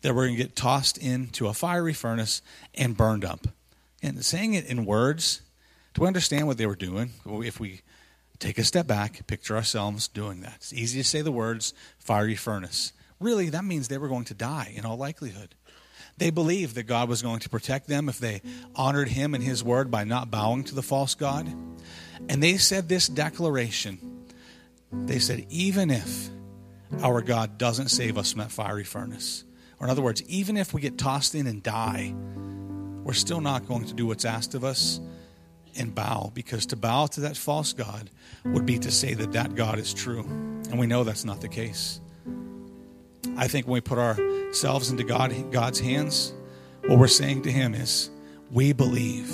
they 0.00 0.10
were 0.10 0.26
going 0.26 0.36
to 0.36 0.42
get 0.42 0.56
tossed 0.56 0.98
into 0.98 1.46
a 1.46 1.54
fiery 1.54 1.92
furnace 1.92 2.42
and 2.74 2.96
burned 2.96 3.24
up. 3.24 3.46
And 4.02 4.24
saying 4.24 4.54
it 4.54 4.66
in 4.66 4.84
words, 4.84 5.42
do 5.94 6.02
we 6.02 6.06
understand 6.06 6.46
what 6.46 6.58
they 6.58 6.66
were 6.66 6.76
doing? 6.76 7.10
If 7.26 7.60
we 7.60 7.82
take 8.38 8.58
a 8.58 8.64
step 8.64 8.86
back, 8.86 9.26
picture 9.26 9.56
ourselves 9.56 10.08
doing 10.08 10.40
that. 10.40 10.54
It's 10.56 10.72
easy 10.72 11.00
to 11.00 11.08
say 11.08 11.22
the 11.22 11.32
words 11.32 11.74
fiery 11.98 12.34
furnace. 12.34 12.92
Really, 13.20 13.50
that 13.50 13.64
means 13.64 13.88
they 13.88 13.98
were 13.98 14.08
going 14.08 14.24
to 14.26 14.34
die 14.34 14.72
in 14.74 14.84
all 14.84 14.96
likelihood. 14.96 15.54
They 16.18 16.30
believed 16.30 16.74
that 16.74 16.84
God 16.84 17.08
was 17.08 17.22
going 17.22 17.40
to 17.40 17.48
protect 17.48 17.88
them 17.88 18.08
if 18.08 18.18
they 18.18 18.42
honored 18.74 19.08
him 19.08 19.34
and 19.34 19.42
his 19.42 19.62
word 19.64 19.90
by 19.90 20.04
not 20.04 20.30
bowing 20.30 20.64
to 20.64 20.74
the 20.74 20.82
false 20.82 21.14
God. 21.14 21.46
And 22.28 22.42
they 22.42 22.56
said 22.56 22.88
this 22.88 23.08
declaration 23.08 24.08
they 24.92 25.18
said, 25.18 25.46
even 25.48 25.90
if 25.90 26.28
our 27.02 27.22
God 27.22 27.56
doesn't 27.56 27.88
save 27.88 28.18
us 28.18 28.32
from 28.32 28.40
that 28.40 28.52
fiery 28.52 28.84
furnace, 28.84 29.44
or 29.80 29.86
in 29.86 29.90
other 29.90 30.02
words, 30.02 30.22
even 30.24 30.58
if 30.58 30.74
we 30.74 30.82
get 30.82 30.98
tossed 30.98 31.34
in 31.34 31.46
and 31.46 31.62
die, 31.62 32.14
we're 33.02 33.14
still 33.14 33.40
not 33.40 33.66
going 33.66 33.86
to 33.86 33.94
do 33.94 34.06
what's 34.06 34.26
asked 34.26 34.54
of 34.54 34.64
us 34.64 35.00
and 35.76 35.94
bow 35.94 36.30
because 36.34 36.66
to 36.66 36.76
bow 36.76 37.06
to 37.06 37.22
that 37.22 37.36
false 37.36 37.72
God 37.72 38.10
would 38.44 38.66
be 38.66 38.78
to 38.78 38.90
say 38.90 39.14
that 39.14 39.32
that 39.32 39.54
God 39.54 39.78
is 39.78 39.94
true. 39.94 40.20
And 40.22 40.78
we 40.78 40.86
know 40.86 41.04
that's 41.04 41.24
not 41.24 41.40
the 41.40 41.48
case. 41.48 42.00
I 43.36 43.48
think 43.48 43.66
when 43.66 43.74
we 43.74 43.80
put 43.80 43.98
ourselves 43.98 44.90
into 44.90 45.04
God, 45.04 45.34
God's 45.50 45.80
hands, 45.80 46.32
what 46.86 46.98
we're 46.98 47.08
saying 47.08 47.42
to 47.42 47.52
Him 47.52 47.74
is, 47.74 48.10
we 48.50 48.72
believe 48.72 49.28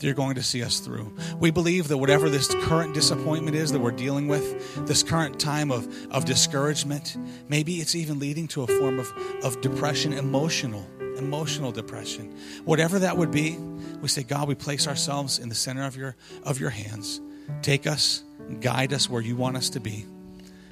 that 0.00 0.06
you're 0.06 0.14
going 0.14 0.34
to 0.34 0.42
see 0.42 0.62
us 0.62 0.80
through. 0.80 1.14
We 1.38 1.50
believe 1.50 1.88
that 1.88 1.98
whatever 1.98 2.28
this 2.28 2.54
current 2.62 2.94
disappointment 2.94 3.56
is 3.56 3.72
that 3.72 3.80
we're 3.80 3.90
dealing 3.90 4.28
with, 4.28 4.86
this 4.86 5.02
current 5.02 5.38
time 5.38 5.70
of, 5.70 5.86
of 6.10 6.24
discouragement, 6.24 7.16
maybe 7.48 7.76
it's 7.76 7.94
even 7.94 8.18
leading 8.18 8.48
to 8.48 8.62
a 8.62 8.66
form 8.66 8.98
of, 8.98 9.12
of 9.42 9.60
depression, 9.60 10.12
emotional, 10.12 10.86
emotional 11.16 11.72
depression. 11.72 12.36
Whatever 12.64 12.98
that 13.00 13.16
would 13.16 13.30
be, 13.30 13.56
we 14.00 14.08
say, 14.08 14.22
God, 14.22 14.48
we 14.48 14.54
place 14.54 14.86
ourselves 14.86 15.38
in 15.38 15.48
the 15.48 15.54
center 15.54 15.84
of 15.84 15.96
your 15.96 16.16
of 16.44 16.60
your 16.60 16.70
hands. 16.70 17.20
Take 17.62 17.86
us, 17.86 18.22
guide 18.60 18.92
us 18.92 19.08
where 19.08 19.22
you 19.22 19.36
want 19.36 19.56
us 19.56 19.70
to 19.70 19.80
be, 19.80 20.06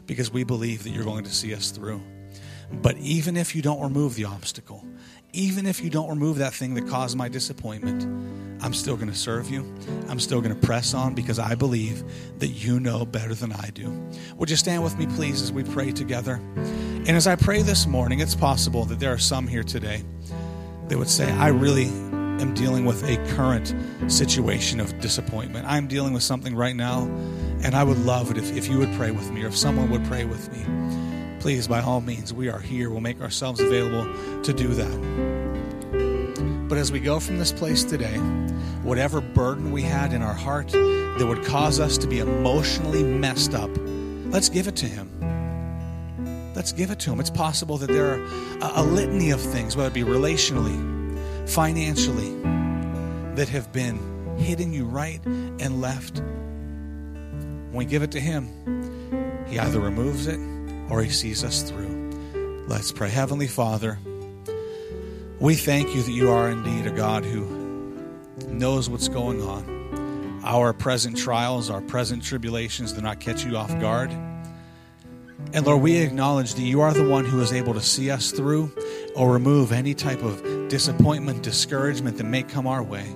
because 0.07 0.33
we 0.33 0.45
believe 0.45 0.85
that 0.85 0.91
you're 0.91 1.05
going 1.05 1.25
to 1.25 1.35
see 1.35 1.55
us 1.55 1.71
through. 1.71 2.03
But 2.71 2.97
even 2.99 3.37
if 3.37 3.55
you 3.55 3.63
don't 3.63 3.81
remove 3.81 4.15
the 4.15 4.25
obstacle, 4.25 4.85
even 5.33 5.67
if 5.67 5.81
you 5.81 5.91
don't 5.91 6.09
remove 6.09 6.39
that 6.39 6.55
thing 6.55 6.75
that 6.75 6.89
caused 6.89 7.17
my 7.17 7.29
disappointment, 7.29 8.03
I'm 8.63 8.75
still 8.75 8.97
going 8.97 9.09
to 9.09 9.15
serve 9.15 9.51
you. 9.51 9.63
I'm 10.09 10.19
still 10.19 10.41
going 10.41 10.59
to 10.59 10.67
press 10.67 10.95
on 10.95 11.15
because 11.15 11.39
I 11.39 11.55
believe 11.55 12.03
that 12.39 12.49
you 12.49 12.81
know 12.81 13.05
better 13.05 13.35
than 13.35 13.53
I 13.53 13.71
do. 13.71 13.91
Would 14.37 14.51
you 14.51 14.57
stand 14.57 14.83
with 14.83 14.99
me, 14.99 15.07
please, 15.07 15.41
as 15.43 15.53
we 15.53 15.63
pray 15.63 15.93
together? 15.93 16.41
And 16.57 17.11
as 17.11 17.27
I 17.27 17.37
pray 17.37 17.63
this 17.63 17.87
morning, 17.87 18.21
it's 18.21 18.35
possible 18.35 18.85
that 18.87 19.01
there 19.01 19.13
are 19.13 19.19
some 19.19 19.47
here 19.47 19.63
today 19.63 20.03
that 20.89 20.99
would 20.99 21.11
say, 21.11 21.31
I 21.33 21.49
really 21.49 21.87
am 22.41 22.55
dealing 22.55 22.85
with 22.85 23.03
a 23.05 23.17
current 23.35 23.75
situation 24.11 24.81
of 24.81 24.99
disappointment. 25.01 25.67
I'm 25.67 25.87
dealing 25.89 26.13
with 26.13 26.23
something 26.23 26.55
right 26.55 26.77
now, 26.77 27.05
and 27.63 27.75
I 27.75 27.85
would 27.85 27.99
love 27.99 28.31
it 28.31 28.39
if, 28.39 28.57
if 28.57 28.69
you 28.69 28.79
would 28.79 28.93
pray 28.93 29.11
with 29.11 29.31
me 29.31 29.45
or 29.45 29.49
if 29.49 29.57
someone 29.57 29.91
would 29.91 30.05
pray 30.05 30.25
with 30.25 30.51
me. 30.53 30.65
Please, 31.41 31.69
by 31.69 31.81
all 31.81 32.01
means, 32.01 32.33
we 32.33 32.49
are 32.49 32.59
here. 32.59 32.91
We'll 32.91 33.01
make 33.01 33.21
ourselves 33.21 33.61
available 33.61 34.07
to 34.43 34.53
do 34.53 34.69
that. 34.69 35.49
But 36.69 36.79
as 36.79 36.93
we 36.93 37.01
go 37.01 37.21
from 37.21 37.39
this 37.39 37.53
place 37.53 37.85
today, 37.85 38.19
whatever 38.83 39.21
burden 39.21 39.73
we 39.73 39.83
had 39.83 40.13
in 40.13 40.23
our 40.23 40.35
heart 40.35 40.69
that 40.69 41.27
would 41.27 41.45
cause 41.45 41.81
us 41.81 41.97
to 41.99 42.07
be 42.07 42.19
emotionally 42.19 43.03
messed 43.03 43.55
up, 43.55 43.71
let's 44.27 44.49
give 44.49 44.69
it 44.69 44.77
to 44.77 44.87
Him. 44.87 45.18
Let's 46.59 46.73
give 46.73 46.91
it 46.91 46.99
to 46.99 47.13
Him. 47.13 47.21
It's 47.21 47.31
possible 47.31 47.79
that 47.79 47.87
there 47.87 48.15
are 48.15 48.21
a, 48.61 48.81
a 48.81 48.83
litany 48.83 49.31
of 49.31 49.41
things, 49.41 49.77
whether 49.77 49.91
it 49.91 49.95
be 49.95 50.03
relationally, 50.03 50.77
financially, 51.49 52.31
that 53.37 53.49
have 53.49 53.73
been 53.73 54.37
hitting 54.39 54.73
you 54.73 54.85
right 54.85 55.25
and 55.25 55.81
left. 55.81 56.19
When 56.19 57.75
we 57.75 57.85
give 57.85 58.03
it 58.03 58.11
to 58.11 58.21
Him, 58.21 59.47
He 59.47 59.57
either 59.61 59.79
removes 59.79 60.27
it 60.27 60.41
or 60.91 61.01
He 61.01 61.11
sees 61.11 61.45
us 61.45 61.63
through. 61.63 62.65
Let's 62.67 62.91
pray. 62.91 63.09
Heavenly 63.09 63.47
Father, 63.47 63.97
we 65.39 65.55
thank 65.55 65.95
you 65.95 66.03
that 66.03 66.11
you 66.11 66.29
are 66.33 66.51
indeed 66.51 66.89
a 66.89 66.91
God 66.91 67.25
who 67.25 67.45
knows 68.49 68.91
what's 68.91 69.07
going 69.07 69.41
on. 69.43 70.41
Our 70.43 70.73
present 70.73 71.17
trials, 71.17 71.71
our 71.71 71.83
present 71.83 72.25
tribulations 72.25 72.95
do 72.95 73.01
not 73.01 73.21
catch 73.21 73.45
you 73.45 73.57
off 73.57 73.79
guard. 73.79 74.11
And 75.53 75.65
Lord, 75.65 75.81
we 75.81 75.97
acknowledge 75.97 76.55
that 76.55 76.63
you 76.63 76.81
are 76.83 76.93
the 76.93 77.09
one 77.09 77.25
who 77.25 77.41
is 77.41 77.53
able 77.53 77.75
to 77.75 77.81
see 77.81 78.11
us 78.11 78.31
through 78.31 78.71
or 79.17 79.33
remove 79.33 79.73
any 79.73 79.95
type 79.95 80.23
of 80.23 80.69
disappointment, 80.69 81.43
discouragement 81.43 82.19
that 82.19 82.25
may 82.25 82.43
come 82.43 82.67
our 82.67 82.83
way. 82.83 83.07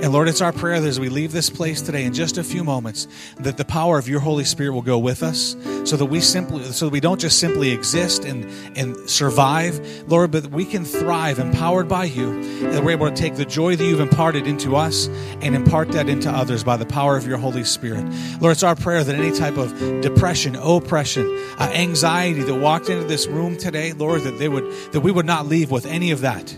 And 0.00 0.12
Lord, 0.12 0.28
it's 0.28 0.40
our 0.40 0.52
prayer 0.52 0.80
that 0.80 0.86
as 0.86 1.00
we 1.00 1.08
leave 1.08 1.32
this 1.32 1.50
place 1.50 1.82
today 1.82 2.04
in 2.04 2.14
just 2.14 2.38
a 2.38 2.44
few 2.44 2.62
moments, 2.62 3.08
that 3.38 3.56
the 3.56 3.64
power 3.64 3.98
of 3.98 4.08
your 4.08 4.20
Holy 4.20 4.44
Spirit 4.44 4.72
will 4.72 4.82
go 4.82 4.98
with 4.98 5.22
us 5.22 5.54
so 5.84 5.96
that 5.96 6.06
we 6.06 6.20
simply 6.20 6.64
so 6.64 6.86
that 6.86 6.92
we 6.92 7.00
don't 7.00 7.20
just 7.20 7.38
simply 7.38 7.70
exist 7.70 8.24
and, 8.24 8.44
and 8.76 9.08
survive, 9.08 9.80
Lord, 10.08 10.30
but 10.30 10.46
we 10.48 10.64
can 10.64 10.84
thrive 10.84 11.38
empowered 11.38 11.88
by 11.88 12.04
you, 12.04 12.60
that 12.70 12.84
we're 12.84 12.92
able 12.92 13.08
to 13.08 13.14
take 13.14 13.36
the 13.36 13.44
joy 13.44 13.76
that 13.76 13.84
you've 13.84 14.00
imparted 14.00 14.46
into 14.46 14.76
us 14.76 15.08
and 15.40 15.54
impart 15.54 15.92
that 15.92 16.08
into 16.08 16.30
others 16.30 16.64
by 16.64 16.76
the 16.76 16.86
power 16.86 17.16
of 17.16 17.26
your 17.26 17.38
Holy 17.38 17.64
Spirit. 17.64 18.04
Lord, 18.40 18.52
it's 18.52 18.62
our 18.62 18.76
prayer 18.76 19.02
that 19.02 19.14
any 19.14 19.36
type 19.36 19.56
of 19.56 19.76
depression, 20.00 20.56
oppression, 20.56 21.26
uh, 21.58 21.70
anxiety 21.74 22.42
that 22.42 22.54
walked 22.54 22.88
into 22.88 23.04
this 23.04 23.26
room 23.26 23.56
today, 23.56 23.92
Lord, 23.92 24.22
that 24.22 24.38
they 24.38 24.48
would 24.48 24.70
that 24.92 25.00
we 25.00 25.10
would 25.10 25.26
not 25.26 25.46
leave 25.46 25.70
with 25.70 25.86
any 25.86 26.10
of 26.10 26.20
that 26.20 26.54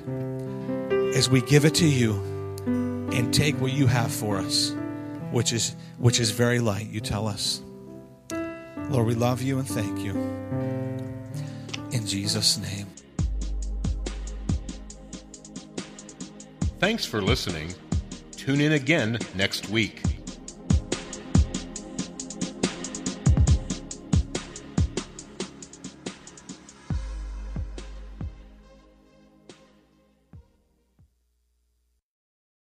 as 1.14 1.28
we 1.28 1.40
give 1.42 1.64
it 1.64 1.74
to 1.76 1.86
you 1.86 2.12
and 3.12 3.32
take 3.32 3.60
what 3.60 3.72
you 3.72 3.86
have 3.86 4.10
for 4.10 4.38
us, 4.38 4.74
which 5.30 5.52
is 5.52 5.76
which 5.98 6.18
is 6.18 6.30
very 6.30 6.60
light, 6.60 6.88
you 6.88 7.00
tell 7.00 7.26
us. 7.26 7.62
Lord, 8.90 9.06
we 9.06 9.14
love 9.14 9.42
you 9.42 9.58
and 9.58 9.68
thank 9.68 10.00
you. 10.00 10.12
In 11.92 12.06
Jesus' 12.06 12.58
name. 12.58 12.86
Thanks 16.78 17.04
for 17.04 17.22
listening. 17.22 17.74
Tune 18.32 18.60
in 18.60 18.72
again 18.72 19.18
next 19.34 19.68
week. 19.68 20.02